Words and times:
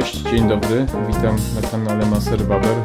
Cześć, 0.00 0.16
dzień 0.16 0.48
dobry, 0.48 0.86
witam 1.08 1.36
na 1.54 1.68
kanale 1.70 2.06
Maser 2.06 2.42
Baber. 2.42 2.76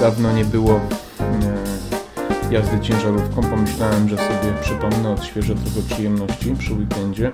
Dawno 0.00 0.32
nie 0.32 0.44
było 0.44 0.80
e, 1.20 2.52
jazdy 2.52 2.80
ciężarówką, 2.80 3.42
pomyślałem, 3.42 4.08
że 4.08 4.16
sobie 4.16 4.54
przypomnę, 4.62 5.10
odświeżę 5.10 5.54
trochę 5.54 5.88
przyjemności 5.94 6.54
przy 6.58 6.74
weekendzie 6.74 7.32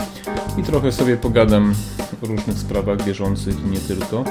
i 0.58 0.62
trochę 0.62 0.92
sobie 0.92 1.16
pogadam 1.16 1.74
o 2.22 2.26
różnych 2.26 2.58
sprawach 2.58 3.04
bieżących 3.04 3.60
i 3.66 3.68
nie 3.68 3.78
tylko. 3.78 4.24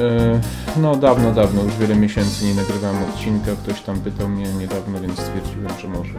E, 0.00 0.40
no 0.76 0.96
dawno, 0.96 1.32
dawno, 1.32 1.62
już 1.62 1.76
wiele 1.76 1.96
miesięcy 1.96 2.44
nie 2.44 2.54
nagrywałem 2.54 3.02
odcinka, 3.02 3.50
ktoś 3.62 3.80
tam 3.80 4.00
pytał 4.00 4.28
mnie 4.28 4.52
niedawno, 4.52 5.00
więc 5.00 5.20
stwierdziłem, 5.20 5.80
że 5.80 5.88
może 5.88 6.14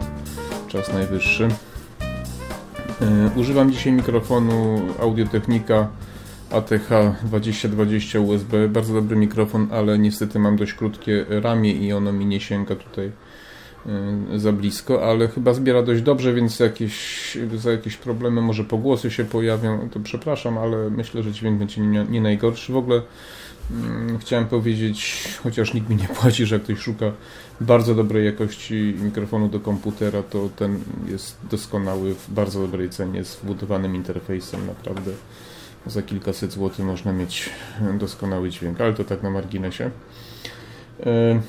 czas 0.68 0.92
najwyższy. 0.92 1.48
E, 3.00 3.30
używam 3.36 3.72
dzisiaj 3.72 3.92
mikrofonu 3.92 4.80
Audiotechnika 5.00 5.88
ATH 6.50 6.90
2020 7.24 8.20
USB. 8.20 8.68
Bardzo 8.68 8.94
dobry 8.94 9.16
mikrofon, 9.16 9.68
ale 9.70 9.98
niestety 9.98 10.38
mam 10.38 10.56
dość 10.56 10.72
krótkie 10.72 11.26
ramię 11.28 11.72
i 11.72 11.92
ono 11.92 12.12
mi 12.12 12.26
nie 12.26 12.40
sięga 12.40 12.76
tutaj 12.76 13.12
e, 13.86 14.38
za 14.38 14.52
blisko, 14.52 15.10
ale 15.10 15.28
chyba 15.28 15.54
zbiera 15.54 15.82
dość 15.82 16.02
dobrze, 16.02 16.34
więc 16.34 16.60
jakieś, 16.60 17.38
za 17.54 17.70
jakieś 17.70 17.96
problemy 17.96 18.40
może 18.40 18.64
pogłosy 18.64 19.10
się 19.10 19.24
pojawią, 19.24 19.88
to 19.88 20.00
przepraszam, 20.00 20.58
ale 20.58 20.90
myślę, 20.90 21.22
że 21.22 21.32
dźwięk 21.32 21.58
będzie 21.58 21.80
nie, 21.80 22.06
nie 22.10 22.20
najgorszy. 22.20 22.72
W 22.72 22.76
ogóle 22.76 23.02
mm, 23.70 24.18
chciałem 24.18 24.46
powiedzieć, 24.46 25.24
chociaż 25.42 25.74
nikt 25.74 25.88
mi 25.88 25.96
nie 25.96 26.08
płaci, 26.08 26.46
że 26.46 26.54
jak 26.54 26.64
ktoś 26.64 26.78
szuka 26.78 27.12
bardzo 27.60 27.94
dobrej 27.94 28.24
jakości 28.24 28.94
mikrofonu 29.02 29.48
do 29.48 29.60
komputera, 29.60 30.22
to 30.22 30.48
ten 30.56 30.80
jest 31.08 31.36
doskonały 31.50 32.14
w 32.14 32.30
bardzo 32.30 32.60
dobrej 32.60 32.90
cenie 32.90 33.24
z 33.24 33.36
wbudowanym 33.36 33.94
interfejsem, 33.94 34.66
naprawdę 34.66 35.12
za 35.88 36.02
kilkaset 36.02 36.52
złotych 36.52 36.84
można 36.84 37.12
mieć 37.12 37.50
doskonały 37.98 38.50
dźwięk, 38.50 38.80
ale 38.80 38.94
to 38.94 39.04
tak 39.04 39.22
na 39.22 39.30
marginesie. 39.30 39.90
E, 41.06 41.40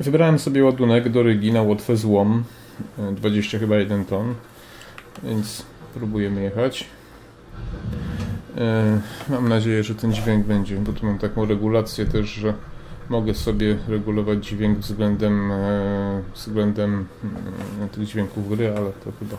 wybrałem 0.00 0.38
sobie 0.38 0.64
ładunek 0.64 1.08
do 1.08 1.22
rygi 1.22 1.52
na 1.52 1.62
łotwę 1.62 1.96
złom, 1.96 2.44
20 3.12 3.58
chyba 3.58 3.76
1 3.76 4.04
ton, 4.04 4.34
więc 5.22 5.62
próbujemy 5.94 6.42
jechać. 6.42 6.86
E, 8.58 9.00
mam 9.28 9.48
nadzieję, 9.48 9.82
że 9.82 9.94
ten 9.94 10.12
dźwięk 10.12 10.46
będzie, 10.46 10.76
bo 10.76 10.92
tu 10.92 11.06
mam 11.06 11.18
taką 11.18 11.44
regulację 11.44 12.06
też, 12.06 12.26
że 12.26 12.54
mogę 13.10 13.34
sobie 13.34 13.78
regulować 13.88 14.46
dźwięk 14.46 14.78
względem, 14.78 15.52
e, 15.52 16.22
względem 16.34 17.06
tych 17.92 18.06
dźwięków 18.06 18.48
gry, 18.48 18.74
ale 18.76 18.92
to 18.92 19.12
chyba 19.18 19.36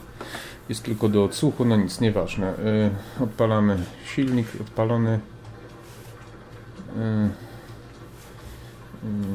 jest 0.70 0.84
tylko 0.84 1.10
do 1.10 1.24
odsłuchu, 1.24 1.66
no 1.66 1.76
nic, 1.76 2.02
nieważne. 2.02 2.48
E, 2.48 2.90
odpalamy 3.24 3.78
silnik, 4.06 4.48
odpalony 4.62 5.20
e, 6.98 7.30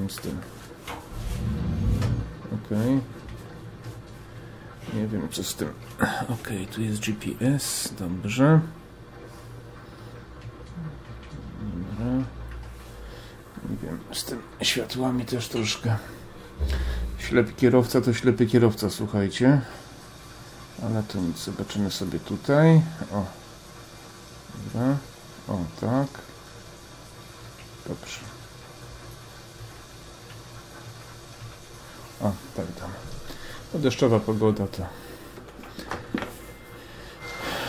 z 0.08 0.16
tym. 0.16 0.36
Ok. 2.54 2.70
Nie 4.94 5.06
wiem 5.06 5.28
co 5.30 5.44
z 5.44 5.54
tym. 5.54 5.68
Ok, 6.28 6.48
tu 6.74 6.82
jest 6.82 7.00
GPS, 7.00 7.94
dobrze. 7.98 8.60
Dobra. 11.98 12.24
Nie 13.70 13.75
wiem, 13.86 13.98
z 14.12 14.24
tym 14.24 14.42
światłami 14.62 15.24
też 15.24 15.48
troszkę. 15.48 15.96
Ślepy 17.18 17.52
kierowca 17.52 18.00
to 18.00 18.14
ślepy 18.14 18.46
kierowca, 18.46 18.90
słuchajcie. 18.90 19.60
Ale 20.82 21.02
to 21.02 21.18
nic, 21.18 21.38
zobaczymy 21.38 21.90
sobie 21.90 22.18
tutaj. 22.18 22.82
O. 23.12 23.24
Dobra. 24.64 24.96
O, 25.48 25.58
tak. 25.80 26.08
Dobrze. 27.88 28.18
O, 32.20 32.32
tak 32.56 32.66
tam. 32.80 32.90
No 33.74 33.80
deszczowa 33.80 34.20
pogoda 34.20 34.66
to. 34.66 34.86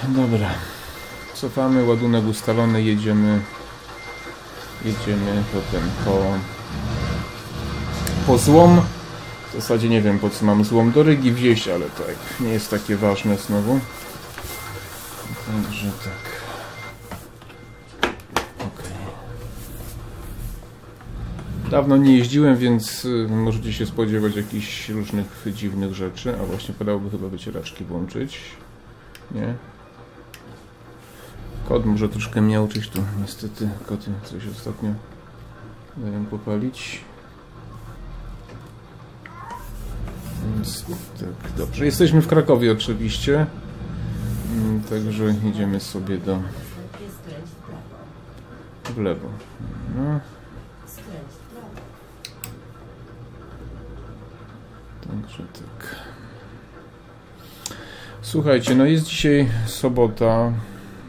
Dobra. 0.03 0.50
Cofamy, 1.34 1.84
ładunek 1.84 2.25
ustalony, 2.25 2.84
jedziemy. 2.84 3.41
Jedziemy 4.86 5.44
potem 5.54 5.90
po 6.06 6.22
po 8.28 8.38
złom. 8.38 8.82
W 9.50 9.54
zasadzie 9.54 9.90
nie 9.90 10.02
wiem 10.02 10.20
po 10.20 10.30
co 10.30 10.46
mam 10.46 10.66
złom 10.66 10.92
do 10.92 11.04
Rygi 11.04 11.32
wieść, 11.32 11.68
ale 11.68 11.86
tak, 11.86 12.16
nie 12.40 12.50
jest 12.50 12.70
takie 12.70 12.96
ważne 12.96 13.38
znowu. 13.38 13.80
Także 15.46 15.92
tak. 16.04 16.38
Dawno 21.72 21.98
nie 21.98 22.18
jeździłem, 22.18 22.58
więc 22.58 23.06
y, 23.06 23.28
możecie 23.30 23.74
się 23.74 23.86
spodziewać 23.86 24.36
jakichś 24.36 24.90
różnych 24.90 25.46
dziwnych 25.54 25.94
rzeczy. 25.94 26.36
A 26.42 26.46
właśnie 26.46 26.74
podałoby 26.74 27.09
chyba 27.09 27.28
wycieraczki 27.28 27.84
włączyć. 27.86 28.40
Nie? 29.32 29.54
Kot 31.67 31.85
może 31.85 32.09
troszkę 32.09 32.41
miałczyć 32.41 32.89
tu. 32.89 33.01
Niestety 33.22 33.69
koty 33.85 34.11
coś 34.23 34.47
ostatnio 34.47 34.89
dają 35.97 36.25
popalić. 36.25 37.01
Więc 40.55 40.85
tak, 41.19 41.51
dobrze. 41.57 41.85
Jesteśmy 41.85 42.22
w 42.22 42.28
Krakowie 42.28 42.72
oczywiście. 42.72 43.45
Mm, 44.53 44.81
także 44.81 45.35
idziemy 45.50 45.79
sobie 45.79 46.17
do 46.17 46.39
w 48.84 48.97
lewo. 48.97 49.28
No. 49.95 50.19
Także 55.07 55.44
tak. 55.53 55.95
Słuchajcie, 58.22 58.75
no 58.75 58.85
jest 58.85 59.05
dzisiaj 59.05 59.49
sobota, 59.66 60.51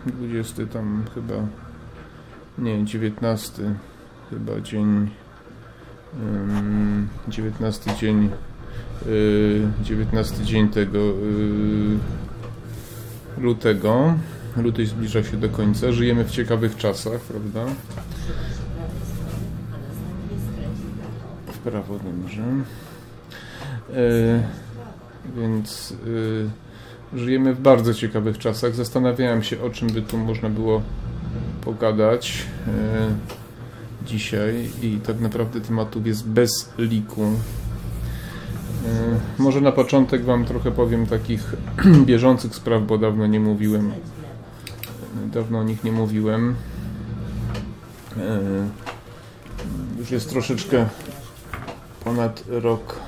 20 0.07 0.67
tam 0.67 1.05
chyba, 1.15 1.35
nie, 2.59 2.85
19 2.85 3.75
chyba 4.31 4.61
dzień, 4.61 5.11
um, 6.23 7.09
19 7.29 7.97
dzień 7.97 8.31
19 9.83 10.45
dzień 10.45 10.69
tego 10.69 10.99
lutego. 13.39 14.15
Luty 14.57 14.87
zbliża 14.87 15.23
się 15.25 15.37
do 15.37 15.49
końca. 15.49 15.93
Żyjemy 15.93 16.25
w 16.25 16.31
ciekawych 16.31 16.77
czasach, 16.77 17.21
prawda? 17.21 17.67
W 21.47 21.59
prawo 21.59 21.99
dobrze. 21.99 22.43
Więc 25.37 25.95
żyjemy 27.15 27.55
w 27.55 27.61
bardzo 27.61 27.95
ciekawych 27.95 28.39
czasach. 28.39 28.75
Zastanawiałem 28.75 29.43
się, 29.43 29.63
o 29.63 29.71
czym 29.71 29.89
by 29.89 30.03
tu 30.03 30.19
można 30.19 30.49
było 30.49 30.83
pogadać 31.61 32.47
dzisiaj 34.09 34.71
i 34.83 34.99
tak 35.07 35.21
naprawdę 35.21 35.61
tematów 35.61 36.07
jest 36.07 36.29
bez 36.29 36.73
liku. 36.79 37.23
E, 37.23 37.33
może 39.39 39.61
na 39.61 39.73
początek 39.73 40.25
Wam 40.25 40.45
trochę 40.45 40.71
powiem 40.71 41.07
takich 41.07 41.55
bieżących 42.07 42.55
spraw, 42.55 42.83
bo 42.83 42.99
dawno 42.99 43.27
nie 43.27 43.41
mówiłem. 43.41 43.93
Dawno 45.33 45.59
o 45.59 45.63
nich 45.63 45.85
nie 45.85 45.93
mówiłem. 45.93 46.55
E, 48.17 48.41
już 49.99 50.11
jest 50.11 50.31
troszeczkę 50.31 50.87
ponad 52.05 52.45
rok. 52.49 53.01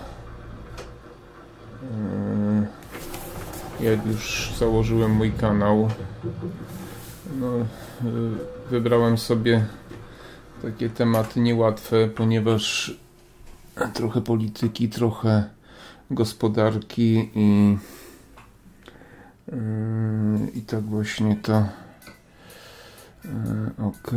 Jak 3.82 4.06
już 4.06 4.52
założyłem 4.58 5.10
mój 5.10 5.32
kanał. 5.32 5.88
No, 7.40 7.46
wybrałem 8.70 9.18
sobie 9.18 9.66
takie 10.62 10.90
tematy 10.90 11.40
niełatwe, 11.40 12.08
ponieważ 12.08 12.94
trochę 13.94 14.20
polityki, 14.20 14.88
trochę 14.88 15.44
gospodarki 16.10 17.30
i, 17.34 17.76
yy, 19.48 19.56
i 20.54 20.62
tak 20.62 20.84
właśnie 20.84 21.36
to 21.36 21.64
yy, 23.24 23.30
ok, 23.86 24.10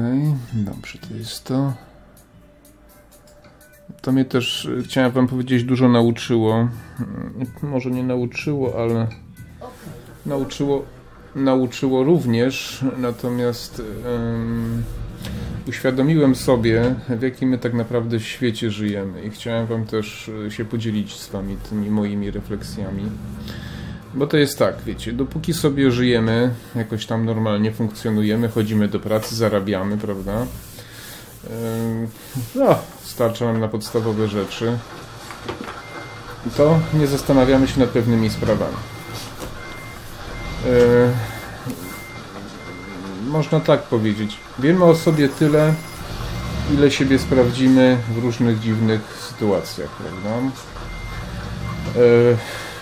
dobrze 0.54 1.00
to 1.00 1.14
jest 1.16 1.44
to 1.44 1.74
to 4.02 4.12
mnie 4.12 4.26
też, 4.26 4.70
chciałem 4.84 5.12
wam 5.12 5.28
powiedzieć, 5.28 5.64
dużo 5.64 5.90
nauczyło 5.90 6.68
yy, 7.64 7.70
może 7.70 7.92
nie 7.92 8.04
nauczyło, 8.04 8.84
ale 8.84 9.08
nauczyło 10.26 10.86
nauczyło 11.36 12.04
również 12.04 12.86
natomiast 12.98 13.78
yy, 13.78 13.84
uświadomiłem 15.68 16.36
sobie, 16.36 16.96
w 17.10 17.22
jakim 17.22 17.50
my 17.50 17.58
tak 17.58 17.74
naprawdę 17.74 18.20
świecie 18.20 18.72
żyjemy 18.72 19.24
i 19.24 19.30
chciałem 19.30 19.68
Wam 19.68 19.86
też 19.86 20.32
e, 20.48 20.52
się 20.52 20.66
podzielić 20.66 21.16
z 21.20 21.30
Wami 21.30 21.58
tymi 21.70 21.90
moimi 21.90 22.32
refleksjami. 22.32 23.04
Bo 24.14 24.28
to 24.28 24.38
jest 24.38 24.60
tak, 24.60 24.76
wiecie, 24.86 25.14
dopóki 25.14 25.54
sobie 25.54 25.92
żyjemy, 25.92 26.54
jakoś 26.76 27.06
tam 27.06 27.26
normalnie 27.26 27.72
funkcjonujemy, 27.72 28.50
chodzimy 28.50 28.88
do 28.88 29.00
pracy, 29.00 29.36
zarabiamy, 29.36 29.98
prawda? 29.98 30.46
No, 32.56 32.76
starcza 33.04 33.46
nam 33.46 33.60
na 33.60 33.68
podstawowe 33.68 34.28
rzeczy. 34.28 34.78
To 36.58 36.80
nie 36.94 37.08
zastanawiamy 37.08 37.68
się 37.68 37.80
nad 37.80 37.90
pewnymi 37.90 38.30
sprawami. 38.30 38.93
Można 43.28 43.60
tak 43.60 43.84
powiedzieć. 43.84 44.38
Wiemy 44.60 44.86
o 44.86 44.96
sobie 44.96 45.30
tyle, 45.30 45.74
ile 46.74 46.92
siebie 46.92 47.20
sprawdzimy 47.20 47.98
w 48.16 48.18
różnych 48.18 48.60
dziwnych 48.60 49.02
sytuacjach, 49.30 49.90
prawda? 49.90 50.30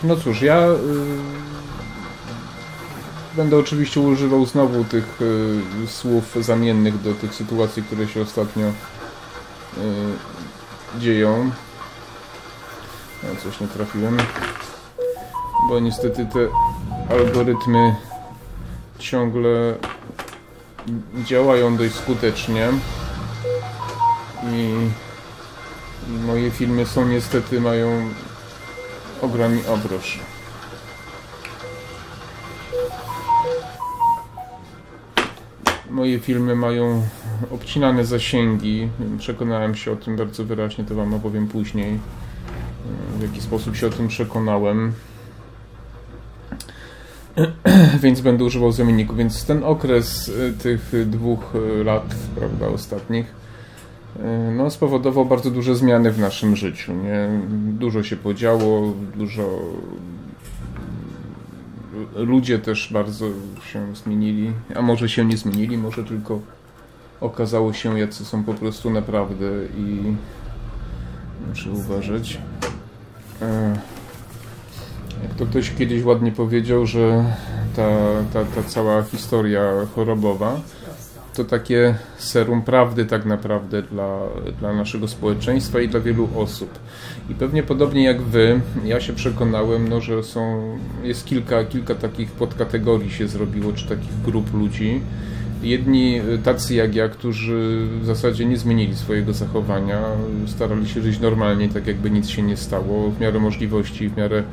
No 0.04 0.16
cóż, 0.16 0.42
ja 0.42 0.68
y, 0.68 0.76
będę 3.36 3.58
oczywiście 3.58 4.00
używał 4.00 4.46
znowu 4.46 4.84
tych 4.84 5.20
słów 5.88 6.38
zamiennych 6.42 7.02
do 7.02 7.14
tych 7.14 7.36
sytuacji, 7.36 7.84
które 7.84 8.08
się 8.08 8.22
ostatnio 8.22 8.72
dzieją. 11.00 11.52
No, 13.24 13.30
coś 13.44 13.60
nie 13.60 13.68
trafiłem, 13.68 14.18
bo 15.70 15.80
niestety 15.80 16.28
te 16.34 16.40
algorytmy 17.10 17.96
ciągle 19.00 19.76
działają 21.26 21.78
dość 21.78 21.96
skutecznie 21.96 22.68
i, 24.54 24.74
moje 26.28 26.52
filmy 26.52 26.86
są 26.86 27.08
niestety 27.08 27.62
mają 27.62 28.10
ogromny 29.22 29.62
obroż. 29.68 30.20
Moje 35.90 36.20
filmy 36.20 36.56
mają 36.56 37.04
obcinane 37.52 38.06
zasięgi. 38.06 38.90
Przekonałem 39.20 39.76
się 39.76 39.92
o 39.92 39.96
tym 39.96 40.16
bardzo 40.16 40.46
wyraźnie, 40.46 40.84
to 40.84 40.96
Wam 40.96 41.14
opowiem 41.14 41.48
później. 41.48 42.00
W 43.18 43.22
jaki 43.22 43.42
sposób 43.42 43.76
się 43.76 43.88
o 43.88 43.90
tym 43.90 44.08
przekonałem. 44.08 44.94
Więc 48.04 48.22
będę 48.22 48.44
używał 48.44 48.72
zamienników. 48.72 49.18
Więc 49.18 49.46
ten 49.46 49.64
okres 49.64 50.28
y, 50.28 50.54
tych 50.64 51.10
dwóch 51.10 51.56
y, 51.56 51.84
lat, 51.84 52.16
prawda, 52.36 52.68
ostatnich, 52.68 53.26
y, 54.16 54.52
no, 54.52 54.70
spowodował 54.70 55.26
bardzo 55.26 55.52
duże 55.52 55.76
zmiany 55.76 56.12
w 56.12 56.20
naszym 56.20 56.56
życiu. 56.56 56.94
Nie? 56.94 57.30
Dużo 57.80 58.04
się 58.04 58.16
podziało, 58.16 58.94
dużo 59.16 59.60
ludzie 62.16 62.60
też 62.60 62.94
bardzo 62.94 63.26
się 63.72 63.96
zmienili, 63.96 64.54
a 64.76 64.82
może 64.82 65.10
się 65.10 65.26
nie 65.26 65.38
zmienili, 65.38 65.78
może 65.78 66.04
tylko 66.04 66.40
okazało 67.22 67.74
się, 67.74 68.00
jacy 68.00 68.26
są 68.26 68.44
po 68.44 68.54
prostu 68.54 68.90
naprawdę 68.90 69.46
i 69.78 70.16
muszę 71.50 71.72
uważać. 71.72 72.38
E, 73.42 73.76
jak 75.24 75.34
to 75.34 75.46
ktoś 75.46 75.72
kiedyś 75.72 76.04
ładnie 76.04 76.32
powiedział, 76.32 76.86
że 76.86 77.26
ta, 77.76 77.90
ta, 78.34 78.46
ta 78.46 78.64
cała 78.64 79.04
historia 79.04 79.62
chorobowa 79.96 80.62
to 81.34 81.44
takie 81.44 81.96
serum 82.18 82.62
prawdy 82.62 83.06
tak 83.06 83.26
naprawdę 83.26 83.82
dla, 83.82 84.20
dla 84.60 84.74
naszego 84.74 85.08
społeczeństwa 85.08 85.82
i 85.82 85.88
dla 85.88 86.00
wielu 86.00 86.30
osób. 86.36 86.80
I 87.30 87.36
pewnie 87.36 87.64
podobnie 87.64 88.04
jak 88.04 88.22
wy, 88.22 88.62
ja 88.86 89.00
się 89.02 89.14
przekonałem, 89.14 89.88
no, 89.88 90.02
że 90.02 90.24
są, 90.24 90.78
jest 91.04 91.26
kilka, 91.26 91.66
kilka 91.66 91.96
takich 91.96 92.32
podkategorii 92.32 93.12
się 93.12 93.28
zrobiło, 93.28 93.74
czy 93.74 93.88
takich 93.88 94.22
grup 94.26 94.54
ludzi. 94.54 95.02
Jedni 95.64 96.22
tacy 96.44 96.76
jak 96.76 96.96
ja, 96.96 97.10
którzy 97.10 97.88
w 98.02 98.06
zasadzie 98.06 98.46
nie 98.46 98.58
zmienili 98.58 98.96
swojego 98.96 99.34
zachowania, 99.34 100.02
starali 100.48 100.90
się 100.90 101.02
żyć 101.02 101.20
normalnie, 101.20 101.70
tak 101.70 101.88
jakby 101.88 102.12
nic 102.12 102.30
się 102.30 102.42
nie 102.42 102.58
stało, 102.58 103.10
w 103.10 103.20
miarę 103.20 103.40
możliwości, 103.40 104.10
w 104.10 104.18
miarę 104.18 104.44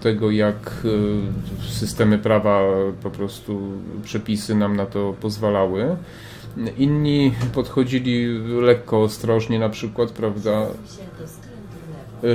tego, 0.00 0.30
jak 0.30 0.72
e, 0.84 1.68
systemy 1.68 2.18
prawa, 2.18 2.60
po 3.02 3.10
prostu 3.10 3.60
przepisy 4.04 4.54
nam 4.54 4.76
na 4.76 4.86
to 4.86 5.14
pozwalały. 5.20 5.96
Inni 6.78 7.32
podchodzili 7.54 8.38
lekko 8.60 9.02
ostrożnie, 9.02 9.58
na 9.58 9.68
przykład, 9.68 10.10
prawda? 10.10 10.66
E, 12.24 12.26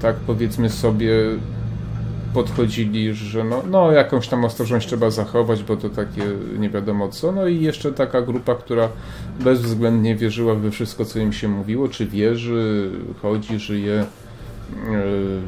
tak 0.00 0.16
powiedzmy 0.16 0.70
sobie, 0.70 1.12
podchodzili, 2.34 3.14
że 3.14 3.44
no, 3.44 3.62
no 3.70 3.92
jakąś 3.92 4.28
tam 4.28 4.44
ostrożność 4.44 4.86
trzeba 4.86 5.10
zachować, 5.10 5.62
bo 5.62 5.76
to 5.76 5.88
takie 5.88 6.22
nie 6.58 6.70
wiadomo 6.70 7.08
co. 7.08 7.32
No 7.32 7.46
i 7.46 7.60
jeszcze 7.60 7.92
taka 7.92 8.22
grupa, 8.22 8.54
która 8.54 8.88
bezwzględnie 9.40 10.16
wierzyła 10.16 10.54
we 10.54 10.70
wszystko, 10.70 11.04
co 11.04 11.18
im 11.18 11.32
się 11.32 11.48
mówiło, 11.48 11.88
czy 11.88 12.06
wierzy, 12.06 12.90
chodzi, 13.22 13.58
żyje 13.58 14.04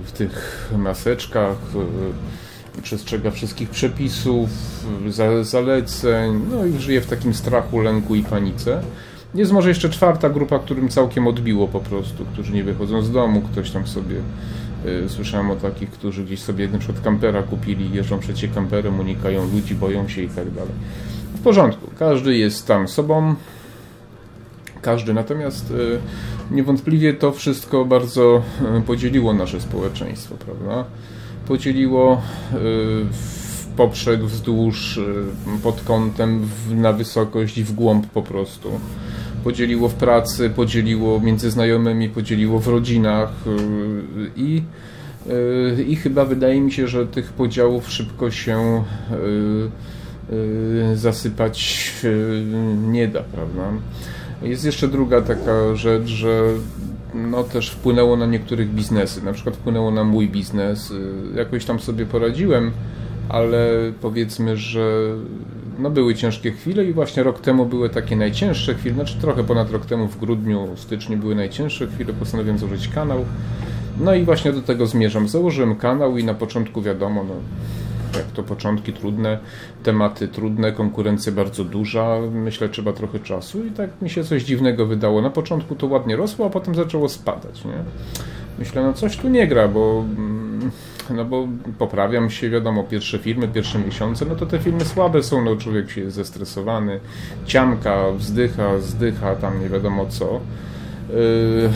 w 0.05 0.13
tych 0.13 0.71
maseczkach, 0.79 1.57
przestrzega 2.83 3.31
wszystkich 3.31 3.71
przepisów, 3.71 4.49
zaleceń, 5.43 6.41
no 6.51 6.67
i 6.67 6.79
żyje 6.79 7.01
w 7.01 7.07
takim 7.07 7.35
strachu, 7.35 7.81
lęku 7.81 8.15
i 8.15 8.23
panice. 8.23 8.83
Jest 9.35 9.53
może 9.53 9.69
jeszcze 9.69 9.91
czwarta 9.91 10.31
grupa, 10.31 10.59
którym 10.59 10.89
całkiem 10.89 11.27
odbiło 11.27 11.69
po 11.69 11.81
prostu, 11.81 12.25
którzy 12.25 12.53
nie 12.53 12.65
wychodzą 12.65 13.03
z 13.03 13.13
domu, 13.13 13.43
ktoś 13.53 13.71
tam 13.71 13.87
sobie 13.87 14.17
y, 14.87 15.09
Słyszałem 15.09 15.51
o 15.51 15.57
takich, 15.57 15.91
którzy 15.91 16.25
gdzieś 16.25 16.43
sobie 16.43 16.69
na 16.69 16.79
przykład 16.79 17.05
kampera 17.05 17.43
kupili, 17.43 17.93
jeżdżą 17.93 18.19
przecie 18.19 18.49
kamperem, 18.49 19.01
unikają 19.01 19.51
ludzi, 19.53 19.75
boją 19.75 20.09
się 20.09 20.23
i 20.23 20.29
tak 20.29 20.51
dalej. 20.51 20.75
W 21.35 21.41
porządku, 21.41 21.91
każdy 21.99 22.37
jest 22.37 22.67
tam 22.67 22.89
sobą, 22.89 23.35
każdy. 24.83 25.15
Natomiast 25.15 25.71
e, 25.71 25.75
niewątpliwie 26.51 27.15
to 27.15 27.33
wszystko 27.33 27.85
bardzo 27.85 28.43
e, 28.77 28.83
podzieliło 28.83 29.35
nasze 29.35 29.61
społeczeństwo, 29.61 30.35
prawda? 30.35 30.85
Podzieliło 31.49 32.13
e, 32.13 32.57
w 33.13 33.67
poprzek, 33.77 34.25
wzdłuż, 34.25 35.01
pod 35.63 35.81
kątem, 35.81 36.49
na 36.71 36.93
wysokość 36.93 37.59
i 37.59 37.65
w 37.65 37.73
głąb 37.73 38.07
po 38.07 38.23
prostu. 38.23 38.71
Podzieliło 39.45 39.89
w 39.89 39.95
pracy, 39.95 40.51
podzieliło 40.51 41.21
między 41.21 41.51
znajomymi, 41.51 42.09
podzieliło 42.09 42.59
w 42.59 42.69
rodzinach 42.69 43.33
i 44.37 44.63
i 45.89 45.97
chyba 45.97 46.25
wydaje 46.25 46.61
mi 46.61 46.73
się, 46.73 46.89
że 46.89 47.07
tych 47.07 47.33
podziałów 47.33 47.91
szybko 47.91 48.31
się 48.31 48.85
zasypać 50.95 51.91
nie 52.89 53.09
da, 53.09 53.21
prawda? 53.21 53.63
Jest 54.43 54.65
jeszcze 54.65 54.89
druga 54.89 55.23
taka 55.23 55.77
rzecz, 55.77 56.07
że 56.07 56.43
no 57.15 57.45
też 57.45 57.71
wpłynęło 57.71 58.17
na 58.17 58.27
niektórych 58.27 58.71
biznesy. 58.71 59.25
Na 59.25 59.33
przykład 59.33 59.57
wpłynęło 59.57 59.91
na 59.91 60.05
mój 60.05 60.29
biznes. 60.29 60.93
Jakoś 61.37 61.65
tam 61.65 61.81
sobie 61.81 62.07
poradziłem, 62.07 62.73
ale 63.29 63.69
powiedzmy, 64.01 64.57
że 64.57 65.01
no 65.79 65.91
były 65.91 66.15
ciężkie 66.15 66.53
chwile 66.53 66.85
i 66.85 66.93
właśnie 66.93 67.23
rok 67.23 67.41
temu 67.41 67.67
były 67.67 67.91
takie 67.91 68.17
najcięższe 68.17 68.75
chwile, 68.75 68.95
znaczy 68.95 69.17
trochę 69.21 69.45
ponad 69.45 69.71
rok 69.71 69.87
temu 69.87 70.09
w 70.09 70.19
grudniu, 70.19 70.69
styczniu 70.77 71.17
były 71.17 71.35
najcięższe 71.35 71.87
chwile, 71.87 72.13
postanowiłem 72.13 72.59
założyć 72.59 72.89
kanał. 72.89 73.25
No 74.01 74.15
i 74.15 74.25
właśnie 74.25 74.53
do 74.53 74.63
tego 74.63 74.87
zmierzam. 74.87 75.29
Założyłem 75.29 75.77
kanał 75.77 76.19
i 76.19 76.25
na 76.25 76.35
początku 76.35 76.83
wiadomo, 76.83 77.25
no, 77.25 77.35
jak 78.19 78.27
to 78.27 78.43
początki 78.43 78.93
trudne, 78.93 79.39
tematy 79.83 80.29
trudne, 80.29 80.73
konkurencja 80.73 81.33
bardzo 81.33 81.65
duża, 81.65 82.19
myślę 82.33 82.69
trzeba 82.69 82.93
trochę 82.93 83.19
czasu 83.19 83.67
i 83.67 83.71
tak 83.71 84.03
mi 84.03 84.11
się 84.11 84.25
coś 84.25 84.45
dziwnego 84.45 84.87
wydało. 84.87 85.23
Na 85.23 85.31
początku 85.31 85.75
to 85.75 85.87
ładnie 85.87 86.17
rosło, 86.17 86.47
a 86.47 86.51
potem 86.51 86.75
zaczęło 86.75 87.09
spadać, 87.09 87.65
nie? 87.65 87.85
Myślę, 88.59 88.83
no 88.83 88.93
coś 88.93 89.17
tu 89.17 89.29
nie 89.29 89.47
gra, 89.47 89.69
bo 89.69 90.05
mm, 90.17 90.71
no 91.11 91.25
bo 91.25 91.49
poprawiam 91.79 92.31
się, 92.31 92.51
wiadomo, 92.51 92.85
pierwsze 92.85 93.19
filmy, 93.19 93.49
pierwsze 93.49 93.79
miesiące, 93.79 94.25
no 94.29 94.35
to 94.35 94.47
te 94.47 94.59
filmy 94.59 94.85
słabe 94.85 95.23
są, 95.23 95.45
no 95.45 95.57
człowiek 95.57 95.91
się 95.91 96.01
jest 96.01 96.17
zestresowany, 96.17 97.01
ciamka, 97.47 98.11
wzdycha, 98.17 98.79
zdycha, 98.79 99.37
tam 99.37 99.61
nie 99.61 99.69
wiadomo 99.69 100.07
co. 100.07 100.41
Yy, 101.11 101.71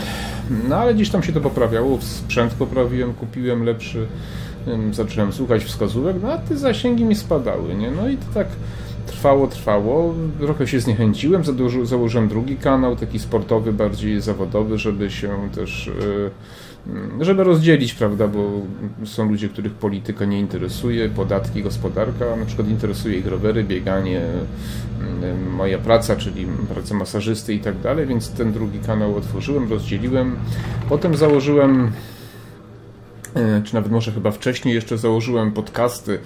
no 0.69 0.75
ale 0.75 0.93
gdzieś 0.93 1.09
tam 1.09 1.23
się 1.23 1.33
to 1.33 1.41
poprawiało, 1.41 1.97
sprzęt 2.01 2.53
poprawiłem, 2.53 3.13
kupiłem 3.13 3.63
lepszy, 3.63 4.07
zacząłem 4.91 5.33
słuchać 5.33 5.63
wskazówek, 5.63 6.15
no 6.21 6.31
a 6.31 6.37
te 6.37 6.57
zasięgi 6.57 7.05
mi 7.05 7.15
spadały, 7.15 7.75
nie? 7.75 7.91
No 7.91 8.09
i 8.09 8.17
to 8.17 8.25
tak 8.33 8.47
trwało, 9.05 9.47
trwało. 9.47 10.13
Trochę 10.39 10.67
się 10.67 10.79
zniechęciłem, 10.79 11.43
założyłem 11.83 12.27
drugi 12.27 12.55
kanał, 12.55 12.95
taki 12.95 13.19
sportowy, 13.19 13.73
bardziej 13.73 14.21
zawodowy, 14.21 14.77
żeby 14.77 15.11
się 15.11 15.49
też 15.55 15.87
e, 15.87 16.29
żeby 17.21 17.43
rozdzielić, 17.43 17.93
prawda, 17.93 18.27
bo 18.27 18.51
są 19.05 19.29
ludzie, 19.29 19.49
których 19.49 19.73
polityka 19.73 20.25
nie 20.25 20.39
interesuje, 20.39 21.09
podatki, 21.09 21.63
gospodarka, 21.63 22.35
na 22.35 22.45
przykład 22.45 22.67
interesuje 22.67 23.17
ich 23.17 23.27
rowery, 23.27 23.63
bieganie, 23.63 24.21
moja 25.51 25.77
praca, 25.77 26.15
czyli 26.15 26.47
praca 26.73 26.95
masażysty 26.95 27.53
i 27.53 27.59
tak 27.59 27.79
dalej, 27.79 28.07
więc 28.07 28.29
ten 28.29 28.53
drugi 28.53 28.79
kanał 28.79 29.15
otworzyłem, 29.15 29.69
rozdzieliłem. 29.69 30.35
Potem 30.89 31.15
założyłem 31.15 31.91
czy 33.63 33.73
nawet 33.73 33.91
może 33.91 34.11
chyba 34.11 34.31
wcześniej 34.31 34.75
jeszcze 34.75 34.97
założyłem 34.97 35.51
podcasty 35.51 36.19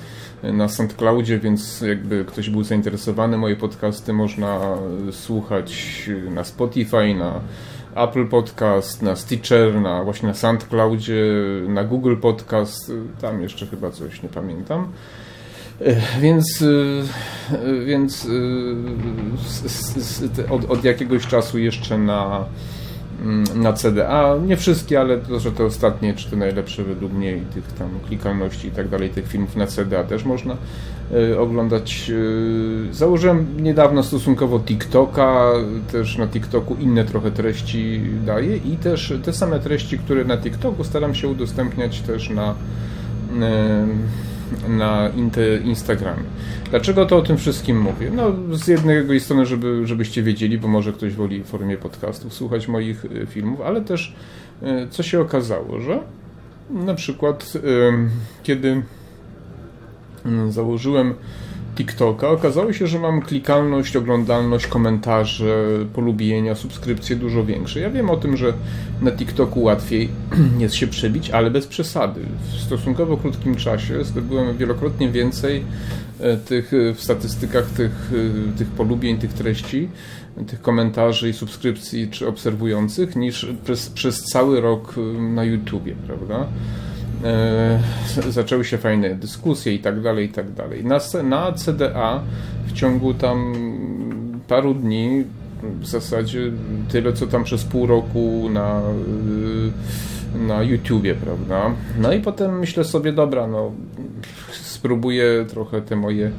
na 0.43 0.69
SoundCloudzie, 0.69 1.39
więc 1.39 1.81
jakby 1.81 2.25
ktoś 2.25 2.50
był 2.50 2.63
zainteresowany, 2.63 3.38
moje 3.38 3.55
podcasty 3.55 4.13
można 4.13 4.60
słuchać 5.12 6.10
na 6.29 6.43
Spotify, 6.43 7.15
na 7.15 7.41
Apple 7.95 8.27
Podcast, 8.27 9.01
na 9.01 9.15
Stitcher, 9.15 9.81
na 9.81 10.03
właśnie 10.03 10.27
na 10.27 10.33
SoundCloudzie, 10.33 11.24
na 11.67 11.83
Google 11.83 12.15
Podcast, 12.15 12.91
tam 13.22 13.41
jeszcze 13.41 13.67
chyba 13.67 13.91
coś, 13.91 14.24
nie 14.24 14.29
pamiętam. 14.29 14.88
E, 15.81 16.19
więc, 16.22 16.63
e, 17.51 17.86
więc 17.86 18.27
od, 20.50 20.65
od 20.65 20.83
jakiegoś 20.83 21.27
czasu 21.27 21.60
jeszcze 21.60 21.98
na 21.98 22.45
na 23.56 23.74
CDA. 23.74 24.38
Nie 24.48 24.58
wszystkie, 24.58 25.00
ale 25.00 25.18
to, 25.18 25.39
że 25.39 25.51
te 25.51 25.65
ostatnie, 25.65 26.13
czy 26.13 26.30
te 26.30 26.36
najlepsze 26.36 26.84
według 26.84 27.13
mnie 27.13 27.38
i 27.38 27.42
tych 27.42 27.74
tam 27.74 27.89
klikalności 28.08 28.68
i 28.68 28.72
tak 28.72 28.89
dalej, 28.89 29.10
tych 29.10 29.27
filmów 29.27 29.56
na 29.56 29.68
CDA 29.68 30.03
też 30.03 30.25
można 30.25 30.58
y, 31.13 31.39
oglądać. 31.39 32.10
Y, 32.10 32.94
założyłem 32.94 33.63
niedawno 33.63 34.03
stosunkowo 34.03 34.60
TikToka, 34.60 35.51
też 35.92 36.18
na 36.18 36.27
TikToku 36.27 36.75
inne 36.80 37.06
trochę 37.06 37.32
treści 37.32 38.01
daję 38.25 38.58
i 38.58 38.77
też 38.77 39.13
te 39.24 39.34
same 39.34 39.60
treści, 39.60 40.00
które 40.00 40.25
na 40.25 40.38
TikToku 40.38 40.84
staram 40.84 41.15
się 41.15 41.27
udostępniać 41.27 42.01
też 42.01 42.30
na 42.30 42.51
y, 42.51 42.56
na 44.67 45.10
Instagramie. 45.63 46.24
Dlaczego 46.69 47.05
to 47.05 47.17
o 47.17 47.22
tym 47.22 47.38
wszystkim 47.38 47.81
mówię? 47.81 48.12
No, 48.15 48.31
z 48.57 48.67
jednej 48.67 49.19
strony, 49.19 49.45
żeby, 49.45 49.88
żebyście 49.88 50.24
wiedzieli, 50.24 50.57
bo 50.57 50.67
może 50.67 50.93
ktoś 50.93 51.13
woli 51.13 51.43
w 51.43 51.48
formie 51.48 51.77
podcastów 51.77 52.33
słuchać 52.33 52.67
moich 52.67 53.05
y, 53.05 53.27
filmów, 53.29 53.62
ale 53.62 53.81
też 53.81 54.15
y, 54.63 54.88
co 54.89 55.03
się 55.03 55.22
okazało, 55.22 55.79
że 55.79 56.00
na 56.69 56.93
przykład 56.93 57.53
kiedy 58.43 58.83
mm, 60.25 60.51
założyłem 60.51 61.13
TikToka, 61.75 62.30
okazało 62.30 62.74
się, 62.74 62.88
że 62.88 63.00
mam 63.00 63.22
klikalność, 63.22 63.96
oglądalność, 63.96 64.68
komentarze, 64.68 65.65
polubienia, 65.94 66.56
subskrypcje 66.56 67.15
dużo 67.15 67.46
większe. 67.46 67.80
Ja 67.80 67.89
wiem 67.89 68.10
o 68.10 68.18
tym, 68.18 68.38
że 68.38 68.53
na 69.01 69.12
TikToku 69.12 69.62
łatwiej 69.62 70.10
jest 70.60 70.75
się 70.75 70.88
przebić, 70.88 71.30
ale 71.30 71.51
bez 71.51 71.68
przesady. 71.68 72.22
W 72.51 72.62
stosunkowo 72.62 73.18
krótkim 73.18 73.56
czasie 73.56 74.03
zdobyłem 74.03 74.58
wielokrotnie 74.58 75.10
więcej 75.10 75.63
e, 76.20 76.38
tych 76.38 76.74
e, 76.74 76.94
w 76.94 77.01
statystykach 77.01 77.65
tych, 77.70 78.12
e, 78.53 78.58
tych 78.58 78.68
polubień, 78.68 79.18
tych 79.18 79.34
treści, 79.34 79.89
tych 80.48 80.62
komentarzy 80.62 81.30
i 81.30 81.34
subskrypcji 81.34 82.08
czy 82.08 82.27
obserwujących 82.27 83.15
niż 83.15 83.48
przez, 83.65 83.89
przez 83.89 84.24
cały 84.24 84.62
rok 84.62 84.96
na 85.20 85.44
YouTubie, 85.44 85.96
prawda? 86.08 86.48
E, 87.24 87.80
zaczęły 88.30 88.65
się 88.65 88.77
fajne 88.77 89.15
dyskusje 89.15 89.74
i 89.74 89.80
tak 89.80 90.01
dalej, 90.01 90.25
i 90.25 90.30
tak 90.30 90.51
dalej. 90.51 90.86
Na, 90.86 91.00
na 91.24 91.51
CDA 91.51 92.22
w 92.68 92.74
ciągu 92.74 93.13
tam 93.13 93.53
paru 94.48 94.74
dni 94.74 95.24
w 95.63 95.88
zasadzie 95.88 96.51
tyle, 96.89 97.13
co 97.13 97.27
tam 97.27 97.44
przez 97.44 97.63
pół 97.63 97.88
roku 97.88 98.50
na, 98.50 98.82
na 100.48 100.63
YouTubie, 100.63 101.15
prawda? 101.15 101.72
No 102.00 102.13
i 102.13 102.20
potem 102.20 102.60
myślę 102.60 102.84
sobie, 102.84 103.13
dobra, 103.13 103.48
no 103.48 103.72
spróbuję 104.51 105.46
trochę 105.50 105.82
te 105.82 105.96
moje 105.96 106.32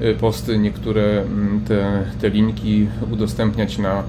e, 0.00 0.14
posty, 0.14 0.58
niektóre 0.58 1.24
te, 1.68 2.04
te 2.20 2.30
linki 2.30 2.86
udostępniać 3.10 3.78
na 3.78 4.02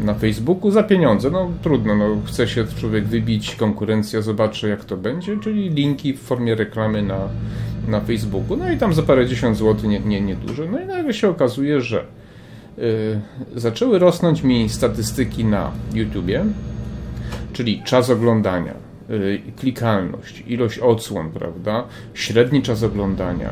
na 0.00 0.14
Facebooku 0.14 0.70
za 0.70 0.82
pieniądze. 0.82 1.30
No 1.30 1.50
trudno, 1.62 1.96
no, 1.96 2.16
chce 2.26 2.48
się 2.48 2.64
człowiek 2.80 3.04
wybić, 3.04 3.54
konkurencja 3.54 4.22
zobaczy 4.22 4.68
jak 4.68 4.84
to 4.84 4.96
będzie, 4.96 5.36
czyli 5.36 5.70
linki 5.70 6.12
w 6.12 6.20
formie 6.20 6.54
reklamy 6.54 7.02
na, 7.02 7.28
na 7.88 8.00
Facebooku. 8.00 8.56
No 8.56 8.72
i 8.72 8.76
tam 8.76 8.94
za 8.94 9.02
parę 9.02 9.26
dziesiąt 9.26 9.56
złotych, 9.56 9.84
nie, 9.84 10.00
nie, 10.00 10.20
nie 10.20 10.36
dużo. 10.36 10.62
No 10.72 10.80
i 10.80 10.86
nagle 10.86 11.14
się 11.14 11.28
okazuje, 11.28 11.80
że 11.80 12.04
yy, 12.78 12.84
zaczęły 13.56 13.98
rosnąć 13.98 14.42
mi 14.42 14.68
statystyki 14.68 15.44
na 15.44 15.70
YouTubie, 15.94 16.44
czyli 17.52 17.82
czas 17.82 18.10
oglądania, 18.10 18.74
yy, 19.08 19.40
klikalność, 19.56 20.44
ilość 20.46 20.78
odsłon, 20.78 21.30
prawda, 21.30 21.84
średni 22.14 22.62
czas 22.62 22.82
oglądania, 22.82 23.50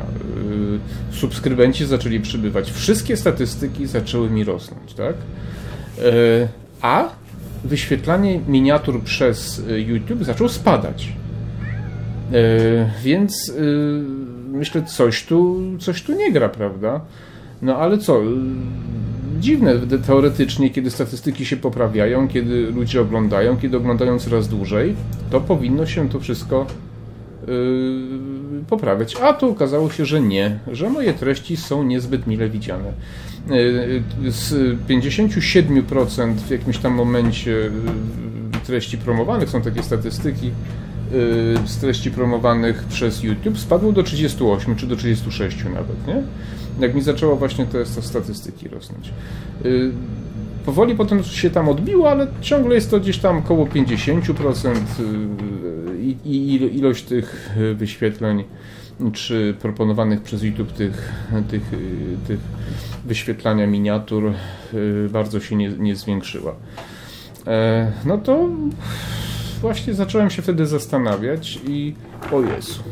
yy, 1.11 1.15
subskrybenci 1.17 1.85
zaczęli 1.85 2.19
przybywać. 2.19 2.71
Wszystkie 2.71 3.17
statystyki 3.17 3.87
zaczęły 3.87 4.29
mi 4.29 4.43
rosnąć, 4.43 4.93
tak? 4.93 5.15
E, 6.03 6.47
a 6.81 7.09
wyświetlanie 7.63 8.39
miniatur 8.47 9.03
przez 9.03 9.63
e, 9.69 9.79
YouTube 9.79 10.23
zaczął 10.23 10.49
spadać. 10.49 11.13
E, 12.33 12.89
więc 13.03 13.53
myślę, 14.51 14.83
coś 14.83 15.25
tu, 15.25 15.61
coś 15.79 16.03
tu 16.03 16.13
nie 16.13 16.31
gra, 16.31 16.49
prawda? 16.49 17.01
No 17.61 17.77
ale 17.77 17.97
co? 17.97 18.21
Dziwne 19.39 19.73
teoretycznie, 20.07 20.69
kiedy 20.69 20.91
statystyki 20.91 21.45
się 21.45 21.57
poprawiają, 21.57 22.27
kiedy 22.27 22.71
ludzie 22.71 23.01
oglądają, 23.01 23.57
kiedy 23.57 23.77
oglądają 23.77 24.19
coraz 24.19 24.47
dłużej, 24.47 24.95
to 25.31 25.41
powinno 25.41 25.85
się 25.85 26.09
to 26.09 26.19
wszystko 26.19 26.67
poprawiać. 28.69 29.15
A 29.15 29.33
tu 29.33 29.51
okazało 29.51 29.89
się, 29.89 30.05
że 30.05 30.21
nie, 30.21 30.59
że 30.71 30.89
moje 30.89 31.13
treści 31.13 31.57
są 31.57 31.83
niezbyt 31.83 32.27
mile 32.27 32.49
widziane. 32.49 32.87
E, 32.89 34.31
z 34.31 34.77
57% 34.87 36.33
w 36.33 36.49
jakimś 36.49 36.77
tam 36.77 36.93
momencie 36.93 37.65
e, 37.65 38.59
treści 38.65 38.97
promowanych, 38.97 39.49
są 39.49 39.61
takie 39.61 39.83
statystyki, 39.83 40.47
e, 40.47 40.51
z 41.67 41.77
treści 41.77 42.11
promowanych 42.11 42.83
przez 42.83 43.23
YouTube 43.23 43.59
spadło 43.59 43.91
do 43.91 44.03
38 44.03 44.75
czy 44.75 44.87
do 44.87 44.95
36 44.95 45.63
nawet, 45.63 46.07
nie? 46.07 46.23
Jak 46.79 46.95
mi 46.95 47.01
zaczęło 47.01 47.35
właśnie 47.35 47.65
te 47.65 47.85
statystyki 47.85 48.67
rosnąć. 48.67 49.11
Powoli 50.65 50.95
potem 50.95 51.23
się 51.23 51.49
tam 51.49 51.69
odbiło, 51.69 52.09
ale 52.09 52.27
ciągle 52.41 52.75
jest 52.75 52.91
to 52.91 52.99
gdzieś 52.99 53.17
tam 53.17 53.37
około 53.37 53.65
50% 53.65 54.75
i, 55.99 56.17
i 56.25 56.77
ilość 56.77 57.03
tych 57.03 57.57
wyświetleń 57.75 58.43
czy 59.13 59.55
proponowanych 59.59 60.21
przez 60.21 60.43
YouTube 60.43 60.71
tych, 60.71 61.13
tych, 61.49 61.63
tych 62.27 62.39
wyświetlania 63.05 63.67
miniatur 63.67 64.33
y, 64.73 65.09
bardzo 65.11 65.39
się 65.39 65.55
nie, 65.55 65.69
nie 65.69 65.95
zwiększyła. 65.95 66.55
E, 67.47 67.91
no 68.05 68.17
to 68.17 68.49
właśnie 69.61 69.93
zacząłem 69.93 70.29
się 70.29 70.41
wtedy 70.41 70.65
zastanawiać 70.65 71.59
i 71.67 71.95
o 72.31 72.41
Jezu. 72.41 72.83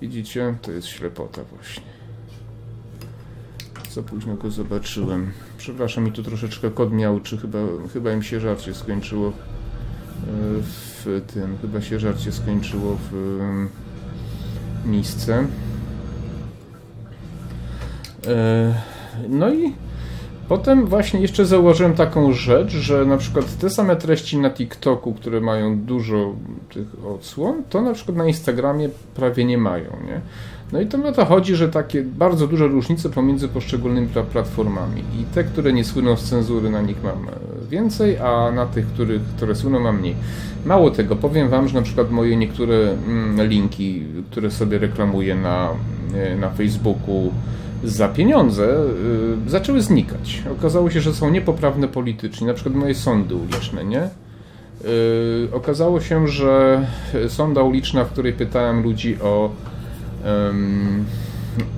Widzicie? 0.00 0.54
To 0.62 0.72
jest 0.72 0.88
ślepota 0.88 1.42
właśnie. 1.54 1.97
Za 3.90 4.02
późno 4.02 4.34
go 4.34 4.50
zobaczyłem. 4.50 5.32
Przepraszam, 5.58 6.04
mi 6.04 6.12
tu 6.12 6.22
troszeczkę 6.22 6.70
kod 6.70 6.92
miał, 6.92 7.20
czy 7.20 7.38
chyba, 7.38 7.58
chyba 7.92 8.12
im 8.12 8.22
się 8.22 8.40
żarcie 8.40 8.74
skończyło 8.74 9.32
w 10.62 11.22
tym, 11.34 11.58
chyba 11.62 11.80
się 11.80 12.00
żarcie 12.00 12.32
skończyło 12.32 12.98
w 13.10 13.38
miejsce. 14.86 15.46
E, 18.26 18.74
no 19.28 19.54
i 19.54 19.72
potem 20.48 20.86
właśnie 20.86 21.20
jeszcze 21.20 21.46
zauważyłem 21.46 21.94
taką 21.94 22.32
rzecz, 22.32 22.70
że 22.70 23.04
na 23.04 23.16
przykład 23.16 23.58
te 23.58 23.70
same 23.70 23.96
treści 23.96 24.38
na 24.38 24.50
TikToku, 24.50 25.14
które 25.14 25.40
mają 25.40 25.78
dużo 25.78 26.34
tych 26.74 27.06
odsłon, 27.06 27.62
to 27.70 27.82
na 27.82 27.92
przykład 27.92 28.16
na 28.16 28.26
Instagramie 28.26 28.88
prawie 29.14 29.44
nie 29.44 29.58
mają, 29.58 29.90
nie? 30.06 30.20
No 30.72 30.80
i 30.80 30.86
to 30.86 31.08
o 31.08 31.12
to 31.12 31.24
chodzi, 31.24 31.56
że 31.56 31.68
takie 31.68 32.02
bardzo 32.02 32.46
duże 32.46 32.68
różnice 32.68 33.10
pomiędzy 33.10 33.48
poszczególnymi 33.48 34.08
platformami. 34.32 35.00
I 35.00 35.24
te, 35.34 35.44
które 35.44 35.72
nie 35.72 35.84
słyną 35.84 36.16
z 36.16 36.24
cenzury, 36.24 36.70
na 36.70 36.82
nich 36.82 36.96
mam 37.04 37.28
e, 37.28 37.30
więcej, 37.70 38.18
a 38.18 38.50
na 38.50 38.66
tych, 38.66 38.86
których, 38.86 39.22
które 39.22 39.54
słyną, 39.54 39.80
mam 39.80 39.98
mniej. 40.00 40.14
Mało 40.64 40.90
tego, 40.90 41.16
powiem 41.16 41.48
Wam, 41.48 41.68
że 41.68 41.74
na 41.74 41.82
przykład 41.82 42.10
moje 42.10 42.36
niektóre 42.36 42.74
mm, 42.76 43.48
linki, 43.48 44.04
które 44.30 44.50
sobie 44.50 44.78
reklamuję 44.78 45.34
na, 45.34 45.70
e, 46.14 46.36
na 46.36 46.50
Facebooku, 46.50 47.32
za 47.84 48.08
pieniądze 48.08 48.84
y, 49.46 49.50
zaczęły 49.50 49.82
znikać. 49.82 50.42
Okazało 50.52 50.90
się, 50.90 51.00
że 51.00 51.14
są 51.14 51.30
niepoprawne 51.30 51.88
politycznie, 51.88 52.46
na 52.46 52.54
przykład 52.54 52.74
moje 52.74 52.94
sądy 52.94 53.34
uliczne, 53.34 53.84
nie? 53.84 54.08
Okazało 55.52 56.00
się, 56.00 56.28
że 56.28 56.86
sonda 57.28 57.62
uliczna, 57.62 58.04
w 58.04 58.12
której 58.12 58.32
pytałem 58.32 58.82
ludzi 58.82 59.16
o, 59.22 59.50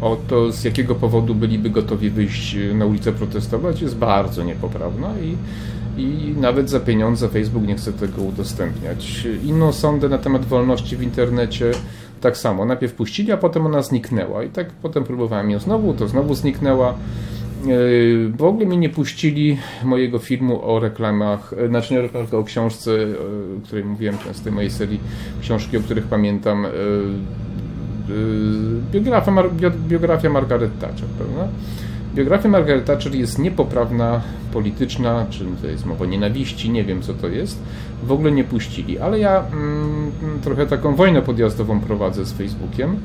o 0.00 0.16
to, 0.28 0.52
z 0.52 0.64
jakiego 0.64 0.94
powodu 0.94 1.34
byliby 1.34 1.70
gotowi 1.70 2.10
wyjść 2.10 2.56
na 2.74 2.86
ulicę 2.86 3.12
protestować, 3.12 3.82
jest 3.82 3.96
bardzo 3.96 4.42
niepoprawna 4.42 5.08
i, 5.18 5.36
i 6.02 6.34
nawet 6.40 6.70
za 6.70 6.80
pieniądze 6.80 7.28
Facebook 7.28 7.66
nie 7.66 7.74
chce 7.74 7.92
tego 7.92 8.22
udostępniać. 8.22 9.26
Inną 9.44 9.72
sondę 9.72 10.08
na 10.08 10.18
temat 10.18 10.44
wolności 10.44 10.96
w 10.96 11.02
internecie 11.02 11.70
tak 12.20 12.36
samo. 12.36 12.64
Najpierw 12.64 12.94
puścili, 12.94 13.32
a 13.32 13.36
potem 13.36 13.66
ona 13.66 13.82
zniknęła. 13.82 14.44
I 14.44 14.48
tak 14.48 14.70
potem 14.70 15.04
próbowałem 15.04 15.50
ją 15.50 15.58
znowu, 15.58 15.94
to 15.94 16.08
znowu 16.08 16.34
zniknęła. 16.34 16.94
w 18.36 18.42
ogóle 18.42 18.66
mi 18.66 18.78
nie 18.78 18.88
puścili 18.88 19.58
mojego 19.84 20.18
filmu 20.18 20.70
o 20.70 20.80
reklamach, 20.80 21.54
znaczy 21.68 21.94
nie 21.94 22.00
reklamach, 22.00 22.34
o 22.34 22.44
książce, 22.44 22.90
o 23.60 23.66
której 23.66 23.84
mówiłem, 23.84 24.16
z 24.32 24.40
tej 24.40 24.52
mojej 24.52 24.70
serii 24.70 25.00
książki, 25.40 25.76
o 25.76 25.80
których 25.80 26.04
pamiętam, 26.04 26.66
biografia, 28.92 29.32
biografia 29.88 30.30
Margaret 30.30 30.78
Thatcher, 30.78 31.08
prawda? 31.08 31.48
Biografia 32.14 32.48
Margaret 32.48 32.84
Thatcher 32.84 33.14
jest 33.14 33.38
niepoprawna, 33.38 34.20
polityczna, 34.52 35.26
czy 35.30 35.44
to 35.62 35.66
jest 35.66 35.86
mowa 35.86 36.06
nienawiści, 36.06 36.70
nie 36.70 36.84
wiem 36.84 37.02
co 37.02 37.14
to 37.14 37.28
jest. 37.28 37.62
W 38.02 38.12
ogóle 38.12 38.32
nie 38.32 38.44
puścili, 38.44 38.98
ale 38.98 39.18
ja 39.18 39.44
mm, 39.52 40.12
trochę 40.42 40.66
taką 40.66 40.94
wojnę 40.94 41.22
podjazdową 41.22 41.80
prowadzę 41.80 42.24
z 42.24 42.32
Facebookiem. 42.32 42.96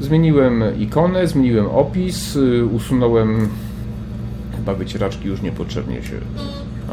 Zmieniłem 0.00 0.64
ikonę, 0.78 1.26
zmieniłem 1.26 1.66
opis, 1.66 2.36
y, 2.36 2.66
usunąłem 2.66 3.48
chyba 4.56 4.74
wycieraczki 4.74 5.28
już 5.28 5.42
niepotrzebnie 5.42 6.02
się 6.02 6.16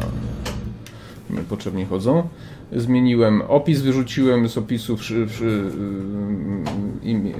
a, 0.00 0.04
niepotrzebnie 1.34 1.86
chodzą. 1.86 2.28
Zmieniłem 2.72 3.42
opis, 3.42 3.80
wyrzuciłem 3.80 4.48
z 4.48 4.58
opisu 4.58 4.96
imię, 7.02 7.32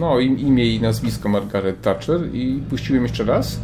no, 0.00 0.20
imię 0.20 0.74
i 0.74 0.80
nazwisko 0.80 1.28
Margaret 1.28 1.80
Thatcher 1.82 2.20
i 2.34 2.60
puściłem 2.70 3.02
jeszcze 3.02 3.24
raz 3.24 3.60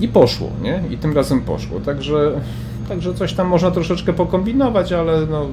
i 0.00 0.08
poszło, 0.08 0.50
nie? 0.62 0.82
I 0.90 0.96
tym 0.96 1.12
razem 1.12 1.40
poszło. 1.40 1.80
Także, 1.80 2.40
także 2.88 3.14
coś 3.14 3.32
tam 3.32 3.48
można 3.48 3.70
troszeczkę 3.70 4.12
pokombinować, 4.12 4.92
ale 4.92 5.26
no, 5.26 5.46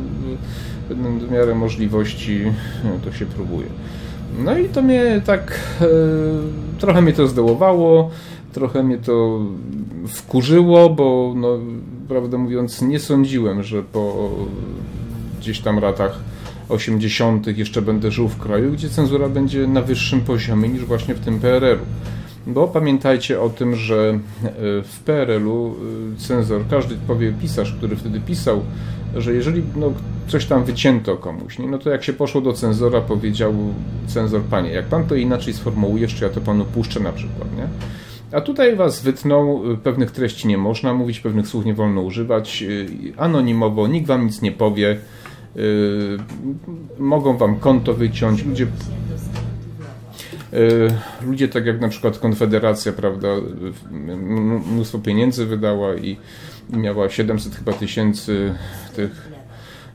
w 1.27 1.31
miarę 1.31 1.55
możliwości 1.55 2.41
no, 2.83 2.89
to 3.03 3.11
się 3.17 3.25
próbuje. 3.25 3.67
No 4.39 4.57
i 4.57 4.69
to 4.69 4.81
mnie 4.81 5.21
tak 5.25 5.59
e, 5.81 5.85
trochę 6.79 7.01
mnie 7.01 7.13
to 7.13 7.27
zdołowało, 7.27 8.09
trochę 8.53 8.83
mnie 8.83 8.97
to 8.97 9.39
wkurzyło, 10.07 10.89
bo 10.89 11.33
no, 11.35 11.59
prawdę 12.07 12.37
mówiąc 12.37 12.81
nie 12.81 12.99
sądziłem, 12.99 13.63
że 13.63 13.83
po 13.83 14.29
gdzieś 15.47 15.59
tam 15.59 15.79
latach 15.79 16.19
80. 16.69 17.57
jeszcze 17.57 17.81
będę 17.81 18.11
żył 18.11 18.27
w 18.27 18.37
kraju, 18.37 18.71
gdzie 18.71 18.89
cenzura 18.89 19.29
będzie 19.29 19.67
na 19.67 19.81
wyższym 19.81 20.21
poziomie 20.21 20.69
niż 20.69 20.85
właśnie 20.85 21.15
w 21.15 21.19
tym 21.19 21.39
PRL-u. 21.39 21.85
Bo 22.47 22.67
pamiętajcie 22.67 23.41
o 23.41 23.49
tym, 23.49 23.75
że 23.75 24.19
e, 24.43 24.49
w 24.83 24.99
PRL-u 25.05 25.75
e, 26.15 26.17
cenzor, 26.17 26.61
każdy 26.69 26.95
powie 26.95 27.33
pisarz, 27.41 27.73
który 27.73 27.95
wtedy 27.95 28.19
pisał, 28.19 28.61
że 29.15 29.33
jeżeli 29.33 29.63
no, 29.75 29.91
coś 30.27 30.45
tam 30.45 30.63
wycięto 30.63 31.17
komuś, 31.17 31.59
nie, 31.59 31.67
no 31.67 31.77
to 31.77 31.89
jak 31.89 32.03
się 32.03 32.13
poszło 32.13 32.41
do 32.41 32.53
cenzora, 32.53 33.01
powiedział 33.01 33.53
cenzor, 34.07 34.41
panie, 34.41 34.71
jak 34.71 34.85
pan 34.85 35.05
to 35.05 35.15
inaczej 35.15 35.53
sformułujesz, 35.53 36.15
czy 36.15 36.23
ja 36.23 36.29
to 36.29 36.41
panu 36.41 36.65
puszczę 36.65 36.99
na 36.99 37.11
przykład, 37.11 37.57
nie? 37.57 37.67
A 38.31 38.41
tutaj 38.41 38.75
was 38.75 39.01
wytną, 39.01 39.63
e, 39.63 39.77
pewnych 39.77 40.11
treści 40.11 40.47
nie 40.47 40.57
można 40.57 40.93
mówić, 40.93 41.19
pewnych 41.19 41.47
słów 41.47 41.65
nie 41.65 41.73
wolno 41.73 42.01
używać, 42.01 42.63
anonimowo, 43.17 43.87
nikt 43.87 44.07
wam 44.07 44.25
nic 44.25 44.41
nie 44.41 44.51
powie, 44.51 44.97
mogą 46.99 47.37
wam 47.37 47.59
konto 47.59 47.93
wyciąć, 47.93 48.45
ludzie 48.45 48.67
y, 50.53 50.93
ludzie 51.25 51.47
tak 51.47 51.65
jak 51.65 51.81
na 51.81 51.89
przykład 51.89 52.19
Konfederacja, 52.19 52.93
prawda, 52.93 53.27
mnóstwo 54.71 54.99
pieniędzy 54.99 55.45
wydała 55.45 55.95
i 55.95 56.17
miała 56.69 57.09
700 57.09 57.55
chyba 57.55 57.73
tysięcy 57.73 58.53
tych 58.95 59.31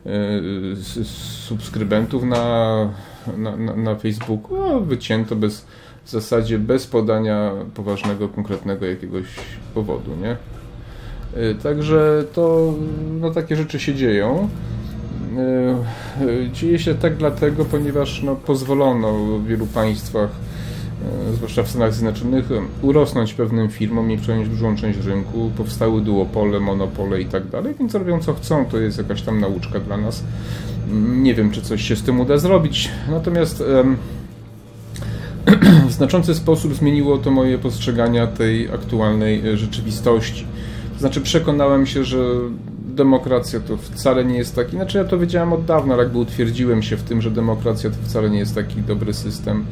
y, 0.06 1.04
subskrybentów 1.48 2.22
na, 2.22 2.88
na, 3.36 3.56
na, 3.76 3.94
Facebooku, 3.94 4.56
no, 4.56 4.80
wycięto 4.80 5.36
bez, 5.36 5.66
w 6.04 6.10
zasadzie 6.10 6.58
bez 6.58 6.86
podania 6.86 7.52
poważnego, 7.74 8.28
konkretnego 8.28 8.86
jakiegoś 8.86 9.24
powodu, 9.74 10.10
nie? 10.16 10.36
Także 11.62 12.24
to, 12.32 12.74
no 13.20 13.30
takie 13.30 13.56
rzeczy 13.56 13.80
się 13.80 13.94
dzieją. 13.94 14.48
E, 15.38 15.74
e, 16.24 16.50
dzieje 16.52 16.78
się 16.78 16.94
tak 16.94 17.16
dlatego, 17.16 17.64
ponieważ 17.64 18.22
no, 18.22 18.36
pozwolono 18.36 19.12
w 19.38 19.46
wielu 19.46 19.66
państwach, 19.66 20.30
e, 21.30 21.32
zwłaszcza 21.32 21.62
w 21.62 21.68
Stanach 21.68 21.94
Zjednoczonych, 21.94 22.48
urosnąć 22.82 23.34
pewnym 23.34 23.68
firmom 23.68 24.10
i 24.10 24.18
przejąć 24.18 24.48
dużą 24.48 24.76
część 24.76 24.98
rynku. 24.98 25.50
Powstały 25.56 26.00
duopole, 26.00 26.60
monopole 26.60 27.20
i 27.20 27.26
tak 27.26 27.48
dalej, 27.48 27.74
więc 27.78 27.94
robią 27.94 28.20
co 28.20 28.34
chcą. 28.34 28.64
To 28.64 28.80
jest 28.80 28.98
jakaś 28.98 29.22
tam 29.22 29.40
nauczka 29.40 29.80
dla 29.80 29.96
nas. 29.96 30.24
Nie 31.06 31.34
wiem, 31.34 31.50
czy 31.50 31.62
coś 31.62 31.82
się 31.82 31.96
z 31.96 32.02
tym 32.02 32.20
uda 32.20 32.38
zrobić. 32.38 32.90
Natomiast 33.10 33.64
w 35.88 35.92
znaczący 35.92 36.34
sposób 36.34 36.74
zmieniło 36.74 37.18
to 37.18 37.30
moje 37.30 37.58
postrzegania 37.58 38.26
tej 38.26 38.70
aktualnej 38.70 39.42
rzeczywistości. 39.54 40.46
Znaczy 40.98 41.20
przekonałem 41.20 41.86
się, 41.86 42.04
że 42.04 42.18
demokracja 42.94 43.60
to 43.60 43.76
wcale 43.76 44.24
nie 44.24 44.38
jest 44.38 44.56
taki, 44.56 44.70
znaczy 44.70 44.98
ja 44.98 45.04
to 45.04 45.18
wiedziałem 45.18 45.52
od 45.52 45.64
dawna, 45.64 45.94
ale 45.94 46.02
jakby 46.02 46.18
utwierdziłem 46.18 46.82
się 46.82 46.96
w 46.96 47.02
tym, 47.02 47.22
że 47.22 47.30
demokracja 47.30 47.90
to 47.90 47.96
wcale 48.04 48.30
nie 48.30 48.38
jest 48.38 48.54
taki 48.54 48.82
dobry 48.82 49.14
system, 49.14 49.64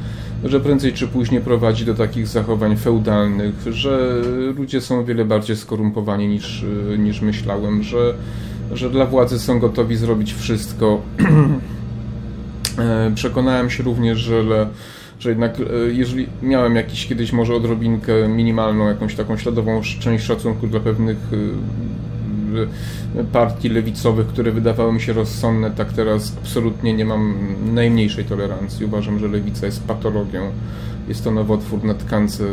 że 0.44 0.61
prędzej 0.61 0.92
czy 0.92 1.09
później 1.09 1.40
prowadzi 1.40 1.85
do 1.85 1.94
takich 1.94 2.26
zachowań 2.26 2.76
feudalnych, 2.76 3.54
że 3.70 4.22
ludzie 4.56 4.80
są 4.80 4.98
o 5.00 5.04
wiele 5.04 5.24
bardziej 5.24 5.56
skorumpowani 5.56 6.28
niż, 6.28 6.64
niż 6.98 7.20
myślałem, 7.20 7.83
że, 7.83 8.14
że 8.72 8.90
dla 8.90 9.06
władzy 9.06 9.38
są 9.38 9.59
gotowi 9.59 9.96
zrobić 9.96 10.35
wszystko. 10.35 11.00
E, 12.78 13.12
przekonałem 13.14 13.70
się 13.70 13.83
również, 13.83 14.18
że 14.18 14.68
że 15.20 15.28
jednak 15.28 15.61
e, 15.61 15.64
jeżeli 15.92 16.26
miałem 16.42 16.76
jakiś 16.76 17.06
kiedyś 17.06 17.33
może 17.33 17.54
odrobinkę 17.54 18.28
minimalną, 18.28 18.88
jakąś 18.88 19.14
taką 19.14 19.37
śladową 19.37 19.80
część 20.00 20.24
szacunku 20.24 20.66
dla 20.66 20.80
pewnych 20.80 21.16
e, 21.16 21.37
partii 23.32 23.68
lewicowych, 23.68 24.26
które 24.26 24.52
wydawały 24.52 24.92
mi 24.92 25.00
się 25.00 25.12
rozsądne, 25.12 25.70
tak 25.70 25.92
teraz 25.92 26.36
absolutnie 26.42 26.94
nie 26.94 27.04
mam 27.04 27.34
najmniejszej 27.74 28.24
tolerancji. 28.24 28.86
Uważam, 28.86 29.18
że 29.18 29.28
lewica 29.28 29.66
jest 29.66 29.84
patologią. 29.84 30.40
Jest 31.08 31.24
to 31.24 31.30
nowotwór 31.30 31.84
na 31.84 31.94
tkance 31.94 32.44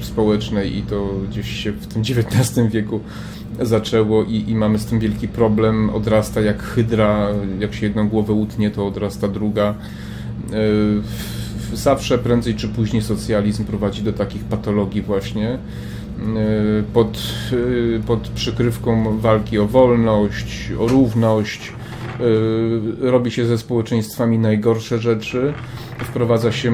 społecznej 0.00 0.78
i 0.78 0.82
to 0.82 1.10
gdzieś 1.30 1.50
się 1.64 1.72
w 1.72 1.86
tym 1.86 2.02
XIX 2.02 2.72
wieku 2.72 3.00
zaczęło 3.60 4.24
i, 4.24 4.44
i, 4.50 4.54
mamy 4.54 4.78
z 4.78 4.84
tym 4.84 4.98
wielki 4.98 5.28
problem. 5.28 5.90
Odrasta 5.90 6.40
jak 6.40 6.62
hydra, 6.62 7.28
jak 7.58 7.74
się 7.74 7.86
jedną 7.86 8.08
głowę 8.08 8.32
utnie, 8.32 8.70
to 8.70 8.86
odrasta 8.86 9.28
druga. 9.28 9.74
E, 10.52 10.56
zawsze 11.76 12.18
prędzej 12.18 12.54
czy 12.54 12.68
później 12.68 13.02
socjalizm 13.02 13.64
prowadzi 13.64 14.02
do 14.02 14.12
takich 14.12 14.44
patologii 14.44 15.02
właśnie. 15.02 15.58
Y, 16.20 16.82
pod, 16.92 17.18
y, 17.52 18.00
pod 18.06 18.28
przykrywką 18.28 19.18
walki 19.18 19.58
o 19.58 19.66
wolność, 19.66 20.72
o 20.78 20.88
równość. 20.88 21.72
Y, 22.20 23.10
robi 23.10 23.30
się 23.30 23.46
ze 23.46 23.58
społeczeństwami 23.58 24.38
najgorsze 24.38 24.98
rzeczy, 24.98 25.52
wprowadza 25.98 26.52
się 26.52 26.72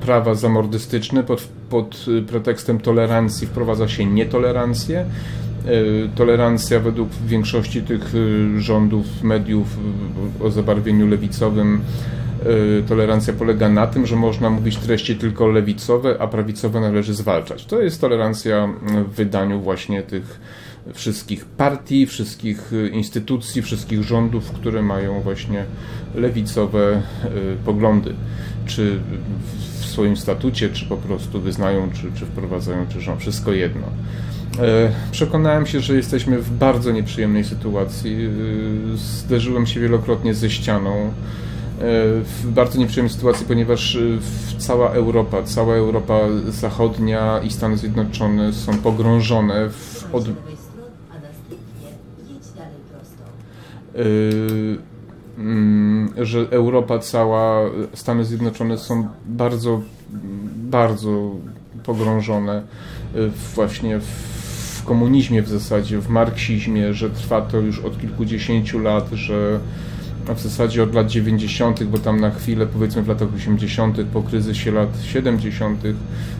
prawa 0.00 0.34
zamordystyczne, 0.34 1.22
pod, 1.22 1.48
pod 1.70 2.06
pretekstem 2.26 2.80
tolerancji 2.80 3.46
wprowadza 3.46 3.88
się 3.88 4.06
nietolerancję. 4.06 5.04
Tolerancja 6.14 6.80
według 6.80 7.08
większości 7.26 7.82
tych 7.82 8.12
rządów, 8.56 9.06
mediów 9.22 9.66
o 10.40 10.50
zabarwieniu 10.50 11.08
lewicowym 11.08 11.80
tolerancja 12.88 13.32
polega 13.32 13.68
na 13.68 13.86
tym, 13.86 14.06
że 14.06 14.16
można 14.16 14.50
mówić 14.50 14.76
treści 14.76 15.16
tylko 15.16 15.46
lewicowe, 15.46 16.16
a 16.18 16.26
prawicowe 16.26 16.80
należy 16.80 17.14
zwalczać. 17.14 17.66
To 17.66 17.82
jest 17.82 18.00
tolerancja 18.00 18.68
w 19.08 19.14
wydaniu 19.14 19.60
właśnie 19.60 20.02
tych 20.02 20.40
wszystkich 20.94 21.44
partii, 21.44 22.06
wszystkich 22.06 22.72
y, 22.72 22.88
instytucji, 22.88 23.62
wszystkich 23.62 24.02
rządów, 24.02 24.52
które 24.52 24.82
mają 24.82 25.20
właśnie 25.20 25.64
lewicowe 26.14 27.02
y, 27.24 27.30
poglądy, 27.64 28.14
czy 28.66 28.98
w 29.80 29.84
swoim 29.84 30.16
statucie, 30.16 30.70
czy 30.70 30.86
po 30.86 30.96
prostu 30.96 31.40
wyznają, 31.40 31.90
czy, 31.92 32.12
czy 32.18 32.26
wprowadzają, 32.26 32.86
czy 32.88 33.00
rząd, 33.00 33.20
wszystko 33.20 33.52
jedno. 33.52 33.86
Przekonałem 35.12 35.66
się, 35.66 35.80
że 35.80 35.94
jesteśmy 35.94 36.38
w 36.38 36.50
bardzo 36.50 36.92
nieprzyjemnej 36.92 37.44
sytuacji. 37.44 38.16
Zderzyłem 38.94 39.66
się 39.66 39.80
wielokrotnie 39.80 40.34
ze 40.34 40.50
ścianą 40.50 41.12
w 42.24 42.42
bardzo 42.44 42.78
nieprzyjemnej 42.78 43.14
sytuacji, 43.14 43.46
ponieważ 43.46 43.94
y, 43.94 44.18
cała 44.58 44.90
Europa, 44.90 45.42
cała 45.42 45.74
Europa 45.74 46.18
Zachodnia 46.48 47.40
i 47.44 47.50
Stany 47.50 47.76
Zjednoczone 47.76 48.52
są 48.52 48.78
pogrążone 48.78 49.70
w 49.70 50.04
od... 50.12 50.28
Y, 50.28 50.32
mm, 55.38 56.12
że 56.18 56.46
Europa 56.50 56.98
cała, 56.98 57.60
Stany 57.94 58.24
Zjednoczone 58.24 58.78
są 58.78 59.08
bardzo, 59.26 59.80
bardzo 60.56 61.30
pogrążone 61.84 62.62
y, 63.16 63.30
właśnie 63.54 64.00
w 64.00 64.84
komunizmie 64.84 65.42
w 65.42 65.48
zasadzie, 65.48 65.98
w 65.98 66.08
marksizmie, 66.08 66.94
że 66.94 67.10
trwa 67.10 67.40
to 67.40 67.58
już 67.58 67.80
od 67.80 68.00
kilkudziesięciu 68.00 68.78
lat, 68.78 69.08
że 69.12 69.60
a 70.28 70.34
w 70.34 70.40
zasadzie 70.40 70.82
od 70.82 70.94
lat 70.94 71.10
90., 71.10 71.84
bo 71.84 71.98
tam 71.98 72.20
na 72.20 72.30
chwilę, 72.30 72.66
powiedzmy 72.66 73.02
w 73.02 73.08
latach 73.08 73.28
80., 73.36 73.96
po 74.12 74.22
kryzysie 74.22 74.70
lat 74.70 74.88
70., 75.02 75.80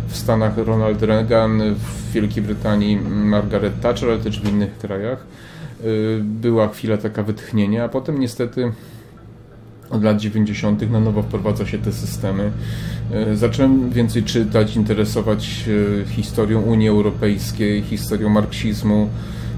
w 0.09 0.17
Stanach 0.17 0.59
Ronald 0.59 1.03
Reagan, 1.03 1.63
w 1.75 2.13
Wielkiej 2.13 2.43
Brytanii 2.43 2.97
Margaret 3.11 3.81
Thatcher, 3.81 4.11
ale 4.11 4.19
też 4.19 4.41
w 4.41 4.49
innych 4.49 4.79
krajach, 4.79 5.27
była 6.21 6.69
chwila 6.69 6.97
taka 6.97 7.23
wytchnienia, 7.23 7.85
a 7.85 7.89
potem 7.89 8.21
niestety 8.21 8.73
od 9.91 10.05
lat 10.05 10.21
90. 10.21 10.91
na 10.91 11.01
nowo 11.01 11.23
wprowadza 11.23 11.67
się 11.67 11.79
te 11.79 11.93
systemy. 11.93 12.51
E, 13.13 13.37
zacząłem 13.37 13.91
więcej 13.91 14.23
czytać, 14.23 14.77
interesować 14.77 15.65
historią 16.07 16.61
Unii 16.61 16.89
Europejskiej, 16.89 17.83
historią 17.83 18.29
marksizmu. 18.29 19.09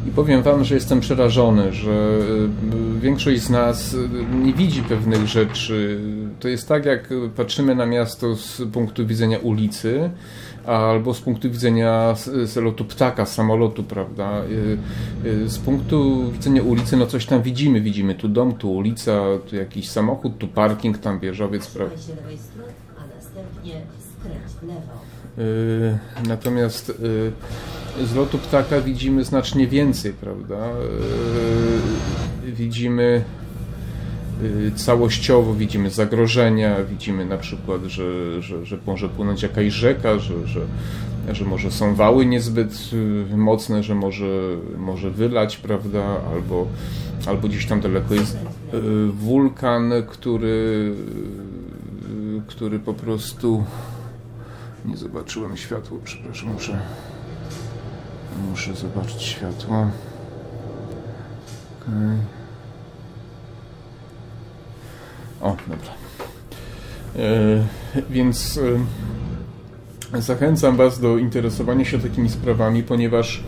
I 0.06 0.10
powiem 0.10 0.42
Wam, 0.42 0.64
że 0.64 0.74
jestem 0.74 1.00
przerażony, 1.00 1.72
że 1.72 1.92
e, 1.92 3.00
większość 3.00 3.42
z 3.42 3.50
nas 3.50 3.96
nie 4.42 4.52
widzi 4.52 4.82
pewnych 4.82 5.26
rzeczy. 5.26 6.00
To 6.40 6.48
jest 6.48 6.68
tak, 6.68 6.84
jak 6.84 7.08
patrzymy 7.36 7.74
na 7.74 7.86
miasto 7.86 8.36
z 8.36 8.62
punktu 8.72 9.06
widzenia 9.06 9.38
ulicy, 9.38 10.10
albo 10.66 11.14
z 11.14 11.20
punktu 11.20 11.50
widzenia 11.50 12.14
z 12.44 12.56
lotu 12.56 12.84
ptaka, 12.84 13.26
samolotu, 13.26 13.82
prawda? 13.82 14.42
Y, 15.24 15.48
z 15.48 15.58
punktu 15.58 16.30
widzenia 16.32 16.62
ulicy, 16.62 16.96
no 16.96 17.06
coś 17.06 17.26
tam 17.26 17.42
widzimy. 17.42 17.80
Widzimy 17.80 18.14
tu 18.14 18.28
dom, 18.28 18.54
tu 18.54 18.74
ulica, 18.74 19.22
tu 19.50 19.56
jakiś 19.56 19.88
samochód, 19.88 20.38
tu 20.38 20.48
parking, 20.48 20.98
tam 20.98 21.20
wieżowiec, 21.20 21.66
prawda? 21.66 21.96
skręć 24.18 24.62
lewo. 24.62 25.13
Y, 25.38 25.98
natomiast 26.28 26.92
z 28.04 28.14
lotu 28.14 28.38
ptaka 28.38 28.80
widzimy 28.80 29.24
znacznie 29.24 29.66
więcej, 29.66 30.12
prawda? 30.12 30.56
Widzimy 32.46 33.24
Y, 34.42 34.72
całościowo 34.76 35.54
widzimy 35.54 35.90
zagrożenia, 35.90 36.76
widzimy 36.90 37.26
na 37.26 37.38
przykład, 37.38 37.84
że, 37.84 38.42
że, 38.42 38.66
że 38.66 38.78
może 38.86 39.08
płynąć 39.08 39.42
jakaś 39.42 39.72
rzeka, 39.72 40.18
że, 40.18 40.46
że, 40.46 40.60
że 41.32 41.44
może 41.44 41.70
są 41.70 41.94
wały 41.94 42.26
niezbyt 42.26 42.90
y, 43.32 43.36
mocne, 43.36 43.82
że 43.82 43.94
może, 43.94 44.26
może 44.78 45.10
wylać, 45.10 45.56
prawda, 45.56 46.04
albo, 46.34 46.66
albo 47.26 47.48
gdzieś 47.48 47.66
tam 47.66 47.80
daleko 47.80 48.14
jest 48.14 48.36
y, 48.36 48.78
wulkan, 49.12 49.92
który, 50.08 50.94
który 52.46 52.78
po 52.78 52.94
prostu 52.94 53.64
nie 54.84 54.96
zobaczyłem 54.96 55.56
światła, 55.56 55.98
przepraszam, 56.04 56.52
muszę 56.52 56.78
muszę 58.50 58.74
zobaczyć 58.74 59.22
światło. 59.22 59.90
Okay. 61.82 62.18
O, 65.40 65.56
dobra. 65.68 65.90
E, 67.16 67.64
więc 68.10 68.60
e, 70.14 70.22
zachęcam 70.22 70.76
Was 70.76 71.00
do 71.00 71.18
interesowania 71.18 71.84
się 71.84 71.98
takimi 71.98 72.28
sprawami, 72.28 72.82
ponieważ 72.82 73.44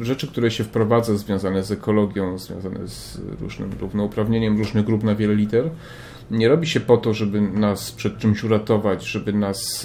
rzeczy, 0.00 0.26
które 0.26 0.50
się 0.50 0.64
wprowadza 0.64 1.16
związane 1.16 1.62
z 1.62 1.70
ekologią, 1.70 2.38
związane 2.38 2.88
z 2.88 3.20
różnym 3.40 3.70
równouprawnieniem 3.80 4.58
różnych 4.58 4.84
grup 4.84 5.04
na 5.04 5.14
wiele 5.14 5.34
liter, 5.34 5.70
nie 6.30 6.48
robi 6.48 6.66
się 6.66 6.80
po 6.80 6.96
to, 6.96 7.14
żeby 7.14 7.40
nas 7.40 7.92
przed 7.92 8.18
czymś 8.18 8.44
uratować, 8.44 9.06
żeby 9.06 9.32
nas 9.32 9.84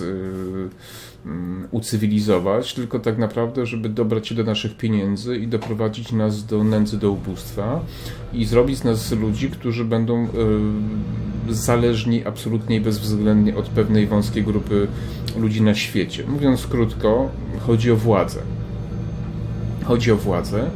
yy, 1.25 1.69
ucywilizować, 1.71 2.73
tylko 2.73 2.99
tak 2.99 3.17
naprawdę, 3.17 3.65
żeby 3.65 3.89
dobrać 3.89 4.27
się 4.27 4.35
do 4.35 4.43
naszych 4.43 4.77
pieniędzy 4.77 5.37
i 5.37 5.47
doprowadzić 5.47 6.11
nas 6.11 6.45
do 6.45 6.63
nędzy, 6.63 6.97
do 6.97 7.11
ubóstwa 7.11 7.81
i 8.33 8.45
zrobić 8.45 8.77
z 8.77 8.83
nas 8.83 9.11
ludzi, 9.11 9.49
którzy 9.49 9.85
będą 9.85 10.23
yy, 11.47 11.53
zależni 11.53 12.25
absolutnie 12.25 12.75
i 12.75 12.81
bezwzględnie 12.81 13.55
od 13.55 13.69
pewnej 13.69 14.07
wąskiej 14.07 14.43
grupy 14.43 14.87
ludzi 15.37 15.61
na 15.61 15.75
świecie. 15.75 16.23
Mówiąc 16.27 16.67
krótko, 16.67 17.29
chodzi 17.59 17.91
o 17.91 17.95
władzę. 17.95 18.39
Chodzi 19.83 20.11
o 20.11 20.15
władzę 20.15 20.69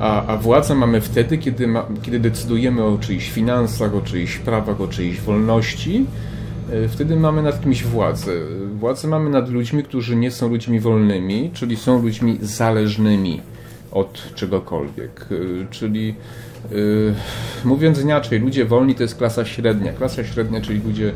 a, 0.00 0.26
a 0.26 0.36
władzę 0.36 0.74
mamy 0.74 1.00
wtedy, 1.00 1.38
kiedy, 1.38 1.66
ma, 1.66 1.86
kiedy 2.02 2.20
decydujemy 2.20 2.84
o 2.84 2.98
czyichś 2.98 3.30
finansach, 3.30 3.94
o 3.94 4.00
czyichś 4.00 4.38
prawach, 4.38 4.80
o 4.80 4.88
czyichś 4.88 5.20
wolności. 5.20 6.06
E, 6.72 6.88
wtedy 6.88 7.16
mamy 7.16 7.42
nad 7.42 7.62
kimś 7.62 7.84
władzę. 7.84 8.32
Władzę 8.74 9.08
mamy 9.08 9.30
nad 9.30 9.48
ludźmi, 9.48 9.82
którzy 9.82 10.16
nie 10.16 10.30
są 10.30 10.48
ludźmi 10.48 10.80
wolnymi, 10.80 11.50
czyli 11.54 11.76
są 11.76 12.02
ludźmi 12.02 12.38
zależnymi 12.40 13.40
od 13.92 14.34
czegokolwiek. 14.34 15.26
E, 15.30 15.66
czyli 15.70 16.14
Yy, 16.70 17.14
mówiąc 17.64 18.00
inaczej, 18.00 18.40
ludzie 18.40 18.64
wolni 18.64 18.94
to 18.94 19.02
jest 19.02 19.16
klasa 19.16 19.44
średnia. 19.44 19.92
Klasa 19.92 20.24
średnia, 20.24 20.60
czyli 20.60 20.80
ludzie 20.86 21.12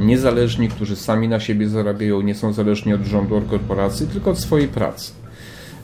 niezależni, 0.00 0.68
którzy 0.68 0.96
sami 0.96 1.28
na 1.28 1.40
siebie 1.40 1.68
zarabiają, 1.68 2.20
nie 2.20 2.34
są 2.34 2.52
zależni 2.52 2.94
od 2.94 3.02
rządu, 3.02 3.36
od 3.36 3.46
korporacji, 3.46 4.06
tylko 4.06 4.30
od 4.30 4.38
swojej 4.38 4.68
pracy. 4.68 5.12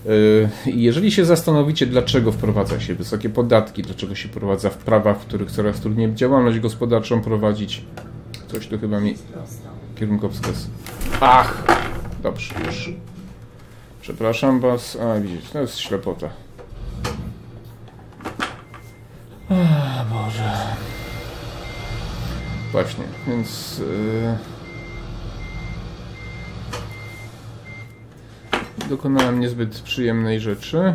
Y, 0.09 0.49
jeżeli 0.67 1.13
się 1.13 1.25
zastanowicie, 1.25 1.87
dlaczego 1.87 2.33
wprowadza 2.33 2.81
się 2.81 2.95
wysokie 2.95 3.29
podatki, 3.29 3.83
dlaczego 3.83 4.15
się 4.15 4.29
wprowadza 4.29 4.71
w 4.71 4.77
prawach, 4.77 5.19
w 5.19 5.27
których 5.27 5.51
coraz 5.51 5.81
trudniej 5.81 6.15
działalność 6.15 6.61
gospodarczą 6.61 7.21
prowadzić, 7.21 7.85
coś 8.47 8.67
tu 8.67 8.79
chyba 8.79 9.01
mi 9.01 9.15
kierunkowskaz. 9.97 10.67
Ach, 11.21 11.65
dobrze, 12.23 12.55
już. 12.67 12.93
Przepraszam 14.01 14.61
Was. 14.61 14.99
A, 15.01 15.21
widzicie, 15.21 15.49
to 15.53 15.61
jest 15.61 15.79
ślepota. 15.79 16.29
Ach, 19.51 20.07
Boże. 20.11 20.53
Właśnie, 22.73 23.05
więc... 23.27 23.79
Yy... 23.79 24.56
dokonałem 28.89 29.41
niezbyt 29.41 29.81
przyjemnej 29.81 30.41
rzeczy. 30.41 30.95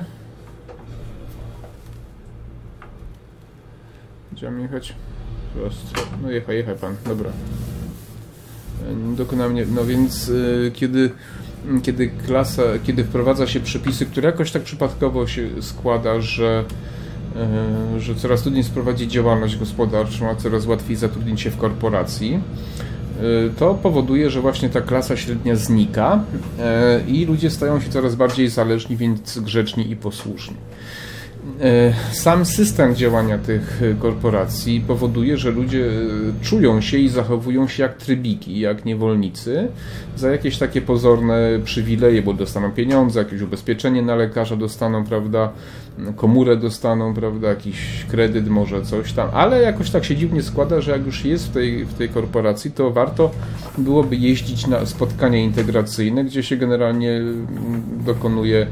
Chciałem 4.36 4.62
jechać. 4.62 4.96
No 6.24 6.32
jechaj, 6.32 6.58
jechaj 6.58 6.76
pan, 6.76 6.96
dobra. 7.06 7.30
Dokona 9.18 9.50
mnie, 9.50 9.66
no 9.76 9.86
więc 9.86 10.30
y, 10.30 10.72
kiedy, 10.74 11.12
kiedy 11.84 12.08
klasa, 12.08 12.64
kiedy 12.84 13.04
wprowadza 13.04 13.48
się 13.48 13.60
przepisy, 13.60 14.06
które 14.06 14.30
jakoś 14.30 14.52
tak 14.52 14.64
przypadkowo 14.64 15.28
się 15.28 15.50
składa, 15.62 16.22
że 16.22 16.64
y, 17.98 18.00
że 18.00 18.16
coraz 18.16 18.42
trudniej 18.42 18.64
sprowadzić 18.64 19.12
działalność 19.12 19.58
gospodarczą, 19.58 20.30
a 20.30 20.36
coraz 20.36 20.66
łatwiej 20.66 20.96
zatrudnić 20.96 21.42
się 21.42 21.52
w 21.52 21.58
korporacji, 21.58 22.40
to 23.58 23.74
powoduje, 23.74 24.30
że 24.30 24.42
właśnie 24.42 24.70
ta 24.70 24.82
klasa 24.82 25.18
średnia 25.18 25.56
znika 25.56 26.24
i 27.08 27.26
ludzie 27.26 27.50
stają 27.50 27.82
się 27.82 27.90
coraz 27.90 28.16
bardziej 28.16 28.50
zależni, 28.50 28.98
więc 28.98 29.40
grzeczni 29.40 29.92
i 29.92 29.96
posłuszni. 29.96 30.56
E, 31.62 31.94
sam 32.12 32.46
system 32.46 32.96
działania 32.96 33.38
tych 33.38 33.82
korporacji 34.00 34.84
powoduje, 34.88 35.38
że 35.38 35.52
ludzie 35.52 35.86
e, 35.86 36.44
czują 36.44 36.82
się 36.82 36.98
i 36.98 37.10
zachowują 37.10 37.68
się 37.68 37.84
jak 37.84 37.98
trybiki, 37.98 38.60
jak 38.60 38.86
niewolnicy 38.86 39.68
za 40.16 40.32
jakieś 40.32 40.58
takie 40.58 40.82
pozorne 40.82 41.60
przywileje, 41.64 42.22
bo 42.22 42.34
dostaną 42.34 42.72
pieniądze, 42.72 43.20
jakieś 43.20 43.42
ubezpieczenie 43.42 44.02
na 44.02 44.16
lekarza 44.16 44.56
dostaną, 44.56 45.04
prawda, 45.04 45.52
komórę 46.16 46.58
dostaną, 46.58 47.14
prawda, 47.14 47.50
jakiś 47.50 48.06
kredyt, 48.08 48.48
może 48.48 48.82
coś 48.82 49.14
tam, 49.14 49.30
ale 49.34 49.62
jakoś 49.62 49.90
tak 49.90 50.06
się 50.06 50.16
dziwnie 50.16 50.44
składa, 50.44 50.82
że 50.82 50.92
jak 50.92 51.06
już 51.06 51.26
jest 51.26 51.48
w 51.48 51.54
tej, 51.54 51.86
w 51.86 51.94
tej 51.94 52.10
korporacji, 52.10 52.72
to 52.72 52.92
warto 52.92 53.32
byłoby 53.78 54.16
jeździć 54.16 54.68
na 54.68 54.86
spotkania 54.86 55.38
integracyjne, 55.38 56.24
gdzie 56.24 56.44
się 56.44 56.58
generalnie 56.58 57.12
mm, 57.12 57.84
dokonuje 58.06 58.68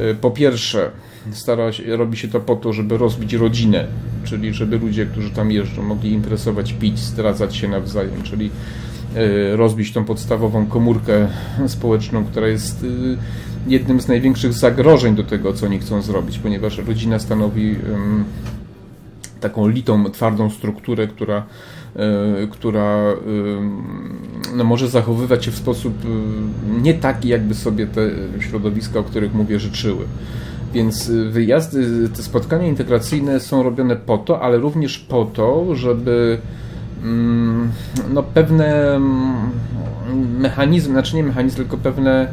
e, 0.00 0.14
po 0.14 0.30
pierwsze 0.30 0.90
stara 1.30 1.72
się, 1.72 1.96
robi 1.96 2.16
się 2.16 2.28
to 2.28 2.40
po 2.40 2.56
to, 2.56 2.72
żeby 2.72 2.98
rozbić 2.98 3.32
rodzinę, 3.32 3.86
czyli 4.24 4.54
żeby 4.54 4.78
ludzie, 4.78 5.06
którzy 5.06 5.30
tam 5.30 5.50
jeżdżą, 5.50 5.82
mogli 5.82 6.12
impresować, 6.12 6.72
pić, 6.72 6.98
zdradzać 6.98 7.56
się 7.56 7.68
nawzajem, 7.68 8.22
czyli 8.22 8.50
e, 9.16 9.56
rozbić 9.56 9.92
tą 9.92 10.04
podstawową 10.04 10.66
komórkę 10.66 11.28
społeczną, 11.66 12.24
która 12.24 12.48
jest 12.48 12.84
e, 12.84 12.86
jednym 13.70 14.00
z 14.00 14.08
największych 14.08 14.52
zagrożeń 14.52 15.14
do 15.14 15.24
tego, 15.24 15.52
co 15.52 15.66
oni 15.66 15.78
chcą 15.78 16.02
zrobić, 16.02 16.38
ponieważ 16.38 16.78
rodzina 16.78 17.18
stanowi 17.18 17.76
taką 19.40 19.68
litą, 19.68 20.04
twardą 20.04 20.50
strukturę, 20.50 21.06
która, 21.06 21.46
e, 21.96 22.46
która 22.50 23.02
no, 24.56 24.64
może 24.64 24.88
zachowywać 24.88 25.44
się 25.44 25.50
w 25.50 25.56
sposób 25.56 25.94
nie 26.82 26.94
taki, 26.94 27.28
jakby 27.28 27.54
sobie 27.54 27.86
te 27.86 28.10
środowiska, 28.40 28.98
o 28.98 29.02
których 29.02 29.34
mówię, 29.34 29.60
życzyły. 29.60 30.04
Więc 30.72 31.08
y, 31.08 31.30
wyjazdy, 31.30 32.08
te 32.08 32.22
spotkania 32.22 32.66
integracyjne 32.66 33.40
są 33.40 33.62
robione 33.62 33.96
po 33.96 34.18
to, 34.18 34.40
ale 34.40 34.58
również 34.58 34.98
po 34.98 35.24
to, 35.24 35.74
żeby 35.74 36.38
mm, 37.02 37.70
no, 38.14 38.22
pewne 38.22 38.94
mm, 38.94 39.50
mechanizmy, 40.38 40.92
znaczy 40.92 41.16
nie 41.16 41.24
mechanizmy, 41.24 41.56
tylko 41.56 41.76
pewne 41.76 42.32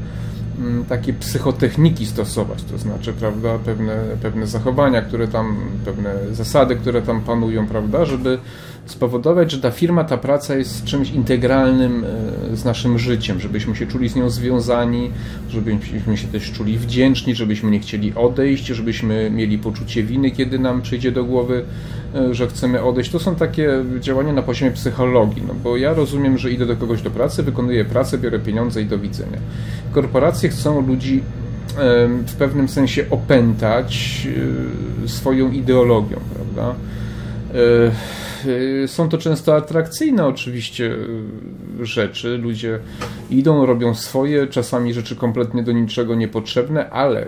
takie 0.90 1.14
psychotechniki 1.14 2.06
stosować, 2.06 2.64
to 2.64 2.78
znaczy, 2.78 3.14
prawda, 3.14 3.60
pewne, 3.66 3.96
pewne 4.22 4.48
zachowania, 4.48 5.02
które 5.02 5.28
tam, 5.28 5.58
pewne 5.86 6.16
zasady, 6.32 6.76
które 6.76 7.02
tam 7.02 7.22
panują, 7.22 7.68
prawda, 7.68 8.06
żeby 8.06 8.40
spowodować, 8.86 9.52
że 9.52 9.60
ta 9.60 9.72
firma, 9.72 10.04
ta 10.04 10.18
praca 10.18 10.56
jest 10.56 10.84
czymś 10.84 11.12
integralnym 11.12 12.06
e, 12.52 12.56
z 12.56 12.66
naszym 12.66 13.00
życiem, 13.00 13.40
żebyśmy 13.40 13.76
się 13.76 13.88
czuli 13.88 14.10
z 14.10 14.16
nią 14.16 14.30
związani, 14.30 15.12
żebyśmy 15.50 16.18
się 16.18 16.28
też 16.28 16.52
czuli 16.52 16.78
wdzięczni, 16.78 17.36
żebyśmy 17.36 17.72
nie 17.72 17.80
chcieli 17.80 18.14
odejść, 18.16 18.66
żebyśmy 18.66 19.30
mieli 19.30 19.58
poczucie 19.58 20.04
winy, 20.04 20.32
kiedy 20.32 20.60
nam 20.60 20.82
przyjdzie 20.82 21.12
do 21.12 21.24
głowy, 21.24 21.66
e, 22.16 22.34
że 22.34 22.48
chcemy 22.48 22.84
odejść. 22.84 23.12
To 23.12 23.20
są 23.20 23.36
takie 23.36 23.70
działania 24.00 24.34
na 24.34 24.42
poziomie 24.42 24.72
psychologii, 24.72 25.44
no 25.48 25.54
bo 25.64 25.78
ja 25.78 25.94
rozumiem, 25.94 26.38
że 26.38 26.52
idę 26.52 26.66
do 26.66 26.76
kogoś 26.76 27.02
do 27.02 27.12
pracy, 27.12 27.44
wykonuję 27.44 27.86
pracę, 27.86 28.18
biorę 28.18 28.40
pieniądze 28.40 28.82
i 28.82 28.86
do 28.86 29.00
widzenia. 29.00 29.38
Korporacje 29.92 30.49
chcą 30.50 30.88
ludzi 30.88 31.24
w 32.28 32.36
pewnym 32.36 32.70
sensie 32.70 33.06
opętać 33.10 34.28
e, 35.06 35.08
swoją 35.08 35.52
ideologią, 35.52 36.18
prawda? 36.36 36.76
Y, 38.46 38.88
są 38.88 39.10
to 39.10 39.18
często 39.18 39.56
atrakcyjne 39.56 40.26
oczywiście 40.26 40.96
rzeczy. 41.82 42.38
Ludzie 42.38 42.80
idą, 43.30 43.66
robią 43.66 43.96
swoje, 43.96 44.48
czasami 44.48 44.94
rzeczy 44.94 45.16
kompletnie 45.16 45.64
do 45.64 45.72
niczego 45.72 46.16
niepotrzebne, 46.16 46.90
ale 46.90 47.28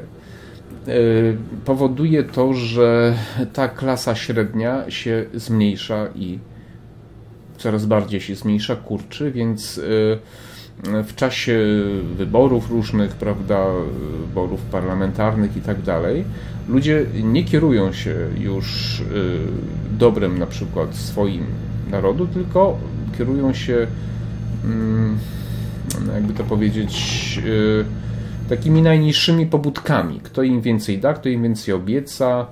powoduje 1.66 2.24
to, 2.24 2.54
że 2.54 3.16
ta 3.54 3.68
klasa 3.68 4.16
średnia 4.16 4.92
się 4.92 5.26
zmniejsza 5.34 6.08
i 6.16 6.40
coraz 7.58 7.86
bardziej 7.86 8.22
się 8.22 8.36
zmniejsza, 8.36 8.76
kurczy, 8.76 9.32
więc 9.32 9.82
w 11.04 11.16
czasie 11.16 11.60
wyborów 12.18 12.72
różnych, 12.72 13.12
prawda, 13.12 13.66
wyborów 14.28 14.62
parlamentarnych 14.62 15.58
i 15.58 15.62
tak 15.62 15.82
dalej, 15.82 16.26
ludzie 16.70 17.06
nie 17.24 17.44
kierują 17.44 17.94
się 17.94 18.16
już 18.38 19.00
y, 19.00 19.04
dobrem 19.92 20.40
na 20.40 20.48
przykład 20.48 20.96
swoim 20.96 21.46
narodu, 21.92 22.28
tylko 22.28 22.78
kierują 23.18 23.54
się, 23.54 23.88
mm, 24.66 25.18
jakby 26.14 26.34
to 26.34 26.44
powiedzieć, 26.44 27.40
y, 27.46 27.86
takimi 28.50 28.82
najniższymi 28.82 29.46
pobudkami. 29.46 30.20
Kto 30.24 30.44
im 30.44 30.62
więcej 30.62 31.00
da, 31.00 31.14
kto 31.14 31.30
im 31.30 31.44
więcej 31.44 31.74
obieca, 31.74 32.48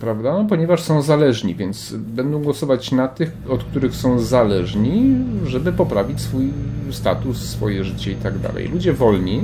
prawda? 0.00 0.32
No, 0.32 0.44
ponieważ 0.48 0.82
są 0.82 1.02
zależni, 1.02 1.54
więc 1.54 1.94
będą 1.96 2.42
głosować 2.42 2.92
na 2.92 3.08
tych, 3.08 3.32
od 3.48 3.64
których 3.64 3.94
są 3.94 4.18
zależni, 4.18 5.16
żeby 5.46 5.72
poprawić 5.72 6.20
swój 6.20 6.50
status, 6.90 7.38
swoje 7.38 7.84
życie 7.84 8.12
i 8.12 8.16
tak 8.16 8.38
dalej. 8.38 8.68
Ludzie 8.68 8.92
wolni 8.92 9.42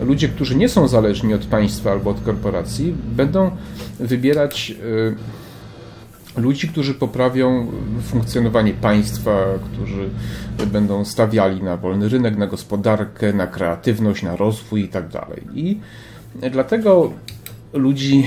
ludzie, 0.00 0.28
którzy 0.28 0.56
nie 0.56 0.68
są 0.68 0.88
zależni 0.88 1.34
od 1.34 1.46
państwa 1.46 1.92
albo 1.92 2.10
od 2.10 2.20
korporacji, 2.20 2.94
będą 3.16 3.50
wybierać 4.00 4.74
e, 6.36 6.40
ludzi, 6.40 6.68
którzy 6.68 6.94
poprawią 6.94 7.66
funkcjonowanie 8.02 8.74
państwa, 8.74 9.44
którzy 9.64 10.08
będą 10.72 11.04
stawiali 11.04 11.62
na 11.62 11.76
wolny 11.76 12.08
rynek, 12.08 12.36
na 12.36 12.46
gospodarkę, 12.46 13.32
na 13.32 13.46
kreatywność, 13.46 14.22
na 14.22 14.36
rozwój 14.36 14.84
i 14.84 14.88
tak 14.88 15.08
dalej. 15.08 15.42
I 15.54 15.80
dlatego 16.50 17.12
ludzi, 17.74 18.26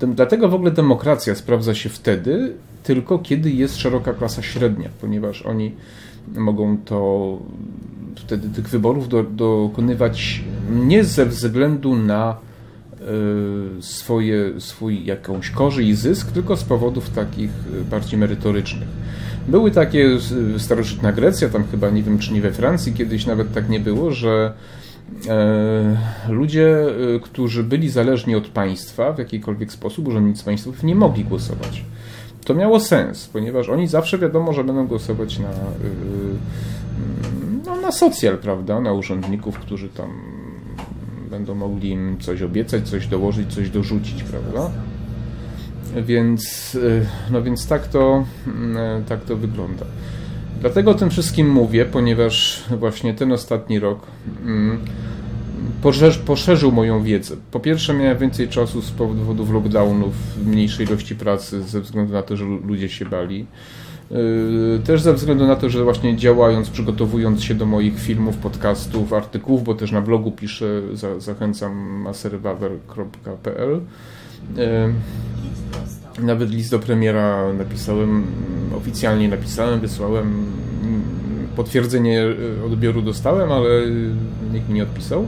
e, 0.00 0.06
dlatego 0.06 0.48
w 0.48 0.54
ogóle 0.54 0.70
demokracja 0.70 1.34
sprawdza 1.34 1.74
się 1.74 1.88
wtedy, 1.88 2.52
tylko 2.82 3.18
kiedy 3.18 3.50
jest 3.50 3.76
szeroka 3.76 4.12
klasa 4.12 4.42
średnia, 4.42 4.88
ponieważ 5.00 5.42
oni 5.42 5.72
mogą 6.34 6.78
to 6.84 7.38
wtedy 8.16 8.48
tych 8.48 8.68
wyborów 8.68 9.08
do, 9.08 9.22
dokonywać 9.22 10.44
nie 10.70 11.04
ze 11.04 11.26
względu 11.26 11.96
na 11.96 12.36
y, 13.78 13.82
swoje, 13.82 14.60
swój 14.60 15.04
jakąś 15.04 15.50
korzyść 15.50 15.88
i 15.88 15.94
zysk, 15.94 16.32
tylko 16.32 16.56
z 16.56 16.64
powodów 16.64 17.10
takich 17.10 17.50
bardziej 17.90 18.18
merytorycznych. 18.18 18.88
Były 19.48 19.70
takie 19.70 20.08
starożytna 20.58 21.12
Grecja, 21.12 21.48
tam 21.48 21.64
chyba 21.70 21.90
nie 21.90 22.02
wiem 22.02 22.18
czy 22.18 22.32
nie 22.32 22.40
we 22.40 22.52
Francji 22.52 22.92
kiedyś 22.92 23.26
nawet 23.26 23.54
tak 23.54 23.68
nie 23.68 23.80
było, 23.80 24.10
że 24.10 24.52
e, 24.52 24.85
ludzie, 26.28 26.86
e, 27.16 27.20
którzy 27.20 27.64
byli 27.64 27.88
zależni 27.88 28.34
od 28.34 28.48
państwa 28.48 29.12
w 29.12 29.18
jakikolwiek 29.18 29.72
sposób, 29.72 30.08
urzędnicy 30.08 30.44
państwowych 30.44 30.82
nie 30.82 30.94
mogli 30.94 31.24
głosować. 31.24 31.84
To 32.44 32.54
miało 32.54 32.80
sens, 32.80 33.28
ponieważ 33.32 33.68
oni 33.68 33.88
zawsze 33.88 34.18
wiadomo, 34.18 34.52
że 34.52 34.64
będą 34.64 34.86
głosować 34.86 35.38
na 35.38 35.50
no, 37.66 37.76
na 37.76 37.92
socjal, 37.92 38.38
prawda, 38.38 38.80
na 38.80 38.92
urzędników, 38.92 39.58
którzy 39.58 39.88
tam 39.88 40.10
będą 41.30 41.54
mogli 41.54 41.90
im 41.90 42.18
coś 42.20 42.42
obiecać, 42.42 42.88
coś 42.88 43.06
dołożyć, 43.06 43.54
coś 43.54 43.70
dorzucić, 43.70 44.22
prawda? 44.22 44.70
Więc, 46.02 46.76
no 47.30 47.42
więc 47.42 47.68
tak 47.68 47.86
to, 47.86 48.24
y, 49.00 49.04
tak 49.04 49.24
to 49.24 49.36
wygląda. 49.36 49.86
Dlatego 50.60 50.90
o 50.90 50.94
tym 50.94 51.10
wszystkim 51.10 51.50
mówię, 51.50 51.84
ponieważ 51.84 52.64
właśnie 52.78 53.14
ten 53.14 53.32
ostatni 53.32 53.78
rok 53.78 54.06
mm, 54.44 54.78
poszerzył 56.26 56.72
moją 56.72 57.02
wiedzę. 57.02 57.36
Po 57.50 57.60
pierwsze 57.60 57.94
miałem 57.94 58.18
więcej 58.18 58.48
czasu 58.48 58.82
z 58.82 58.90
powodów 58.90 59.50
lockdownów, 59.50 60.14
mniejszej 60.46 60.86
ilości 60.86 61.16
pracy 61.16 61.62
ze 61.62 61.80
względu 61.80 62.12
na 62.12 62.22
to, 62.22 62.36
że 62.36 62.44
ludzie 62.44 62.88
się 62.88 63.04
bali. 63.04 63.46
Yy, 64.10 64.80
też 64.84 65.02
ze 65.02 65.14
względu 65.14 65.46
na 65.46 65.56
to, 65.56 65.70
że 65.70 65.84
właśnie 65.84 66.16
działając, 66.16 66.70
przygotowując 66.70 67.44
się 67.44 67.54
do 67.54 67.66
moich 67.66 68.00
filmów, 68.00 68.36
podcastów, 68.36 69.12
artykułów, 69.12 69.64
bo 69.64 69.74
też 69.74 69.92
na 69.92 70.02
blogu 70.02 70.32
piszę, 70.32 70.82
za, 70.92 71.20
zachęcam 71.20 71.76
maserwawer.pl. 71.76 73.80
Nawet 76.22 76.50
list 76.50 76.70
do 76.70 76.78
premiera 76.78 77.52
napisałem, 77.52 78.24
oficjalnie 78.76 79.28
napisałem, 79.28 79.80
wysłałem. 79.80 80.46
Potwierdzenie 81.56 82.12
yy, 82.12 82.64
odbioru 82.66 83.02
dostałem, 83.02 83.52
ale 83.52 83.68
nikt 84.52 84.68
mi 84.68 84.74
nie 84.74 84.82
odpisał. 84.82 85.26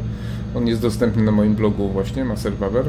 On 0.55 0.67
jest 0.67 0.83
dostępny 0.83 1.23
na 1.23 1.33
moim 1.33 1.55
blogu 1.55 1.89
właśnie, 1.89 2.25
Maserwawer. 2.25 2.85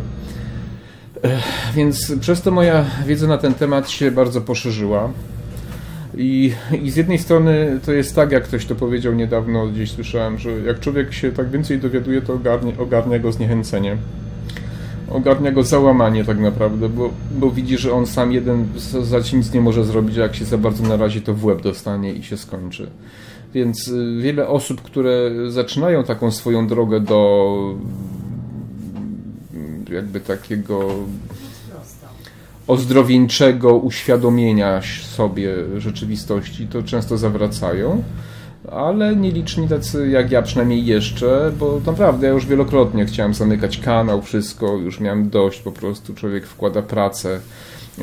Więc 1.75 2.13
przez 2.21 2.41
to 2.41 2.51
moja 2.51 2.85
wiedza 3.05 3.27
na 3.27 3.37
ten 3.37 3.53
temat 3.53 3.89
się 3.89 4.11
bardzo 4.11 4.41
poszerzyła. 4.41 5.11
I, 6.17 6.53
I 6.83 6.91
z 6.91 6.95
jednej 6.95 7.17
strony 7.17 7.79
to 7.85 7.91
jest 7.93 8.15
tak, 8.15 8.31
jak 8.31 8.43
ktoś 8.43 8.65
to 8.65 8.75
powiedział 8.75 9.13
niedawno, 9.13 9.67
gdzieś 9.67 9.91
słyszałem, 9.91 10.37
że 10.37 10.51
jak 10.51 10.79
człowiek 10.79 11.13
się 11.13 11.31
tak 11.31 11.49
więcej 11.49 11.79
dowiaduje, 11.79 12.21
to 12.21 12.33
ogarnia, 12.33 12.73
ogarnia 12.77 13.19
go 13.19 13.31
zniechęcenie. 13.31 13.97
Ogarnia 15.11 15.51
go 15.51 15.63
załamanie 15.63 16.23
tak 16.23 16.39
naprawdę, 16.39 16.89
bo, 16.89 17.09
bo 17.31 17.51
widzi, 17.51 17.77
że 17.77 17.93
on 17.93 18.05
sam 18.05 18.31
jeden 18.31 18.67
za 19.01 19.19
nic 19.37 19.53
nie 19.53 19.61
może 19.61 19.83
zrobić, 19.83 20.17
a 20.17 20.21
jak 20.21 20.35
się 20.35 20.45
za 20.45 20.57
bardzo 20.57 20.83
narazi, 20.83 21.21
to 21.21 21.33
w 21.33 21.45
łeb 21.45 21.61
dostanie 21.61 22.13
i 22.13 22.23
się 22.23 22.37
skończy. 22.37 22.89
Więc 23.53 23.87
y, 23.87 24.17
wiele 24.21 24.47
osób, 24.47 24.81
które 24.81 25.31
zaczynają 25.47 26.03
taką 26.03 26.31
swoją 26.31 26.67
drogę 26.67 26.99
do 26.99 27.75
jakby 29.91 30.19
takiego 30.19 30.89
ozdrowieńczego 32.67 33.75
uświadomienia 33.75 34.81
sobie 35.15 35.55
rzeczywistości, 35.77 36.67
to 36.67 36.83
często 36.83 37.17
zawracają, 37.17 38.03
ale 38.71 39.15
nieliczni 39.15 39.67
tacy 39.67 40.09
jak 40.09 40.31
ja 40.31 40.41
przynajmniej 40.41 40.85
jeszcze, 40.85 41.51
bo 41.59 41.81
naprawdę 41.85 42.27
ja 42.27 42.33
już 42.33 42.45
wielokrotnie 42.45 43.05
chciałem 43.05 43.33
zamykać 43.33 43.77
kanał, 43.77 44.21
wszystko, 44.21 44.77
już 44.77 44.99
miałem 44.99 45.29
dość, 45.29 45.61
po 45.61 45.71
prostu 45.71 46.13
człowiek 46.13 46.47
wkłada 46.47 46.81
pracę, 46.81 47.39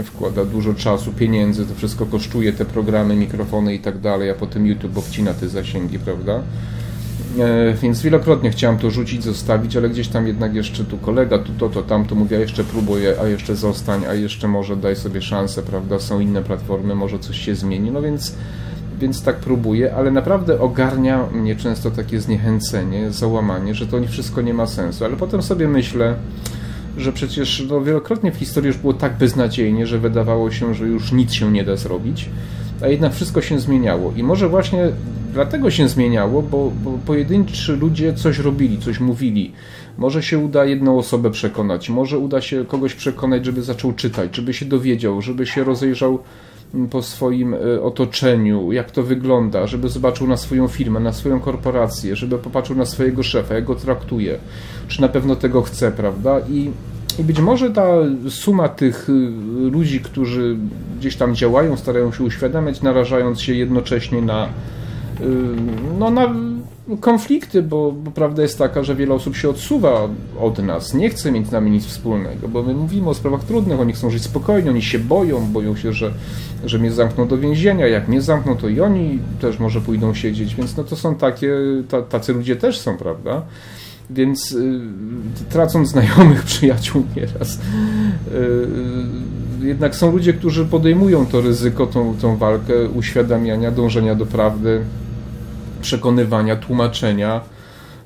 wkłada 0.04 0.44
dużo 0.44 0.74
czasu, 0.74 1.12
pieniędzy, 1.12 1.66
to 1.66 1.74
wszystko 1.74 2.06
kosztuje, 2.06 2.52
te 2.52 2.64
programy, 2.64 3.16
mikrofony 3.16 3.74
i 3.74 3.78
tak 3.78 3.98
dalej, 3.98 4.30
a 4.30 4.34
potem 4.34 4.66
YouTube 4.66 4.98
obcina 4.98 5.34
te 5.34 5.48
zasięgi, 5.48 5.98
prawda? 5.98 6.42
E, 7.38 7.74
więc 7.82 8.02
wielokrotnie 8.02 8.50
chciałem 8.50 8.78
to 8.78 8.90
rzucić, 8.90 9.24
zostawić, 9.24 9.76
ale 9.76 9.88
gdzieś 9.88 10.08
tam 10.08 10.26
jednak 10.26 10.54
jeszcze 10.54 10.84
tu 10.84 10.98
kolega, 10.98 11.38
tu 11.38 11.52
to, 11.58 11.68
to, 11.68 11.82
tamto, 11.82 12.14
mówię, 12.14 12.36
a 12.36 12.40
jeszcze 12.40 12.64
próbuję, 12.64 13.14
a 13.22 13.26
jeszcze 13.26 13.56
zostań, 13.56 14.04
a 14.06 14.14
jeszcze 14.14 14.48
może 14.48 14.76
daj 14.76 14.96
sobie 14.96 15.22
szansę, 15.22 15.62
prawda, 15.62 15.98
są 15.98 16.20
inne 16.20 16.42
platformy, 16.42 16.94
może 16.94 17.18
coś 17.18 17.40
się 17.40 17.54
zmieni, 17.54 17.90
no 17.90 18.02
więc, 18.02 18.36
więc 19.00 19.22
tak 19.22 19.36
próbuję, 19.36 19.94
ale 19.94 20.10
naprawdę 20.10 20.60
ogarnia 20.60 21.26
mnie 21.32 21.56
często 21.56 21.90
takie 21.90 22.20
zniechęcenie, 22.20 23.10
załamanie, 23.10 23.74
że 23.74 23.86
to 23.86 23.96
wszystko 24.08 24.42
nie 24.42 24.54
ma 24.54 24.66
sensu, 24.66 25.04
ale 25.04 25.16
potem 25.16 25.42
sobie 25.42 25.68
myślę, 25.68 26.14
że 26.96 27.12
przecież 27.12 27.64
no, 27.70 27.80
wielokrotnie 27.80 28.32
w 28.32 28.36
historii 28.36 28.66
już 28.66 28.76
było 28.76 28.94
tak 28.94 29.18
beznadziejnie, 29.18 29.86
że 29.86 29.98
wydawało 29.98 30.50
się, 30.50 30.74
że 30.74 30.86
już 30.86 31.12
nic 31.12 31.32
się 31.32 31.52
nie 31.52 31.64
da 31.64 31.76
zrobić, 31.76 32.28
a 32.82 32.88
jednak 32.88 33.14
wszystko 33.14 33.40
się 33.42 33.60
zmieniało 33.60 34.12
i 34.16 34.22
może 34.22 34.48
właśnie 34.48 34.88
dlatego 35.32 35.70
się 35.70 35.88
zmieniało, 35.88 36.42
bo, 36.42 36.72
bo 36.84 36.98
pojedynczy 37.06 37.76
ludzie 37.76 38.14
coś 38.14 38.38
robili, 38.38 38.78
coś 38.78 39.00
mówili. 39.00 39.52
Może 39.98 40.22
się 40.22 40.38
uda 40.38 40.64
jedną 40.64 40.98
osobę 40.98 41.30
przekonać, 41.30 41.90
może 41.90 42.18
uda 42.18 42.40
się 42.40 42.64
kogoś 42.64 42.94
przekonać, 42.94 43.44
żeby 43.44 43.62
zaczął 43.62 43.92
czytać, 43.92 44.36
żeby 44.36 44.54
się 44.54 44.66
dowiedział, 44.66 45.22
żeby 45.22 45.46
się 45.46 45.64
rozejrzał 45.64 46.18
po 46.90 47.02
swoim 47.02 47.54
e, 47.54 47.82
otoczeniu, 47.82 48.72
jak 48.72 48.90
to 48.90 49.02
wygląda, 49.02 49.66
żeby 49.66 49.88
zobaczył 49.88 50.26
na 50.26 50.36
swoją 50.36 50.68
firmę, 50.68 51.00
na 51.00 51.12
swoją 51.12 51.40
korporację, 51.40 52.16
żeby 52.16 52.38
popatrzył 52.38 52.76
na 52.76 52.86
swojego 52.86 53.22
szefa, 53.22 53.54
jak 53.54 53.64
go 53.64 53.74
traktuje, 53.74 54.38
czy 54.88 55.00
na 55.00 55.08
pewno 55.08 55.36
tego 55.36 55.62
chce, 55.62 55.92
prawda? 55.92 56.40
I, 56.50 56.70
i 57.18 57.24
być 57.24 57.40
może 57.40 57.70
ta 57.70 57.86
suma 58.28 58.68
tych 58.68 59.08
y, 59.08 59.12
ludzi, 59.70 60.00
którzy 60.00 60.56
gdzieś 60.98 61.16
tam 61.16 61.34
działają, 61.34 61.76
starają 61.76 62.12
się 62.12 62.24
uświadamiać, 62.24 62.82
narażając 62.82 63.40
się 63.40 63.54
jednocześnie 63.54 64.22
na 64.22 64.48
no, 65.98 66.10
na 66.10 66.34
konflikty, 67.00 67.62
bo, 67.62 67.92
bo, 67.92 68.10
prawda 68.10 68.42
jest 68.42 68.58
taka, 68.58 68.84
że 68.84 68.94
wiele 68.94 69.14
osób 69.14 69.36
się 69.36 69.48
odsuwa 69.48 70.08
od 70.40 70.58
nas, 70.58 70.94
nie 70.94 71.10
chce 71.10 71.32
mieć 71.32 71.48
z 71.48 71.52
nami 71.52 71.70
nic 71.70 71.84
wspólnego, 71.86 72.48
bo 72.48 72.62
my 72.62 72.74
mówimy 72.74 73.08
o 73.08 73.14
sprawach 73.14 73.44
trudnych, 73.44 73.80
oni 73.80 73.92
chcą 73.92 74.10
żyć 74.10 74.22
spokojnie, 74.22 74.70
oni 74.70 74.82
się 74.82 74.98
boją, 74.98 75.46
boją 75.46 75.76
się, 75.76 75.92
że, 75.92 76.12
że 76.64 76.78
mnie 76.78 76.92
zamkną 76.92 77.28
do 77.28 77.38
więzienia, 77.38 77.86
jak 77.86 78.08
mnie 78.08 78.22
zamkną, 78.22 78.56
to 78.56 78.68
i 78.68 78.80
oni 78.80 79.18
też 79.40 79.58
może 79.58 79.80
pójdą 79.80 80.14
siedzieć, 80.14 80.54
więc 80.54 80.76
no 80.76 80.84
to 80.84 80.96
są 80.96 81.14
takie, 81.14 81.54
tacy 82.08 82.32
ludzie 82.32 82.56
też 82.56 82.80
są, 82.80 82.96
prawda? 82.96 83.42
Więc 84.10 84.52
y, 84.52 84.80
tracąc 85.48 85.88
znajomych, 85.88 86.42
przyjaciół 86.52 87.04
nieraz, 87.16 87.58
y, 89.62 89.66
jednak 89.66 89.96
są 89.96 90.12
ludzie, 90.12 90.32
którzy 90.32 90.64
podejmują 90.64 91.26
to 91.26 91.40
ryzyko, 91.40 91.86
tą, 91.86 92.14
tą 92.20 92.36
walkę 92.36 92.88
uświadamiania, 92.88 93.70
dążenia 93.70 94.14
do 94.14 94.26
prawdy, 94.26 94.80
przekonywania, 95.80 96.56
tłumaczenia, 96.56 97.40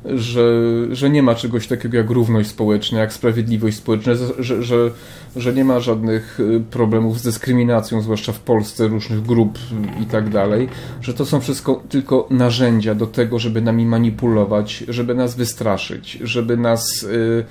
że, 0.05 0.63
że 0.93 1.11
nie 1.11 1.23
ma 1.23 1.35
czegoś 1.35 1.67
takiego 1.67 1.97
jak 1.97 2.11
równość 2.11 2.51
społeczna, 2.51 2.99
jak 2.99 3.13
sprawiedliwość 3.13 3.77
społeczna, 3.77 4.13
że, 4.39 4.63
że, 4.63 4.91
że 5.37 5.53
nie 5.53 5.65
ma 5.65 5.81
żadnych 5.81 6.41
y, 6.41 6.63
problemów 6.71 7.19
z 7.19 7.23
dyskryminacją, 7.23 8.01
zwłaszcza 8.01 8.33
w 8.33 8.41
Polsce, 8.41 8.89
różnych 8.89 9.23
grup 9.23 9.59
i 10.03 10.07
tak 10.07 10.29
dalej, 10.29 10.69
że 11.03 11.15
to 11.15 11.27
są 11.27 11.41
wszystko 11.41 11.83
tylko 11.89 12.27
narzędzia 12.31 12.95
do 12.95 13.07
tego, 13.07 13.39
żeby 13.39 13.61
nami 13.61 13.87
manipulować, 13.87 14.85
żeby 14.89 15.15
nas 15.15 15.35
wystraszyć, 15.35 16.19
żeby 16.23 16.57
nas. 16.57 17.03
Yy, 17.03 17.45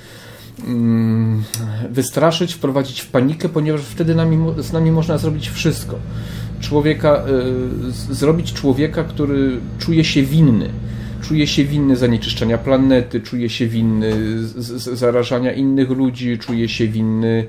wystraszyć, 1.89 2.53
wprowadzić 2.53 3.01
w 3.01 3.08
panikę, 3.08 3.49
ponieważ 3.49 3.82
wtedy 3.82 4.15
nami, 4.15 4.38
z 4.58 4.71
nami 4.71 4.91
można 4.91 5.17
zrobić 5.17 5.49
wszystko 5.49 5.95
człowieka, 6.60 7.24
y, 8.10 8.15
zrobić 8.15 8.54
człowieka, 8.54 9.04
który 9.04 9.58
czuje 9.80 10.04
się 10.04 10.24
winny. 10.24 10.69
Czuje 11.22 11.48
się 11.48 11.63
winny 11.63 11.95
zanieczyszczenia 11.95 12.58
planety, 12.58 13.22
czuje 13.22 13.50
się 13.50 13.67
winny 13.67 14.13
zarażania 14.93 15.54
innych 15.54 15.89
ludzi, 15.89 16.38
czuje 16.38 16.69
się 16.69 16.88
winny 16.88 17.45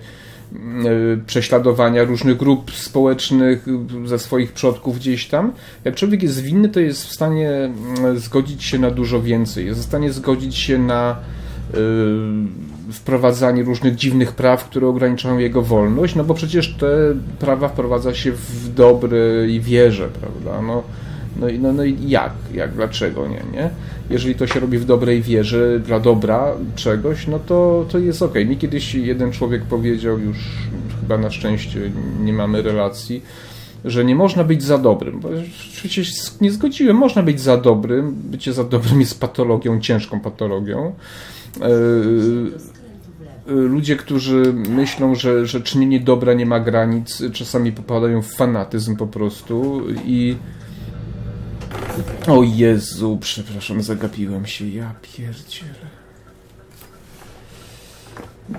y, 0.55 1.21
prześladowania 1.27 2.05
różnych 2.05 2.37
grup 2.37 2.71
społecznych 2.71 3.67
ze 4.05 4.19
swoich 4.19 4.53
przodków 4.53 4.99
gdzieś 4.99 5.29
tam. 5.29 5.53
Jak 5.85 5.95
człowiek 5.95 6.23
jest 6.23 6.41
winny, 6.43 6.69
to 6.69 6.81
jest 6.81 7.07
w 7.07 7.13
stanie 7.13 7.51
mm, 7.51 8.19
zgodzić 8.19 8.65
się 8.65 8.79
na 8.79 8.91
dużo 8.91 9.23
więcej. 9.23 9.67
Jest 9.67 9.81
w 9.81 9.85
stanie 9.85 10.13
zgodzić 10.13 10.57
się 10.57 10.79
na 10.79 11.17
wprowadzanie 12.93 13.63
różnych 13.63 13.97
dziwnych 13.97 14.33
praw, 14.33 14.65
które 14.65 14.87
ograniczają 14.87 15.39
jego 15.39 15.63
wolność, 15.63 16.15
no 16.15 16.25
bo 16.25 16.35
przecież 16.35 16.75
te 16.75 16.87
prawa 17.39 17.69
wprowadza 17.69 18.15
się 18.15 18.33
w 18.33 18.75
dobrej 18.75 19.61
wierze, 19.61 20.09
prawda? 20.09 20.63
No, 20.63 20.83
no, 21.37 21.49
i, 21.49 21.59
no, 21.59 21.73
no 21.73 21.85
i 21.85 22.09
jak? 22.09 22.33
jak? 22.55 22.73
Dlaczego 22.75 23.29
nie, 23.29 23.43
nie? 23.53 23.71
Jeżeli 24.11 24.35
to 24.35 24.47
się 24.47 24.61
robi 24.61 24.79
w 24.79 24.85
dobrej 24.85 25.23
wierze, 25.23 25.81
dla 25.81 26.01
dobra 26.01 26.55
czegoś, 26.77 27.27
no 27.27 27.39
to, 27.39 27.87
to 27.89 27.99
jest 27.99 28.23
ok. 28.23 28.35
Mi 28.47 28.57
kiedyś 28.57 28.95
jeden 28.95 29.33
człowiek 29.33 29.63
powiedział, 29.63 30.19
już 30.19 30.37
chyba 31.01 31.19
na 31.19 31.31
szczęście 31.31 31.91
nie 32.21 32.33
mamy 32.33 32.63
relacji, 32.63 33.23
że 33.85 34.05
nie 34.05 34.15
można 34.15 34.45
być 34.45 34.63
za 34.63 34.79
dobrym. 34.79 35.21
Bo 35.21 35.29
przecież 35.73 36.13
nie 36.41 36.51
zgodziłem, 36.51 36.97
można 36.97 37.23
być 37.23 37.41
za 37.41 37.57
dobrym. 37.57 38.15
Bycie 38.15 38.53
za 38.53 38.65
dobrym 38.65 39.01
jest 39.01 39.21
patologią, 39.21 39.81
ciężką 39.81 40.21
patologią. 40.21 40.93
E, 41.61 41.69
ludzie, 43.47 43.97
którzy 43.97 44.53
myślą, 44.53 45.15
że, 45.15 45.47
że 45.47 45.61
czynienie 45.61 46.01
dobra 46.01 46.35
nie 46.35 46.47
ma 46.47 46.61
granic, 46.61 47.23
czasami 47.33 47.73
popadają 47.73 48.23
w 48.23 48.35
fanatyzm 48.35 48.97
po 48.97 49.07
prostu 49.07 49.83
i 50.05 50.37
o 52.27 52.43
Jezu, 52.43 53.19
przepraszam, 53.21 53.83
zagapiłem 53.83 54.47
się, 54.47 54.67
ja 54.67 54.95
pierdzielę. 55.03 55.91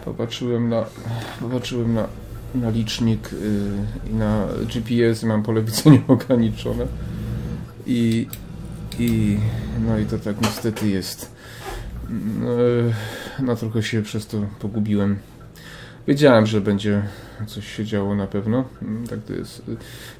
Popatrzyłem 0.06 0.70
na, 0.70 0.86
popatrzyłem 1.39 1.94
na, 1.94 2.08
na 2.56 2.70
licznik 2.70 3.30
yy, 3.32 4.12
i 4.12 4.13
na 4.13 4.48
GPS 4.74 5.24
i 5.24 5.26
mam 5.26 5.44
pole 5.44 5.62
widzenia 5.62 6.00
ograniczone 6.08 6.88
i, 7.88 8.28
i 9.00 9.38
no 9.88 9.98
i 9.98 10.06
to 10.06 10.17
tak 10.17 10.41
niestety 10.41 10.89
jest. 10.89 11.32
No, 12.39 12.48
no 13.41 13.56
trochę 13.56 13.84
się 13.84 14.01
przez 14.01 14.27
to 14.27 14.38
pogubiłem. 14.60 15.19
Wiedziałem, 16.08 16.45
że 16.45 16.62
będzie 16.62 17.04
coś 17.47 17.75
się 17.75 17.86
działo 17.86 18.15
na 18.15 18.27
pewno. 18.27 18.63
Mm, 18.82 19.08
tak 19.08 19.19
to 19.19 19.34
jest. 19.34 19.62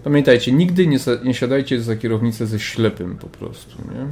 Pamiętajcie, 0.03 0.51
nigdy 0.51 0.88
nie, 0.88 0.97
nie 1.23 1.34
siadajcie 1.34 1.81
za 1.81 1.95
kierownicę 1.95 2.47
ze 2.47 2.60
ślepym 2.60 3.17
po 3.17 3.27
prostu, 3.27 3.77
nie? 3.93 4.05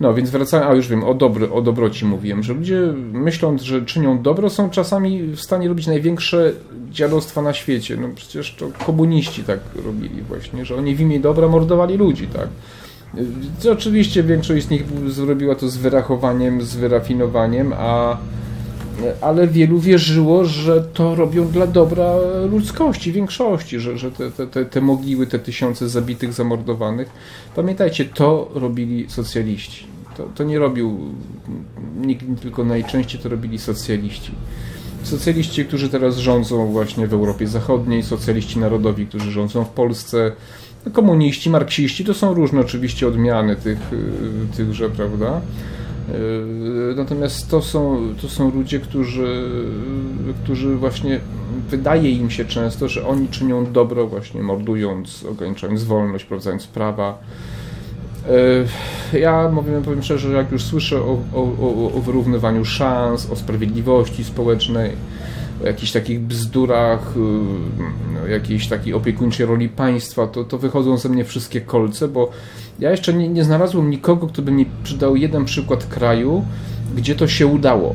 No, 0.00 0.14
więc 0.14 0.30
wracając, 0.30 0.70
a 0.70 0.74
już 0.74 0.88
wiem, 0.88 1.04
o, 1.04 1.18
o 1.52 1.62
dobroci 1.62 2.04
mówiłem, 2.04 2.42
że 2.42 2.54
ludzie 2.54 2.80
myśląc, 3.12 3.62
że 3.62 3.82
czynią 3.82 4.22
dobro, 4.22 4.50
są 4.50 4.70
czasami 4.70 5.22
w 5.22 5.40
stanie 5.40 5.68
robić 5.68 5.86
największe 5.86 6.52
dziadostwa 6.90 7.42
na 7.42 7.52
świecie. 7.52 7.96
No 7.96 8.08
przecież 8.14 8.54
to 8.54 8.68
komuniści 8.86 9.44
tak 9.44 9.60
robili 9.84 10.22
właśnie, 10.22 10.64
że 10.64 10.76
oni 10.76 10.94
w 10.94 11.00
imię 11.00 11.20
dobra 11.20 11.48
mordowali 11.48 11.96
ludzi, 11.96 12.26
tak? 12.26 12.48
Oczywiście 13.72 14.22
większość 14.22 14.66
z 14.66 14.70
nich 14.70 14.84
zrobiła 15.08 15.54
to 15.54 15.68
z 15.68 15.76
wyrachowaniem, 15.76 16.62
z 16.62 16.76
wyrafinowaniem, 16.76 17.72
a, 17.76 18.18
ale 19.20 19.48
wielu 19.48 19.78
wierzyło, 19.78 20.44
że 20.44 20.82
to 20.82 21.14
robią 21.14 21.48
dla 21.48 21.66
dobra 21.66 22.14
ludzkości, 22.50 23.12
większości, 23.12 23.80
że, 23.80 23.98
że 23.98 24.10
te, 24.10 24.46
te, 24.46 24.64
te 24.64 24.80
mogiły, 24.80 25.26
te 25.26 25.38
tysiące 25.38 25.88
zabitych, 25.88 26.32
zamordowanych. 26.32 27.08
Pamiętajcie, 27.56 28.04
to 28.04 28.50
robili 28.54 29.10
socjaliści. 29.10 29.86
To, 30.16 30.28
to 30.34 30.44
nie 30.44 30.58
robił 30.58 30.98
nikt, 32.00 32.24
tylko 32.42 32.64
najczęściej 32.64 33.20
to 33.20 33.28
robili 33.28 33.58
socjaliści. 33.58 34.32
socjaliści, 35.02 35.64
którzy 35.64 35.88
teraz 35.88 36.16
rządzą 36.16 36.66
właśnie 36.66 37.06
w 37.06 37.12
Europie 37.14 37.46
Zachodniej, 37.46 38.02
socjaliści 38.02 38.58
narodowi, 38.58 39.06
którzy 39.06 39.32
rządzą 39.32 39.64
w 39.64 39.68
Polsce, 39.68 40.32
komuniści, 40.92 41.50
marksiści, 41.50 42.04
to 42.04 42.14
są 42.14 42.34
różne 42.34 42.60
oczywiście 42.60 43.08
odmiany 43.08 43.56
tych, 43.56 43.92
y, 43.92 44.56
tychże, 44.56 44.90
prawda? 44.90 45.40
Y, 46.08 46.94
natomiast 46.96 47.50
to 47.50 47.62
są, 47.62 47.98
to 48.22 48.28
są 48.28 48.50
ludzie, 48.50 48.80
którzy, 48.80 49.50
którzy 50.44 50.76
właśnie 50.76 51.20
wydaje 51.70 52.10
im 52.10 52.30
się 52.30 52.44
często, 52.44 52.88
że 52.88 53.06
oni 53.06 53.28
czynią 53.28 53.72
dobro 53.72 54.06
właśnie 54.06 54.42
mordując, 54.42 55.24
ograniczając 55.24 55.84
wolność, 55.84 56.24
wprowadzając 56.24 56.66
prawa. 56.66 57.18
Y, 59.12 59.18
ja 59.18 59.50
mówię, 59.52 59.80
powiem 59.84 60.02
szczerze, 60.02 60.32
jak 60.32 60.52
już 60.52 60.64
słyszę 60.64 60.96
o, 61.00 61.18
o, 61.34 61.94
o 61.94 62.00
wyrównywaniu 62.00 62.64
szans, 62.64 63.30
o 63.30 63.36
sprawiedliwości 63.36 64.24
społecznej, 64.24 64.90
jakichś 65.66 65.92
takich 65.92 66.20
bzdurach, 66.20 67.14
o 68.24 68.26
jakiejś 68.26 68.68
takiej 68.68 68.94
opiekuńczej 68.94 69.46
roli 69.46 69.68
państwa, 69.68 70.26
to, 70.26 70.44
to 70.44 70.58
wychodzą 70.58 70.96
ze 70.96 71.08
mnie 71.08 71.24
wszystkie 71.24 71.60
kolce, 71.60 72.08
bo 72.08 72.30
ja 72.78 72.90
jeszcze 72.90 73.14
nie, 73.14 73.28
nie 73.28 73.44
znalazłem 73.44 73.90
nikogo, 73.90 74.26
kto 74.26 74.42
by 74.42 74.52
mi 74.52 74.66
przydał 74.84 75.16
jeden 75.16 75.44
przykład 75.44 75.86
kraju, 75.86 76.44
gdzie 76.96 77.14
to 77.14 77.28
się 77.28 77.46
udało. 77.46 77.94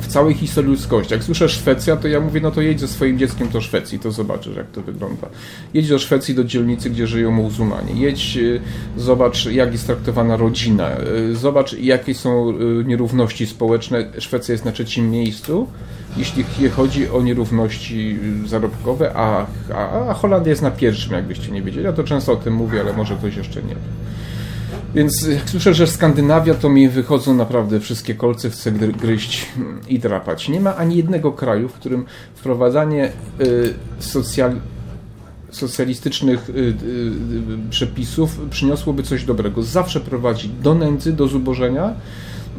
W 0.00 0.06
całej 0.06 0.34
historii 0.34 0.70
ludzkości. 0.70 1.14
Jak 1.14 1.24
słyszę 1.24 1.48
Szwecja, 1.48 1.96
to 1.96 2.08
ja 2.08 2.20
mówię, 2.20 2.40
no 2.40 2.50
to 2.50 2.60
jedź 2.60 2.80
ze 2.80 2.88
swoim 2.88 3.18
dzieckiem 3.18 3.48
do 3.48 3.60
Szwecji, 3.60 3.98
to 3.98 4.12
zobaczysz, 4.12 4.56
jak 4.56 4.70
to 4.70 4.82
wygląda. 4.82 5.28
Jedź 5.74 5.88
do 5.88 5.98
Szwecji, 5.98 6.34
do 6.34 6.44
dzielnicy, 6.44 6.90
gdzie 6.90 7.06
żyją 7.06 7.30
muzułmanie. 7.30 7.92
Jedź, 7.94 8.36
y, 8.36 8.60
zobacz, 8.96 9.46
jak 9.46 9.72
jest 9.72 9.86
traktowana 9.86 10.36
rodzina. 10.36 10.90
Y, 11.30 11.36
zobacz, 11.36 11.72
jakie 11.72 12.14
są 12.14 12.50
y, 12.50 12.84
nierówności 12.84 13.46
społeczne. 13.46 14.04
Szwecja 14.18 14.52
jest 14.52 14.64
na 14.64 14.72
trzecim 14.72 15.10
miejscu 15.10 15.66
jeśli 16.16 16.44
chodzi 16.68 17.10
o 17.10 17.22
nierówności 17.22 18.18
zarobkowe, 18.46 19.12
a, 19.14 19.46
a, 19.74 20.08
a 20.08 20.14
Holandia 20.14 20.50
jest 20.50 20.62
na 20.62 20.70
pierwszym, 20.70 21.12
jakbyście 21.12 21.52
nie 21.52 21.62
wiedzieli. 21.62 21.86
Ja 21.86 21.92
to 21.92 22.04
często 22.04 22.32
o 22.32 22.36
tym 22.36 22.54
mówię, 22.54 22.80
ale 22.80 22.92
może 22.92 23.16
ktoś 23.16 23.36
jeszcze 23.36 23.62
nie 23.62 23.74
wie. 23.74 23.80
Więc 24.94 25.26
jak 25.28 25.50
słyszę, 25.50 25.74
że 25.74 25.86
Skandynawia, 25.86 26.54
to 26.54 26.68
mi 26.68 26.88
wychodzą 26.88 27.34
naprawdę 27.34 27.80
wszystkie 27.80 28.14
kolce, 28.14 28.50
chcę 28.50 28.72
gryźć 28.72 29.46
i 29.88 29.98
drapać. 29.98 30.48
Nie 30.48 30.60
ma 30.60 30.76
ani 30.76 30.96
jednego 30.96 31.32
kraju, 31.32 31.68
w 31.68 31.72
którym 31.72 32.04
wprowadzanie 32.34 33.12
y, 33.40 33.74
socjal, 33.98 34.60
socjalistycznych 35.50 36.50
y, 36.50 36.52
y, 36.52 36.74
przepisów 37.70 38.40
przyniosłoby 38.50 39.02
coś 39.02 39.24
dobrego. 39.24 39.62
Zawsze 39.62 40.00
prowadzi 40.00 40.48
do 40.62 40.74
nędzy, 40.74 41.12
do 41.12 41.28
zubożenia, 41.28 41.94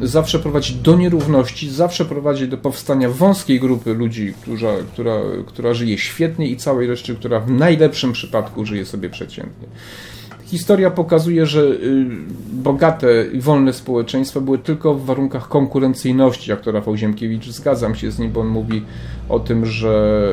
zawsze 0.02 0.38
prowadzi 0.38 0.74
do 0.74 0.96
nierówności, 0.96 1.70
zawsze 1.70 2.04
prowadzi 2.04 2.48
do 2.48 2.58
powstania 2.58 3.10
wąskiej 3.10 3.60
grupy 3.60 3.94
ludzi, 3.94 4.34
która, 4.42 4.72
która, 4.92 5.14
która 5.46 5.74
żyje 5.74 5.98
świetnie 5.98 6.48
i 6.48 6.56
całej 6.56 6.86
reszty, 6.86 7.14
która 7.14 7.40
w 7.40 7.50
najlepszym 7.50 8.12
przypadku 8.12 8.66
żyje 8.66 8.86
sobie 8.86 9.10
przeciętnie. 9.10 9.68
Historia 10.50 10.90
pokazuje, 10.90 11.46
że 11.46 11.60
y, 11.60 12.06
bogate 12.52 13.24
i 13.32 13.40
wolne 13.40 13.72
społeczeństwa 13.72 14.40
były 14.40 14.58
tylko 14.58 14.94
w 14.94 15.04
warunkach 15.04 15.48
konkurencyjności, 15.48 16.50
jak 16.50 16.60
to 16.60 16.72
Rafał 16.72 16.96
Ziemkiewicz, 16.96 17.50
zgadzam 17.50 17.94
się 17.94 18.10
z 18.10 18.18
nim, 18.18 18.32
bo 18.32 18.40
on 18.40 18.46
mówi 18.46 18.82
o 19.28 19.40
tym, 19.40 19.66
że 19.66 20.26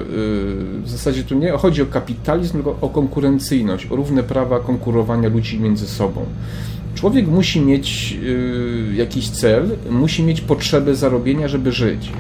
y, 0.80 0.82
w 0.82 0.90
zasadzie 0.90 1.24
tu 1.24 1.36
nie 1.36 1.52
chodzi 1.52 1.82
o 1.82 1.86
kapitalizm, 1.86 2.54
tylko 2.54 2.78
o 2.82 2.90
konkurencyjność, 2.90 3.92
o 3.92 3.96
równe 3.96 4.24
prawa 4.24 4.60
konkurowania 4.60 5.30
ludzi 5.30 5.60
między 5.60 5.88
sobą. 5.88 6.26
Człowiek 6.96 7.28
musi 7.28 7.62
mieć 7.62 8.18
y, 8.24 8.94
jakiś 8.96 9.30
cel, 9.30 9.70
musi 9.90 10.24
mieć 10.24 10.42
potrzebę 10.42 10.96
zarobienia, 10.96 11.48
żeby 11.48 11.72
żyć, 11.72 12.12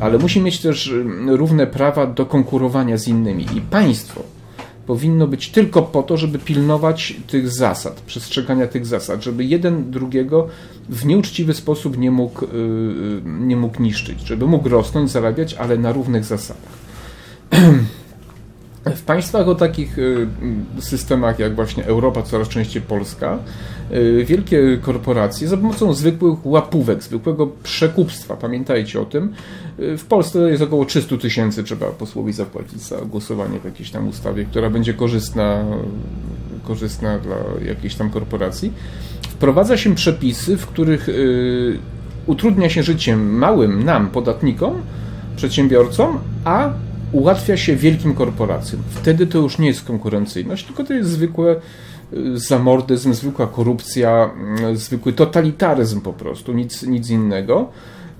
ale 0.00 0.18
musi 0.18 0.40
mieć 0.40 0.60
też 0.60 0.94
równe 1.26 1.66
prawa 1.66 2.06
do 2.06 2.26
konkurowania 2.26 2.96
z 2.96 3.08
innymi. 3.08 3.46
I 3.56 3.60
państwo 3.60 4.41
powinno 4.86 5.26
być 5.26 5.50
tylko 5.50 5.82
po 5.82 6.02
to, 6.02 6.16
żeby 6.16 6.38
pilnować 6.38 7.16
tych 7.26 7.48
zasad, 7.48 8.00
przestrzegania 8.00 8.66
tych 8.66 8.86
zasad, 8.86 9.24
żeby 9.24 9.44
jeden 9.44 9.90
drugiego 9.90 10.48
w 10.88 11.06
nieuczciwy 11.06 11.54
sposób 11.54 11.98
nie 11.98 12.10
mógł, 12.10 12.44
y, 12.44 12.48
nie 13.24 13.56
mógł 13.56 13.82
niszczyć, 13.82 14.20
żeby 14.20 14.46
mógł 14.46 14.68
rosnąć, 14.68 15.10
zarabiać, 15.10 15.54
ale 15.54 15.78
na 15.78 15.92
równych 15.92 16.24
zasadach. 16.24 16.72
W 18.84 19.02
państwach 19.02 19.48
o 19.48 19.54
takich 19.54 19.96
systemach 20.78 21.38
jak 21.38 21.54
właśnie 21.54 21.84
Europa, 21.84 22.22
coraz 22.22 22.48
częściej 22.48 22.82
Polska, 22.82 23.38
Y, 23.92 24.24
wielkie 24.24 24.78
korporacje 24.82 25.48
za 25.48 25.56
pomocą 25.56 25.94
zwykłych 25.94 26.46
łapówek, 26.46 27.02
zwykłego 27.02 27.46
przekupstwa, 27.62 28.36
pamiętajcie 28.36 29.00
o 29.00 29.04
tym. 29.04 29.32
Y, 29.80 29.98
w 29.98 30.04
Polsce 30.04 30.50
jest 30.50 30.62
około 30.62 30.84
300 30.84 31.16
tysięcy, 31.16 31.64
trzeba 31.64 31.86
posłowi 31.86 32.32
zapłacić 32.32 32.80
za 32.80 32.96
głosowanie 32.96 33.60
w 33.60 33.64
jakiejś 33.64 33.90
tam 33.90 34.08
ustawie, 34.08 34.44
która 34.44 34.70
będzie 34.70 34.94
korzystna, 34.94 35.64
korzystna 36.64 37.18
dla 37.18 37.36
jakiejś 37.66 37.94
tam 37.94 38.10
korporacji. 38.10 38.72
Wprowadza 39.28 39.76
się 39.76 39.94
przepisy, 39.94 40.56
w 40.56 40.66
których 40.66 41.08
y, 41.08 41.78
utrudnia 42.26 42.68
się 42.68 42.82
życie 42.82 43.16
małym 43.16 43.84
nam, 43.84 44.10
podatnikom, 44.10 44.74
przedsiębiorcom, 45.36 46.18
a 46.44 46.70
ułatwia 47.12 47.56
się 47.56 47.76
wielkim 47.76 48.14
korporacjom. 48.14 48.82
Wtedy 48.90 49.26
to 49.26 49.38
już 49.38 49.58
nie 49.58 49.66
jest 49.66 49.84
konkurencyjność, 49.84 50.66
tylko 50.66 50.84
to 50.84 50.94
jest 50.94 51.10
zwykłe 51.10 51.56
zamordyzm, 52.34 53.14
zwykła 53.14 53.46
korupcja, 53.46 54.30
mm, 54.34 54.76
zwykły 54.76 55.12
totalitaryzm 55.12 56.00
po 56.00 56.12
prostu, 56.12 56.52
nic, 56.52 56.82
nic 56.82 57.10
innego. 57.10 57.68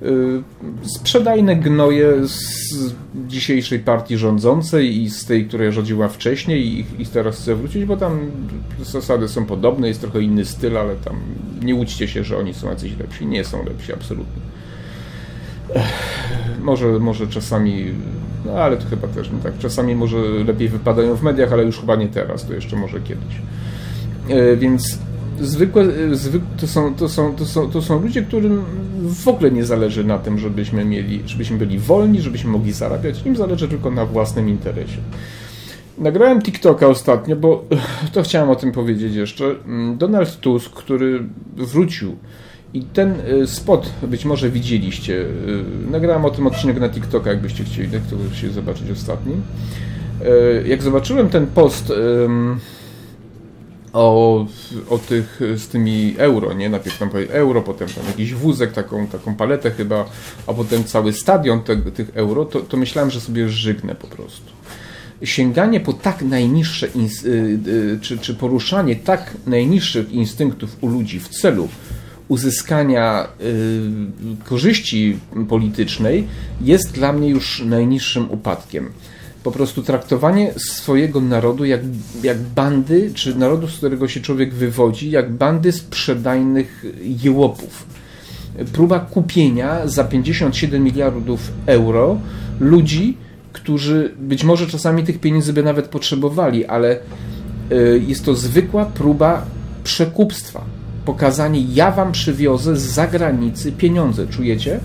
Y, 0.03 0.43
sprzedajne 0.88 1.57
gnoje 1.57 2.28
z 2.28 2.95
dzisiejszej 3.28 3.78
partii 3.78 4.16
rządzącej 4.16 5.03
i 5.03 5.11
z 5.11 5.24
tej, 5.24 5.47
która 5.47 5.70
rządziła 5.70 6.09
wcześniej 6.09 6.66
i, 6.66 7.03
i 7.03 7.07
teraz 7.07 7.36
chcę 7.36 7.55
wrócić, 7.55 7.84
bo 7.84 7.97
tam 7.97 8.30
zasady 8.82 9.28
są 9.28 9.47
podobne, 9.47 9.88
jest 9.88 10.01
trochę 10.01 10.22
inny 10.22 10.45
styl, 10.45 10.78
ale 10.78 10.97
tam 10.97 11.16
nie 11.62 11.74
łudźcie 11.74 12.09
się, 12.09 12.24
że 12.24 12.38
oni 12.38 12.55
są 12.55 12.68
jacyś 12.68 12.99
lepsi. 12.99 13.26
Nie 13.26 13.45
są 13.45 13.64
lepsi, 13.64 13.93
absolutnie. 13.93 14.43
Może, 16.61 16.99
może 16.99 17.26
czasami, 17.26 17.95
no 18.45 18.53
ale 18.53 18.76
to 18.76 18.86
chyba 18.86 19.09
też 19.09 19.30
nie 19.30 19.38
tak. 19.38 19.59
Czasami 19.59 19.95
może 19.95 20.16
lepiej 20.47 20.68
wypadają 20.68 21.14
w 21.14 21.22
mediach, 21.22 21.53
ale 21.53 21.64
już 21.64 21.80
chyba 21.80 21.97
nie 21.97 22.09
teraz, 22.09 22.47
to 22.47 22.55
jeszcze 22.55 22.76
może 22.76 23.01
kiedyś. 23.01 23.34
E, 24.28 24.57
więc 24.57 24.99
zwykłe, 25.40 25.82
e, 25.82 26.16
zwykłe 26.16 26.49
to, 26.61 26.66
są, 26.66 26.95
to, 26.95 27.09
są, 27.09 27.34
to, 27.34 27.47
są, 27.47 27.70
to 27.70 27.82
są 27.82 28.03
ludzie, 28.03 28.22
którym 28.22 28.64
w 29.05 29.28
ogóle 29.28 29.51
nie 29.51 29.64
zależy 29.64 30.05
na 30.05 30.18
tym, 30.18 30.38
żebyśmy 30.38 30.84
mieli, 30.84 31.22
żebyśmy 31.26 31.59
byli 31.59 31.78
wolni, 31.78 32.20
żebyśmy 32.20 32.51
mogli 32.51 32.72
zarabiać. 32.72 33.26
Im 33.26 33.36
zależy 33.36 33.68
tylko 33.68 33.90
na 33.90 34.07
własnym 34.07 34.49
interesie. 34.49 34.99
Nagrałem 35.99 36.43
TikToka 36.43 36.86
ostatnio, 36.86 37.36
bo 37.36 37.64
to 38.12 38.22
chciałem 38.22 38.51
o 38.51 38.57
tym 38.57 38.72
powiedzieć 38.72 39.14
jeszcze. 39.14 39.45
Mm, 39.45 39.99
Donald 39.99 40.40
Tusk, 40.40 40.72
który 40.72 41.24
wrócił 41.57 42.16
i 42.74 42.82
ten 42.82 43.14
e, 43.42 43.46
spot 43.46 43.90
być 44.02 44.24
może 44.24 44.50
widzieliście. 44.50 45.24
Nagrałem 45.90 46.24
o 46.24 46.30
tym 46.30 46.46
odcinek 46.46 46.80
na 46.80 46.88
TikToka, 46.88 47.30
jakbyście 47.30 47.64
chcieli, 47.64 47.92
jak 47.92 48.02
to 48.02 48.34
się 48.34 48.50
zobaczyć 48.50 48.90
ostatni. 48.90 49.34
Jak 50.66 50.82
zobaczyłem 50.82 51.28
ten 51.28 51.46
post 51.46 51.92
o, 53.92 54.46
o 54.88 54.98
tych 54.98 55.40
z 55.56 55.68
tymi 55.68 56.14
euro, 56.18 56.52
nie? 56.52 56.70
Najpierw 56.70 56.98
tam 56.98 57.10
euro, 57.28 57.62
potem 57.62 57.88
tam 57.88 58.06
jakiś 58.06 58.34
wózek, 58.34 58.72
taką, 58.72 59.06
taką 59.06 59.34
paletę 59.34 59.70
chyba, 59.70 60.04
a 60.46 60.52
potem 60.54 60.84
cały 60.84 61.12
stadion 61.12 61.62
te, 61.62 61.76
tych 61.76 62.10
euro, 62.14 62.44
to, 62.44 62.60
to 62.60 62.76
myślałem, 62.76 63.10
że 63.10 63.20
sobie 63.20 63.48
żygnę 63.48 63.94
po 63.94 64.06
prostu. 64.06 64.52
Sięganie 65.22 65.80
po 65.80 65.92
tak 65.92 66.22
najniższe, 66.22 66.86
y, 66.86 67.28
y, 67.68 67.98
czy, 68.00 68.18
czy 68.18 68.34
poruszanie 68.34 68.96
tak 68.96 69.36
najniższych 69.46 70.12
instynktów 70.12 70.76
u 70.80 70.88
ludzi 70.88 71.20
w 71.20 71.28
celu 71.28 71.68
uzyskania 72.32 73.28
y, 73.40 74.44
korzyści 74.44 75.18
politycznej 75.48 76.26
jest 76.60 76.92
dla 76.92 77.12
mnie 77.12 77.28
już 77.28 77.62
najniższym 77.64 78.30
upadkiem 78.30 78.92
po 79.42 79.52
prostu 79.52 79.82
traktowanie 79.82 80.52
swojego 80.56 81.20
narodu 81.20 81.64
jak, 81.64 81.80
jak 82.22 82.38
bandy, 82.38 83.10
czy 83.14 83.34
narodu, 83.34 83.68
z 83.68 83.76
którego 83.76 84.08
się 84.08 84.20
człowiek 84.20 84.54
wywodzi, 84.54 85.10
jak 85.10 85.32
bandy 85.32 85.72
sprzedajnych 85.72 86.84
jełopów. 87.24 87.86
Próba 88.72 89.00
kupienia 89.00 89.86
za 89.86 90.04
57 90.04 90.84
miliardów 90.84 91.52
euro 91.66 92.18
ludzi, 92.60 93.16
którzy 93.52 94.14
być 94.18 94.44
może 94.44 94.66
czasami 94.66 95.04
tych 95.04 95.20
pieniędzy 95.20 95.52
by 95.52 95.62
nawet 95.62 95.88
potrzebowali, 95.88 96.66
ale 96.66 96.98
e, 97.70 97.98
jest 97.98 98.24
to 98.24 98.34
zwykła 98.34 98.84
próba 98.84 99.46
przekupstwa. 99.84 100.64
Pokazanie, 101.05 101.61
ja 101.61 101.90
wam 101.90 102.12
przywiozę 102.12 102.76
z 102.76 102.82
zagranicy 102.82 103.72
pieniądze, 103.72 104.26
czujecie? 104.26 104.80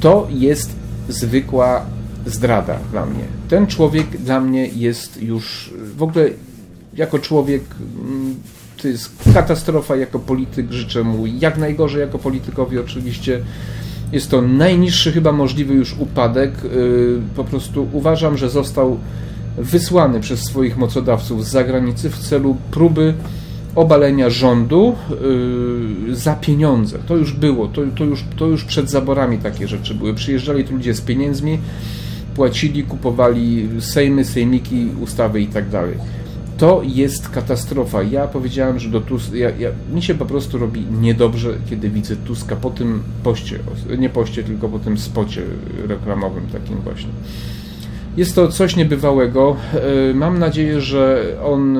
To 0.00 0.28
jest 0.30 0.70
zwykła 1.08 1.86
zdrada 2.26 2.78
dla 2.90 3.06
mnie. 3.06 3.24
Ten 3.48 3.66
człowiek 3.66 4.16
dla 4.16 4.40
mnie 4.40 4.66
jest 4.66 5.22
już 5.22 5.74
w 5.96 6.02
ogóle 6.02 6.28
jako 6.94 7.18
człowiek 7.18 7.62
mm, 8.04 8.34
to 8.82 8.88
jest 8.88 9.10
katastrofa 9.34 9.96
jako 9.96 10.18
polityk, 10.18 10.72
życzę 10.72 11.02
mu 11.02 11.26
jak 11.26 11.58
najgorzej 11.58 12.00
jako 12.00 12.18
politykowi 12.18 12.78
oczywiście. 12.78 13.40
Jest 14.12 14.30
to 14.30 14.42
najniższy 14.42 15.12
chyba 15.12 15.32
możliwy 15.32 15.74
już 15.74 15.98
upadek. 15.98 16.52
Po 17.36 17.44
prostu 17.44 17.88
uważam, 17.92 18.36
że 18.36 18.50
został 18.50 18.98
wysłany 19.58 20.20
przez 20.20 20.40
swoich 20.40 20.76
mocodawców 20.76 21.46
z 21.46 21.50
zagranicy 21.50 22.10
w 22.10 22.18
celu 22.18 22.56
próby 22.70 23.14
obalenia 23.74 24.30
rządu 24.30 24.94
yy, 26.08 26.16
za 26.16 26.34
pieniądze. 26.34 26.98
To 27.06 27.16
już 27.16 27.32
było, 27.32 27.68
to, 27.68 27.82
to, 27.96 28.04
już, 28.04 28.24
to 28.36 28.46
już 28.46 28.64
przed 28.64 28.90
zaborami 28.90 29.38
takie 29.38 29.68
rzeczy 29.68 29.94
były. 29.94 30.14
Przyjeżdżali 30.14 30.64
tu 30.64 30.72
ludzie 30.74 30.94
z 30.94 31.00
pieniędzmi, 31.00 31.58
płacili, 32.34 32.82
kupowali 32.82 33.68
sejmy, 33.80 34.24
sejmiki, 34.24 34.88
ustawy 35.00 35.40
i 35.40 35.46
tak 35.46 35.68
dalej. 35.68 35.94
To 36.58 36.82
jest 36.84 37.28
katastrofa. 37.28 38.02
Ja 38.02 38.26
powiedziałem, 38.26 38.78
że 38.78 38.88
do 38.88 39.00
Tuska, 39.00 39.36
ja, 39.36 39.50
ja, 39.50 39.68
mi 39.94 40.02
się 40.02 40.14
po 40.14 40.26
prostu 40.26 40.58
robi 40.58 40.84
niedobrze, 41.00 41.54
kiedy 41.70 41.90
widzę 41.90 42.16
Tuska 42.16 42.56
po 42.56 42.70
tym 42.70 43.02
poście, 43.22 43.58
nie 43.98 44.08
poście, 44.08 44.42
tylko 44.42 44.68
po 44.68 44.78
tym 44.78 44.98
spocie 44.98 45.42
reklamowym 45.86 46.46
takim 46.52 46.76
właśnie. 46.76 47.10
Jest 48.16 48.34
to 48.34 48.48
coś 48.48 48.76
niebywałego. 48.76 49.56
Yy, 50.08 50.14
mam 50.14 50.38
nadzieję, 50.38 50.80
że 50.80 51.24
on 51.44 51.78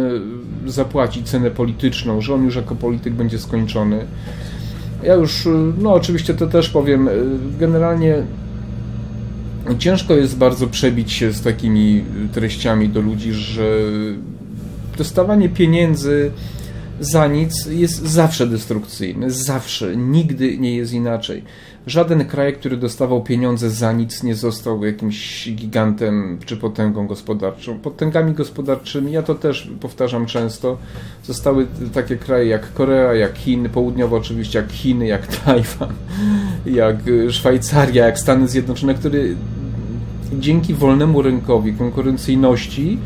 zapłaci 0.66 1.24
cenę 1.24 1.50
polityczną, 1.50 2.20
że 2.20 2.34
on 2.34 2.44
już 2.44 2.56
jako 2.56 2.74
polityk 2.74 3.14
będzie 3.14 3.38
skończony. 3.38 4.06
Ja 5.02 5.14
już, 5.14 5.48
no 5.78 5.92
oczywiście 5.92 6.34
to 6.34 6.46
też 6.46 6.68
powiem, 6.68 7.08
generalnie 7.60 8.22
ciężko 9.78 10.14
jest 10.14 10.36
bardzo 10.36 10.66
przebić 10.66 11.12
się 11.12 11.32
z 11.32 11.42
takimi 11.42 12.04
treściami 12.32 12.88
do 12.88 13.00
ludzi, 13.00 13.32
że 13.32 13.64
dostawanie 14.98 15.48
pieniędzy 15.48 16.30
za 17.00 17.26
nic 17.26 17.66
jest 17.66 18.02
zawsze 18.02 18.46
destrukcyjne, 18.46 19.30
zawsze, 19.30 19.96
nigdy 19.96 20.58
nie 20.58 20.76
jest 20.76 20.92
inaczej. 20.92 21.42
Żaden 21.86 22.24
kraj, 22.24 22.54
który 22.54 22.76
dostawał 22.76 23.22
pieniądze 23.22 23.70
za 23.70 23.92
nic, 23.92 24.22
nie 24.22 24.34
został 24.34 24.84
jakimś 24.84 25.48
gigantem 25.54 26.38
czy 26.46 26.56
potęgą 26.56 27.06
gospodarczą. 27.06 27.78
Potęgami 27.78 28.32
gospodarczymi, 28.32 29.12
ja 29.12 29.22
to 29.22 29.34
też 29.34 29.70
powtarzam 29.80 30.26
często, 30.26 30.78
zostały 31.24 31.66
takie 31.94 32.16
kraje 32.16 32.46
jak 32.46 32.72
Korea, 32.72 33.14
jak 33.14 33.38
Chiny, 33.38 33.68
południowo 33.68 34.16
oczywiście 34.16 34.58
jak 34.58 34.72
Chiny, 34.72 35.06
jak 35.06 35.26
Tajwan, 35.36 35.92
jak 36.66 36.96
Szwajcaria, 37.30 38.06
jak 38.06 38.18
Stany 38.18 38.48
Zjednoczone, 38.48 38.94
które 38.94 39.18
dzięki 40.32 40.74
wolnemu 40.74 41.22
rynkowi, 41.22 41.72
konkurencyjności, 41.72 42.98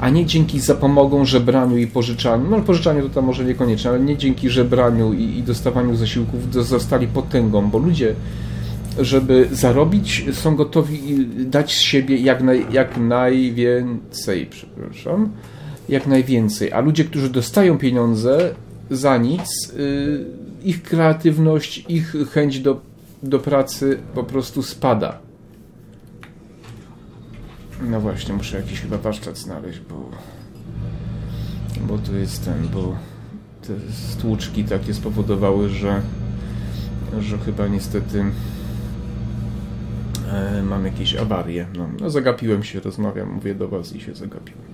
a 0.00 0.10
nie 0.10 0.26
dzięki 0.26 0.60
zapomogą, 0.60 1.24
żebraniu 1.24 1.76
i 1.76 1.86
pożyczaniu. 1.86 2.50
No 2.50 2.60
pożyczaniu 2.60 3.02
to 3.02 3.14
tam 3.14 3.24
może 3.24 3.44
niekoniecznie, 3.44 3.90
ale 3.90 4.00
nie 4.00 4.16
dzięki 4.16 4.50
żebraniu 4.50 5.12
i, 5.12 5.38
i 5.38 5.42
dostawaniu 5.42 5.96
zasiłków 5.96 6.54
zostali 6.54 7.06
potęgą, 7.06 7.70
bo 7.70 7.78
ludzie, 7.78 8.14
żeby 8.98 9.48
zarobić, 9.52 10.24
są 10.32 10.56
gotowi 10.56 11.26
dać 11.36 11.74
z 11.74 11.80
siebie 11.80 12.16
jak, 12.16 12.42
naj, 12.42 12.66
jak 12.70 12.96
najwięcej, 12.96 14.46
przepraszam, 14.46 15.28
jak 15.88 16.06
najwięcej. 16.06 16.72
A 16.72 16.80
ludzie, 16.80 17.04
którzy 17.04 17.30
dostają 17.30 17.78
pieniądze 17.78 18.54
za 18.90 19.16
nic, 19.16 19.72
yy, 19.76 20.24
ich 20.64 20.82
kreatywność, 20.82 21.84
ich 21.88 22.14
chęć 22.32 22.60
do, 22.60 22.80
do 23.22 23.38
pracy 23.38 23.98
po 24.14 24.24
prostu 24.24 24.62
spada. 24.62 25.23
No 27.82 28.00
właśnie, 28.00 28.34
muszę 28.34 28.56
jakiś 28.56 28.80
chyba 28.80 28.98
warsztat 28.98 29.38
znaleźć, 29.38 29.80
bo 29.80 30.10
bo 31.88 31.98
to 31.98 32.12
jest 32.12 32.44
ten, 32.44 32.68
bo 32.74 32.96
te 33.66 33.92
stłuczki 33.92 34.64
takie 34.64 34.94
spowodowały, 34.94 35.68
że 35.68 36.02
że 37.20 37.38
chyba 37.38 37.66
niestety 37.66 38.24
e, 40.32 40.62
mam 40.62 40.84
jakieś 40.84 41.16
awarie. 41.16 41.66
No, 41.76 41.88
no, 42.00 42.10
zagapiłem 42.10 42.62
się, 42.62 42.80
rozmawiam, 42.80 43.32
mówię 43.32 43.54
do 43.54 43.68
Was 43.68 43.96
i 43.96 44.00
się 44.00 44.14
zagapiłem. 44.14 44.64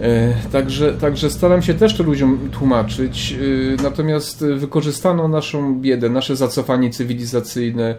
E, 0.00 0.34
także, 0.52 0.92
także 0.92 1.30
staram 1.30 1.62
się 1.62 1.74
też 1.74 1.96
to 1.96 2.02
ludziom 2.02 2.48
tłumaczyć, 2.52 3.36
e, 3.78 3.82
natomiast 3.82 4.44
wykorzystano 4.44 5.28
naszą 5.28 5.80
biedę, 5.80 6.08
nasze 6.08 6.36
zacofanie 6.36 6.90
cywilizacyjne, 6.90 7.96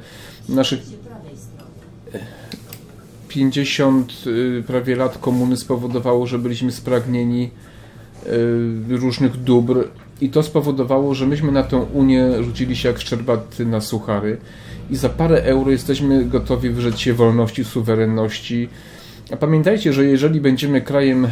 nasze 0.49 0.77
50 3.27 4.13
y, 4.27 4.63
prawie 4.67 4.95
lat 4.95 5.17
komuny 5.17 5.57
spowodowało, 5.57 6.27
że 6.27 6.39
byliśmy 6.39 6.71
spragnieni 6.71 7.49
y, 8.25 8.97
różnych 8.97 9.43
dóbr 9.43 9.87
i 10.21 10.29
to 10.29 10.43
spowodowało, 10.43 11.13
że 11.13 11.27
myśmy 11.27 11.51
na 11.51 11.63
tę 11.63 11.77
Unię 11.77 12.43
rzucili 12.43 12.75
się 12.75 12.89
jak 12.89 12.99
szczerbaty 12.99 13.65
na 13.65 13.81
suchary 13.81 14.37
i 14.89 14.95
za 14.95 15.09
parę 15.09 15.43
euro 15.43 15.71
jesteśmy 15.71 16.25
gotowi 16.25 16.69
wyrzec 16.69 16.97
się 16.97 17.13
wolności, 17.13 17.63
suwerenności. 17.63 18.69
A 19.31 19.37
pamiętajcie, 19.37 19.93
że 19.93 20.05
jeżeli 20.05 20.41
będziemy 20.41 20.81
krajem 20.81 21.25
y, 21.25 21.29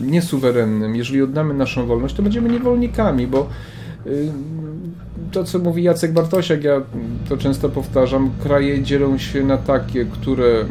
niesuwerennym, 0.00 0.96
jeżeli 0.96 1.22
oddamy 1.22 1.54
naszą 1.54 1.86
wolność, 1.86 2.14
to 2.14 2.22
będziemy 2.22 2.48
niewolnikami, 2.48 3.26
bo 3.26 3.48
to, 5.32 5.44
co 5.44 5.58
mówi 5.58 5.82
Jacek 5.82 6.12
Bartosiak, 6.12 6.64
ja 6.64 6.82
to 7.28 7.36
często 7.36 7.68
powtarzam, 7.68 8.30
kraje 8.42 8.82
dzielą 8.82 9.18
się 9.18 9.44
na 9.44 9.58
takie, 9.58 10.04
które 10.04 10.60
y, 10.60 10.66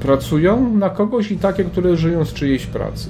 pracują 0.00 0.76
na 0.76 0.90
kogoś 0.90 1.30
i 1.30 1.38
takie, 1.38 1.64
które 1.64 1.96
żyją 1.96 2.24
z 2.24 2.32
czyjejś 2.32 2.66
pracy. 2.66 3.08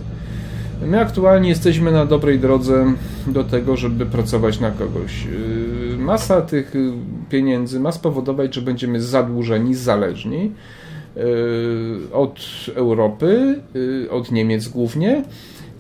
My 0.86 1.01
aktualnie 1.01 1.49
jesteśmy 1.49 1.92
na 1.92 2.07
dobrej 2.07 2.38
drodze 2.38 2.92
do 3.26 3.45
tego, 3.45 3.76
żeby 3.76 4.07
pracować 4.07 4.61
na 4.61 4.70
kogoś. 4.70 5.26
Y, 5.26 5.99
masa 5.99 6.42
tych 6.42 6.74
pieniędzy 7.30 7.80
ma 7.80 7.92
spowodować, 7.92 8.55
że 8.55 8.62
będziemy 8.62 9.03
zadłużeni, 9.03 9.74
zależni 9.74 10.53
od 12.12 12.40
Europy, 12.74 13.61
od 14.11 14.32
Niemiec 14.32 14.68
głównie 14.68 15.22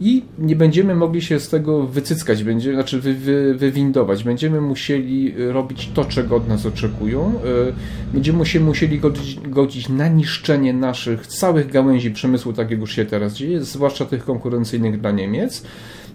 i 0.00 0.22
nie 0.38 0.56
będziemy 0.56 0.94
mogli 0.94 1.22
się 1.22 1.40
z 1.40 1.48
tego 1.48 1.86
wycyckać, 1.86 2.44
będzie, 2.44 2.74
znaczy 2.74 3.00
wy, 3.00 3.14
wy, 3.14 3.54
wywindować. 3.54 4.24
Będziemy 4.24 4.60
musieli 4.60 5.34
robić 5.36 5.90
to, 5.94 6.04
czego 6.04 6.36
od 6.36 6.48
nas 6.48 6.66
oczekują. 6.66 7.26
E, 7.26 8.12
będziemy 8.12 8.46
się 8.46 8.60
musieli 8.60 9.00
godzić, 9.00 9.40
godzić 9.40 9.88
na 9.88 10.08
niszczenie 10.08 10.72
naszych 10.72 11.26
całych 11.26 11.70
gałęzi 11.72 12.10
przemysłu, 12.10 12.52
tak 12.52 12.70
jak 12.70 12.80
już 12.80 12.92
się 12.92 13.04
teraz 13.04 13.34
dzieje, 13.34 13.60
zwłaszcza 13.60 14.04
tych 14.04 14.24
konkurencyjnych 14.24 15.00
dla 15.00 15.10
Niemiec. 15.10 15.62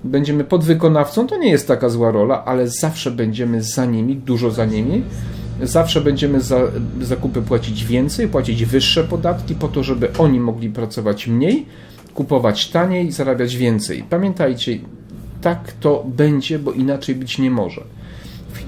Będziemy 0.04 0.44
podwykonawcą, 0.44 1.28
to 1.28 1.38
nie 1.38 1.50
jest 1.50 1.68
taka 1.68 1.90
zła 1.90 2.12
rola, 2.12 2.46
ale 2.46 2.68
zawsze 2.68 3.12
będziemy 3.12 3.64
za 3.64 3.86
nimi, 3.86 4.16
dużo 4.16 4.52
za 4.52 4.66
nimi. 4.66 5.04
Zawsze 5.64 6.02
będziemy 6.02 6.42
za 6.42 6.62
zakupy 7.02 7.42
płacić 7.42 7.86
więcej, 7.86 8.28
płacić 8.28 8.66
wyższe 8.66 9.04
podatki 9.04 9.56
po 9.56 9.68
to, 9.68 9.84
żeby 9.84 10.14
oni 10.18 10.40
mogli 10.40 10.70
pracować 10.70 11.28
mniej 11.28 11.66
kupować 12.14 12.70
taniej, 12.70 13.12
zarabiać 13.12 13.55
więcej. 13.55 14.03
Pamiętajcie, 14.10 14.80
tak 15.41 15.72
to 15.72 16.05
będzie, 16.16 16.60
bo 16.60 16.72
inaczej 16.72 17.16
być 17.16 17.38
nie 17.38 17.51
może. 17.51 17.82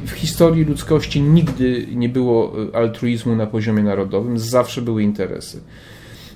W, 0.06 0.12
historii 0.12 0.66
ludzkości 0.66 1.22
nigdy 1.22 1.88
nie 1.96 2.10
było 2.10 2.54
e, 2.74 2.76
altruizmu 2.76 3.36
na 3.36 3.48
poziomie 3.48 3.84
narodowym, 3.84 4.40
zawsze 4.40 4.82
były 4.82 5.04
interesy. 5.04 5.60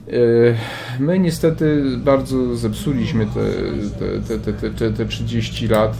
E, 0.07 0.11
my 0.99 1.19
niestety 1.19 1.83
bardzo 1.97 2.55
zepsuliśmy 2.55 3.25
te, 3.25 3.41
te, 4.27 4.37
te, 4.39 4.53
te, 4.53 4.69
te, 4.69 4.91
te 4.91 5.05
30 5.05 5.67
lat 5.67 5.97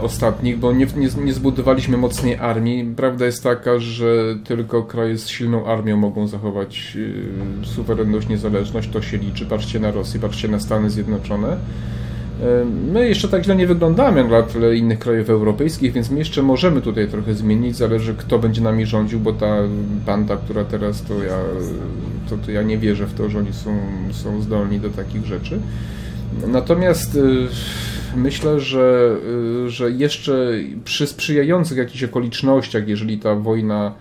ostatnich, 0.00 0.58
bo 0.58 0.72
nie, 0.72 0.86
nie, 0.96 1.08
nie, 1.24 1.32
zbudowaliśmy 1.32 1.96
mocnej 1.96 2.36
armii. 2.36 2.94
Prawda 2.96 3.26
jest 3.26 3.42
taka, 3.42 3.78
że 3.78 4.36
tylko 4.44 4.82
kraje 4.82 5.18
z 5.18 5.28
silną 5.28 5.66
armią 5.66 5.96
mogą 5.96 6.26
zachować 6.26 6.96
y, 6.96 7.66
suwerenność, 7.66 8.28
niezależność. 8.28 8.88
To 8.88 9.02
się 9.02 9.16
liczy. 9.16 9.46
Patrzcie 9.46 9.80
na 9.80 9.90
Rosję, 9.90 10.20
patrzcie 10.20 10.48
na 10.48 10.60
Stany 10.60 10.90
Zjednoczone. 10.90 11.56
E, 12.42 12.64
my 12.92 13.08
jeszcze 13.08 13.28
tak 13.28 13.44
źle 13.44 13.56
nie 13.56 13.66
wyglądamy 13.66 14.24
dla 14.28 14.42
tyle 14.42 14.76
innych 14.76 14.98
krajów 14.98 15.30
europejskich, 15.30 15.92
więc 15.92 16.10
my 16.10 16.18
jeszcze 16.18 16.42
możemy 16.42 16.80
tutaj 16.80 17.08
trochę 17.08 17.34
zmienić. 17.34 17.76
Zależy, 17.76 18.14
kto 18.14 18.38
będzie 18.38 18.62
nami 18.62 18.86
rządził, 18.86 19.20
bo 19.20 19.32
ta 19.32 19.56
banda, 20.06 20.36
która 20.36 20.64
teraz, 20.64 21.02
to 21.02 21.24
ja, 21.24 21.38
to, 22.30 22.36
to 22.36 22.50
ja 22.50 22.62
nie 22.62 22.78
wierzę 22.78 23.06
w 23.06 23.14
to, 23.14 23.30
że 23.30 23.38
oni 23.38 23.52
są, 23.52 23.76
są 24.12 24.42
zdolni 24.42 24.80
do 24.80 24.90
takich 24.90 25.24
rzeczy. 25.24 25.60
Natomiast 26.46 27.14
y, 27.14 27.48
myślę, 28.16 28.60
że, 28.60 29.16
y, 29.66 29.70
że 29.70 29.90
jeszcze 29.90 30.50
przy 30.84 31.06
sprzyjających 31.06 31.78
jakichś 31.78 32.04
okolicznościach, 32.04 32.88
jeżeli 32.88 33.18
ta 33.18 33.34
wojna 33.34 33.94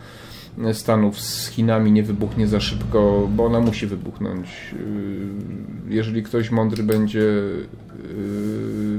Stanów 0.74 1.20
z 1.20 1.48
Chinami 1.48 1.92
nie 1.92 2.04
wybuchnie 2.04 2.48
za 2.48 2.60
szybko, 2.60 3.30
bo 3.36 3.46
ona 3.46 3.60
musi 3.60 3.88
wybuchnąć. 3.88 4.48
Y, 4.74 5.94
jeżeli 5.94 6.24
ktoś 6.24 6.52
mądry 6.52 6.84
będzie, 6.84 7.26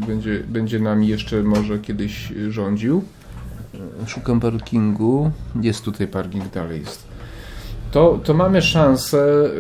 będzie, 0.07 0.43
będzie 0.49 0.79
nami 0.79 1.09
jeszcze 1.09 1.43
może 1.43 1.79
kiedyś 1.79 2.33
rządził. 2.49 3.05
Szukam 4.07 4.41
parkingu. 4.41 5.31
Jest 5.61 5.85
tutaj 5.85 6.07
parking, 6.07 6.53
dalej 6.53 6.81
jest. 6.81 7.11
To, 7.91 8.21
to 8.25 8.35
mamy 8.35 8.63
szansę 8.63 9.51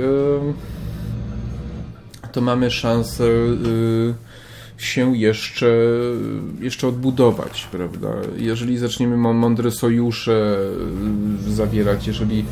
to 2.32 2.40
mamy 2.40 2.70
szansę 2.70 3.24
się 4.80 5.16
jeszcze, 5.16 5.66
jeszcze 6.60 6.88
odbudować, 6.88 7.68
prawda? 7.72 8.08
Jeżeli 8.36 8.78
zaczniemy 8.78 9.16
mądre 9.16 9.70
sojusze 9.70 10.58
y, 11.48 11.52
zawierać, 11.52 12.06
jeżeli 12.06 12.44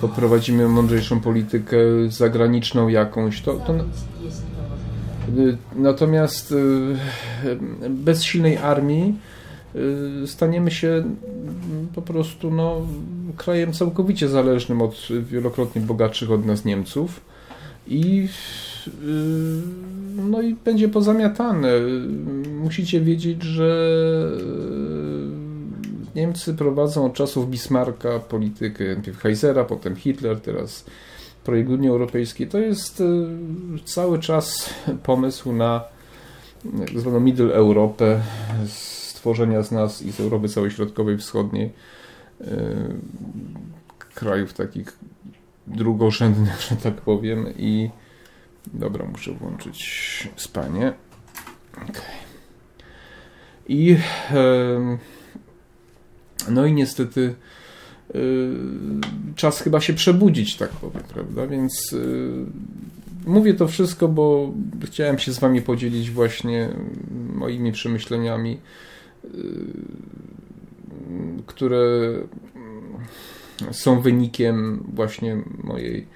poprowadzimy 0.00 0.68
mądrzejszą 0.68 1.20
politykę 1.20 1.76
zagraniczną 2.08 2.88
jakąś, 2.88 3.40
to, 3.42 3.54
to 3.54 3.74
y, 3.74 5.56
natomiast 5.76 6.52
y, 6.52 7.88
bez 7.90 8.22
silnej 8.22 8.56
armii 8.56 9.14
staniemy 10.26 10.70
się 10.70 11.04
po 11.94 12.02
prostu 12.02 12.50
no, 12.50 12.86
krajem 13.36 13.72
całkowicie 13.72 14.28
zależnym 14.28 14.82
od 14.82 15.08
wielokrotnie 15.22 15.82
bogatszych 15.82 16.30
od 16.30 16.46
nas 16.46 16.64
Niemców 16.64 17.20
i 17.86 18.28
no 20.16 20.42
i 20.42 20.54
będzie 20.54 20.88
pozamiatane. 20.88 21.68
Musicie 22.60 23.00
wiedzieć, 23.00 23.42
że 23.42 23.90
e, 26.14 26.18
Niemcy 26.18 26.54
prowadzą 26.54 27.06
od 27.06 27.14
czasów 27.14 27.50
Bismarcka 27.50 28.18
politykę, 28.18 28.84
najpierw 28.84 29.18
Heisera, 29.18 29.64
potem 29.64 29.96
Hitler, 29.96 30.40
teraz 30.40 30.84
projekt 31.44 31.70
Unii 31.70 31.88
Europejskiej. 31.88 32.48
To 32.48 32.58
jest 32.58 33.00
e, 33.00 33.04
cały 33.84 34.18
czas 34.18 34.74
pomysł 35.02 35.52
na 35.52 35.84
tak 36.78 37.00
zwaną 37.00 37.20
Middle 37.20 37.54
Europę, 37.54 38.20
stworzenia 38.66 39.62
z 39.62 39.70
nas 39.70 40.02
i 40.02 40.12
z 40.12 40.20
Europy 40.20 40.48
całej 40.48 40.70
środkowej, 40.70 41.18
wschodniej 41.18 41.72
krajów 44.14 44.52
takich 44.52 44.98
drugorzędnych, 45.66 46.62
że 46.70 46.76
tak 46.76 46.94
powiem 46.94 47.46
i 47.58 47.90
Dobra, 48.74 49.04
muszę 49.04 49.32
włączyć 49.32 50.28
spanie. 50.36 50.92
Okay. 51.74 52.02
I 53.68 53.96
no 56.48 56.66
i 56.66 56.72
niestety 56.72 57.34
y, 58.14 58.54
czas 59.36 59.60
chyba 59.60 59.80
się 59.80 59.94
przebudzić, 59.94 60.56
tak 60.56 60.70
powiem, 60.70 61.02
prawda? 61.14 61.46
Więc 61.46 61.92
y, 61.92 62.46
mówię 63.26 63.54
to 63.54 63.68
wszystko, 63.68 64.08
bo 64.08 64.52
chciałem 64.84 65.18
się 65.18 65.32
z 65.32 65.38
Wami 65.38 65.62
podzielić 65.62 66.10
właśnie 66.10 66.68
moimi 67.34 67.72
przemyśleniami, 67.72 68.60
y, 69.24 69.28
które 71.46 71.80
są 73.70 74.00
wynikiem 74.00 74.84
właśnie 74.94 75.42
mojej 75.64 76.06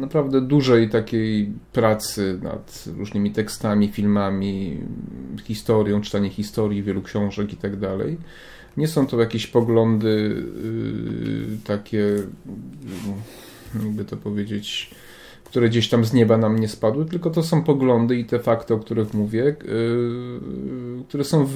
naprawdę 0.00 0.40
dużej 0.40 0.88
takiej 0.88 1.52
pracy 1.72 2.38
nad 2.42 2.84
różnymi 2.98 3.30
tekstami, 3.30 3.88
filmami, 3.88 4.78
historią, 5.44 6.00
czytanie 6.00 6.30
historii, 6.30 6.82
wielu 6.82 7.02
książek 7.02 7.52
i 7.52 7.56
tak 7.56 7.76
dalej. 7.76 8.16
Nie 8.76 8.88
są 8.88 9.06
to 9.06 9.20
jakieś 9.20 9.46
poglądy 9.46 10.44
yy, 11.48 11.58
takie, 11.64 12.06
jakby 13.74 14.04
to 14.04 14.16
powiedzieć, 14.16 14.90
które 15.50 15.68
gdzieś 15.68 15.88
tam 15.88 16.04
z 16.04 16.12
nieba 16.12 16.36
nam 16.36 16.58
nie 16.58 16.68
spadły, 16.68 17.04
tylko 17.04 17.30
to 17.30 17.42
są 17.42 17.62
poglądy 17.64 18.16
i 18.16 18.24
te 18.24 18.38
fakty, 18.38 18.74
o 18.74 18.78
których 18.78 19.14
mówię, 19.14 19.44
yy, 19.44 19.56
które 21.08 21.24
są 21.24 21.46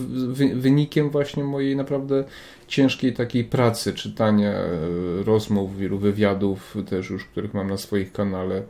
wynikiem 0.54 1.10
właśnie 1.10 1.44
mojej 1.44 1.76
naprawdę 1.76 2.24
ciężkiej 2.68 3.12
takiej 3.12 3.44
pracy, 3.44 3.92
czytania 3.92 4.52
yy, 4.52 5.24
rozmów, 5.24 5.78
wielu 5.78 5.98
wywiadów 5.98 6.76
też 6.90 7.10
już, 7.10 7.24
których 7.24 7.54
mam 7.54 7.70
na 7.70 7.76
swoich 7.76 8.12
kanale, 8.12 8.62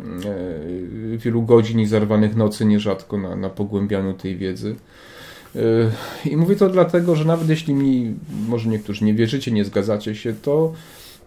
yy, 0.00 1.18
wielu 1.18 1.42
godzin 1.42 1.80
i 1.80 1.86
zarwanych 1.86 2.36
nocy 2.36 2.64
nierzadko 2.64 3.18
na, 3.18 3.36
na 3.36 3.50
pogłębianiu 3.50 4.14
tej 4.14 4.36
wiedzy. 4.36 4.76
I 6.24 6.36
mówię 6.36 6.56
to 6.56 6.68
dlatego, 6.68 7.16
że 7.16 7.24
nawet 7.24 7.48
jeśli 7.48 7.74
mi, 7.74 8.14
może 8.48 8.68
niektórzy 8.68 9.04
nie 9.04 9.14
wierzycie, 9.14 9.50
nie 9.50 9.64
zgadzacie 9.64 10.14
się, 10.14 10.34
to 10.42 10.72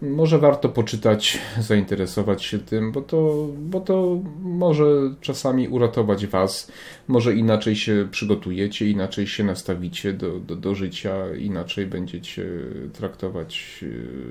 może 0.02 0.38
warto 0.38 0.68
poczytać, 0.68 1.38
zainteresować 1.60 2.44
się 2.44 2.58
tym, 2.58 2.92
bo 2.92 3.02
to, 3.02 3.48
bo 3.58 3.80
to 3.80 4.22
może 4.40 4.84
czasami 5.20 5.68
uratować 5.68 6.26
Was. 6.26 6.72
Może 7.08 7.34
inaczej 7.34 7.76
się 7.76 8.08
przygotujecie, 8.10 8.88
inaczej 8.88 9.26
się 9.26 9.44
nastawicie 9.44 10.12
do, 10.12 10.38
do, 10.38 10.56
do 10.56 10.74
życia, 10.74 11.34
inaczej 11.36 11.86
będziecie 11.86 12.46
traktować 12.92 13.84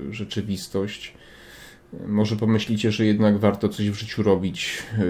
e, 0.09 0.13
rzeczywistość. 0.13 1.13
Może 2.07 2.35
pomyślicie, 2.35 2.91
że 2.91 3.05
jednak 3.05 3.37
warto 3.37 3.69
coś 3.69 3.89
w 3.89 3.99
życiu 3.99 4.23
robić, 4.23 4.83
e, 4.93 5.03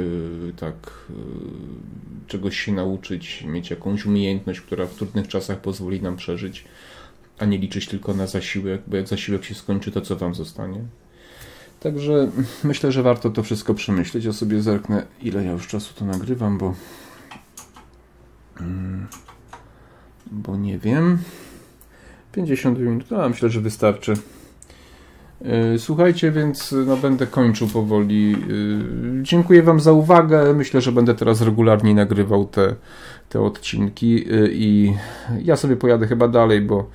tak, 0.57 0.75
e, 1.09 1.13
czegoś 2.27 2.59
się 2.59 2.71
nauczyć, 2.71 3.43
mieć 3.47 3.69
jakąś 3.69 4.05
umiejętność, 4.05 4.61
która 4.61 4.85
w 4.85 4.95
trudnych 4.95 5.27
czasach 5.27 5.61
pozwoli 5.61 6.01
nam 6.01 6.15
przeżyć 6.15 6.65
a 7.39 7.45
nie 7.45 7.57
liczyć 7.57 7.87
tylko 7.87 8.13
na 8.13 8.27
zasiłek, 8.27 8.81
bo 8.87 8.97
jak 8.97 9.07
zasiłek 9.07 9.43
się 9.43 9.55
skończy, 9.55 9.91
to 9.91 10.01
co 10.01 10.15
wam 10.15 10.35
zostanie? 10.35 10.81
Także 11.79 12.31
myślę, 12.63 12.91
że 12.91 13.03
warto 13.03 13.29
to 13.29 13.43
wszystko 13.43 13.73
przemyśleć. 13.73 14.25
Ja 14.25 14.33
sobie 14.33 14.61
zerknę, 14.61 15.05
ile 15.21 15.45
ja 15.45 15.51
już 15.51 15.67
czasu 15.67 15.93
to 15.99 16.05
nagrywam, 16.05 16.57
bo 16.57 16.73
mm, 18.59 19.07
bo 20.31 20.57
nie 20.57 20.79
wiem. 20.79 21.17
52 22.31 22.83
minut, 22.83 23.13
a 23.13 23.29
myślę, 23.29 23.49
że 23.49 23.61
wystarczy. 23.61 24.13
E, 25.41 25.79
słuchajcie, 25.79 26.31
więc 26.31 26.75
no, 26.85 26.97
będę 26.97 27.27
kończył 27.27 27.67
powoli. 27.67 28.35
E, 28.35 29.23
dziękuję 29.23 29.63
Wam 29.63 29.79
za 29.79 29.91
uwagę. 29.91 30.53
Myślę, 30.53 30.81
że 30.81 30.91
będę 30.91 31.15
teraz 31.15 31.41
regularnie 31.41 31.95
nagrywał 31.95 32.45
te, 32.45 32.75
te 33.29 33.41
odcinki 33.41 34.25
i 34.51 34.93
ja 35.43 35.55
sobie 35.55 35.75
pojadę 35.75 36.07
chyba 36.07 36.27
dalej, 36.27 36.61
bo 36.61 36.89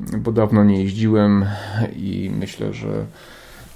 bo 0.00 0.32
dawno 0.32 0.64
nie 0.64 0.82
jeździłem 0.82 1.44
i 1.96 2.30
myślę, 2.38 2.72
że, 2.72 3.06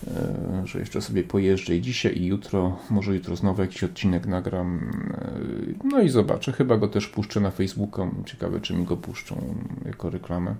e, 0.06 0.66
że 0.66 0.78
jeszcze 0.78 1.00
sobie 1.00 1.22
pojeżdżę 1.22 1.76
i 1.76 1.80
dzisiaj 1.80 2.18
i 2.18 2.26
jutro, 2.26 2.78
może 2.90 3.14
jutro 3.14 3.36
znowu 3.36 3.62
jakiś 3.62 3.84
odcinek 3.84 4.26
nagram. 4.26 4.90
E, 5.14 5.84
no 5.84 6.00
i 6.00 6.08
zobaczę, 6.08 6.52
chyba 6.52 6.76
go 6.76 6.88
też 6.88 7.06
puszczę 7.06 7.40
na 7.40 7.50
Facebooka. 7.50 8.10
Ciekawe, 8.26 8.60
czy 8.60 8.74
mi 8.74 8.84
go 8.84 8.96
puszczą 8.96 9.54
jako 9.86 10.10
reklamę. 10.10 10.54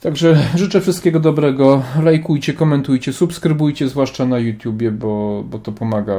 Także 0.00 0.48
życzę 0.54 0.80
wszystkiego 0.80 1.20
dobrego. 1.20 1.82
Lajkujcie, 2.02 2.54
komentujcie, 2.54 3.12
subskrybujcie, 3.12 3.88
zwłaszcza 3.88 4.26
na 4.26 4.38
YouTubie, 4.38 4.90
bo, 4.90 5.44
bo 5.50 5.58
to 5.58 5.72
pomaga 5.72 6.16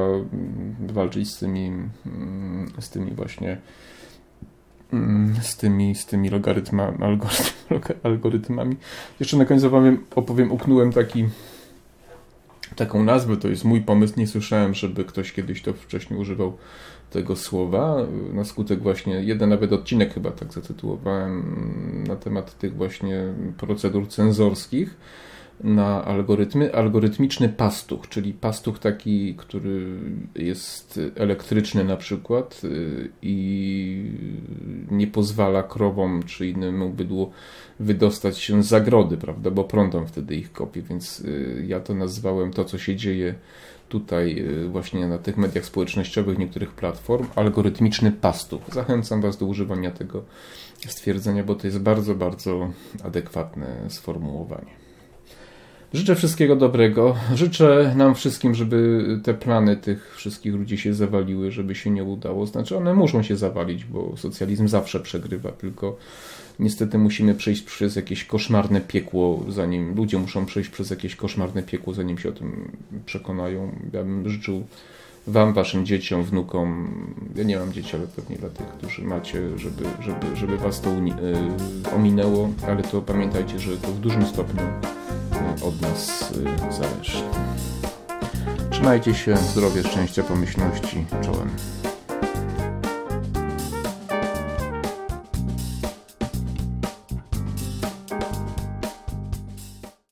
walczyć 0.80 1.30
z 1.30 1.40
tymi, 1.40 1.72
z 2.80 2.90
tymi 2.90 3.12
właśnie 3.12 3.50
Mm, 3.50 3.60
z 5.42 5.58
tymi, 5.58 5.96
z 5.96 6.06
tymi 6.06 6.30
logarytma, 6.30 6.94
algorytm, 7.00 7.54
algorytmami. 8.04 8.76
Jeszcze 9.20 9.38
na 9.38 9.46
końcu 9.46 9.68
opowiem, 9.68 10.06
opowiem, 10.16 10.52
uknąłem 10.52 10.92
taki, 10.92 11.26
taką 12.76 13.04
nazwę, 13.04 13.38
to 13.38 13.48
jest 13.48 13.66
mój 13.66 13.82
pomysł, 13.82 14.14
nie 14.18 14.28
słyszałem, 14.28 14.74
żeby 14.74 15.06
ktoś 15.06 15.34
kiedyś 15.34 15.62
to 15.62 15.74
wcześniej 15.74 16.20
używał 16.20 16.58
tego 17.10 17.36
słowa, 17.36 17.98
na 18.34 18.46
skutek 18.46 18.84
właśnie, 18.84 19.14
jeden 19.14 19.50
nawet 19.50 19.74
odcinek 19.74 20.14
chyba 20.14 20.32
tak 20.32 20.54
zatytułowałem 20.54 21.44
na 22.08 22.16
temat 22.16 22.58
tych 22.58 22.76
właśnie 22.76 23.24
procedur 23.58 24.08
cenzorskich, 24.08 24.96
na 25.64 26.06
algorytmy. 26.06 26.76
Algorytmiczny 26.76 27.50
pastuch, 27.50 28.10
czyli 28.10 28.34
pastuch 28.34 28.80
taki, 28.80 29.36
który 29.36 30.00
jest 30.36 31.00
elektryczny 31.16 31.84
na 31.84 31.98
przykład 31.98 32.62
y, 32.64 33.10
i 33.22 34.12
nie 34.92 35.08
pozwala 35.08 35.64
krowom 35.64 36.24
czy 36.24 36.48
innemu 36.48 36.90
bydłu 36.90 37.32
wydostać 37.80 38.40
się 38.40 38.64
z 38.64 38.68
zagrody, 38.68 39.18
prawda, 39.18 39.52
bo 39.52 39.64
prądem 39.64 40.08
wtedy 40.08 40.36
ich 40.36 40.52
kopie, 40.52 40.82
więc 40.82 41.20
y, 41.20 41.66
ja 41.68 41.80
to 41.80 41.94
nazwałem 41.94 42.54
to, 42.54 42.66
co 42.66 42.78
się 42.78 42.96
dzieje 42.96 43.36
tutaj 43.90 44.40
y, 44.40 44.68
właśnie 44.68 45.08
na 45.08 45.18
tych 45.18 45.38
mediach 45.38 45.66
społecznościowych 45.66 46.38
niektórych 46.38 46.72
platform, 46.72 47.28
algorytmiczny 47.36 48.12
pastuch. 48.12 48.62
Zachęcam 48.74 49.22
Was 49.22 49.38
do 49.38 49.46
używania 49.46 49.92
tego 49.92 50.24
stwierdzenia, 50.88 51.44
bo 51.44 51.56
to 51.56 51.68
jest 51.68 51.80
bardzo, 51.80 52.16
bardzo 52.16 52.70
adekwatne 53.04 53.66
sformułowanie. 53.88 54.89
Życzę 55.94 56.16
wszystkiego 56.16 56.56
dobrego. 56.56 57.16
Życzę 57.36 57.94
nam 57.98 58.16
wszystkim, 58.16 58.56
żeby 58.56 59.06
te 59.24 59.34
plany 59.34 59.78
tych 59.78 60.16
wszystkich 60.16 60.54
ludzi 60.54 60.78
się 60.78 60.94
zawaliły, 60.94 61.52
żeby 61.52 61.76
się 61.76 61.90
nie 61.90 62.04
udało. 62.04 62.46
Znaczy, 62.46 62.78
one 62.78 62.94
muszą 62.94 63.24
się 63.24 63.38
zawalić, 63.38 63.86
bo 63.86 64.14
socjalizm 64.18 64.68
zawsze 64.68 65.00
przegrywa, 65.00 65.52
tylko 65.52 65.98
niestety 66.60 66.98
musimy 66.98 67.36
przejść 67.36 67.62
przez 67.62 67.96
jakieś 67.96 68.26
koszmarne 68.26 68.82
piekło, 68.82 69.46
zanim 69.48 69.96
ludzie 69.96 70.18
muszą 70.18 70.46
przejść 70.46 70.70
przez 70.70 70.90
jakieś 70.90 71.16
koszmarne 71.16 71.64
piekło, 71.64 71.94
zanim 71.94 72.18
się 72.18 72.30
o 72.30 72.32
tym 72.32 72.72
przekonają. 73.06 73.76
Ja 73.94 74.04
bym 74.04 74.30
życzył 74.30 74.64
Wam, 75.28 75.54
Waszym 75.54 75.86
dzieciom, 75.86 76.24
wnukom, 76.24 76.92
ja 77.36 77.44
nie 77.44 77.60
mam 77.60 77.74
dzieci, 77.74 77.96
ale 77.96 78.08
pewnie 78.08 78.36
dla 78.36 78.50
tych, 78.50 78.68
którzy 78.68 79.02
macie, 79.02 79.58
żeby, 79.58 79.84
żeby, 80.00 80.36
żeby 80.36 80.58
Was 80.58 80.82
to 80.82 80.90
y, 80.90 81.96
ominęło, 81.96 82.50
ale 82.68 82.84
to 82.84 83.02
pamiętajcie, 83.02 83.60
że 83.60 83.78
to 83.78 83.88
w 83.88 84.00
dużym 84.00 84.26
stopniu 84.26 84.64
od 85.68 85.82
nas 85.82 86.32
y, 86.32 86.74
zależy. 86.74 87.24
Trzymajcie 88.70 89.14
się, 89.14 89.38
zdrowie, 89.38 89.84
szczęścia, 89.84 90.24
pomyślności, 90.24 91.06
czołem. 91.22 91.50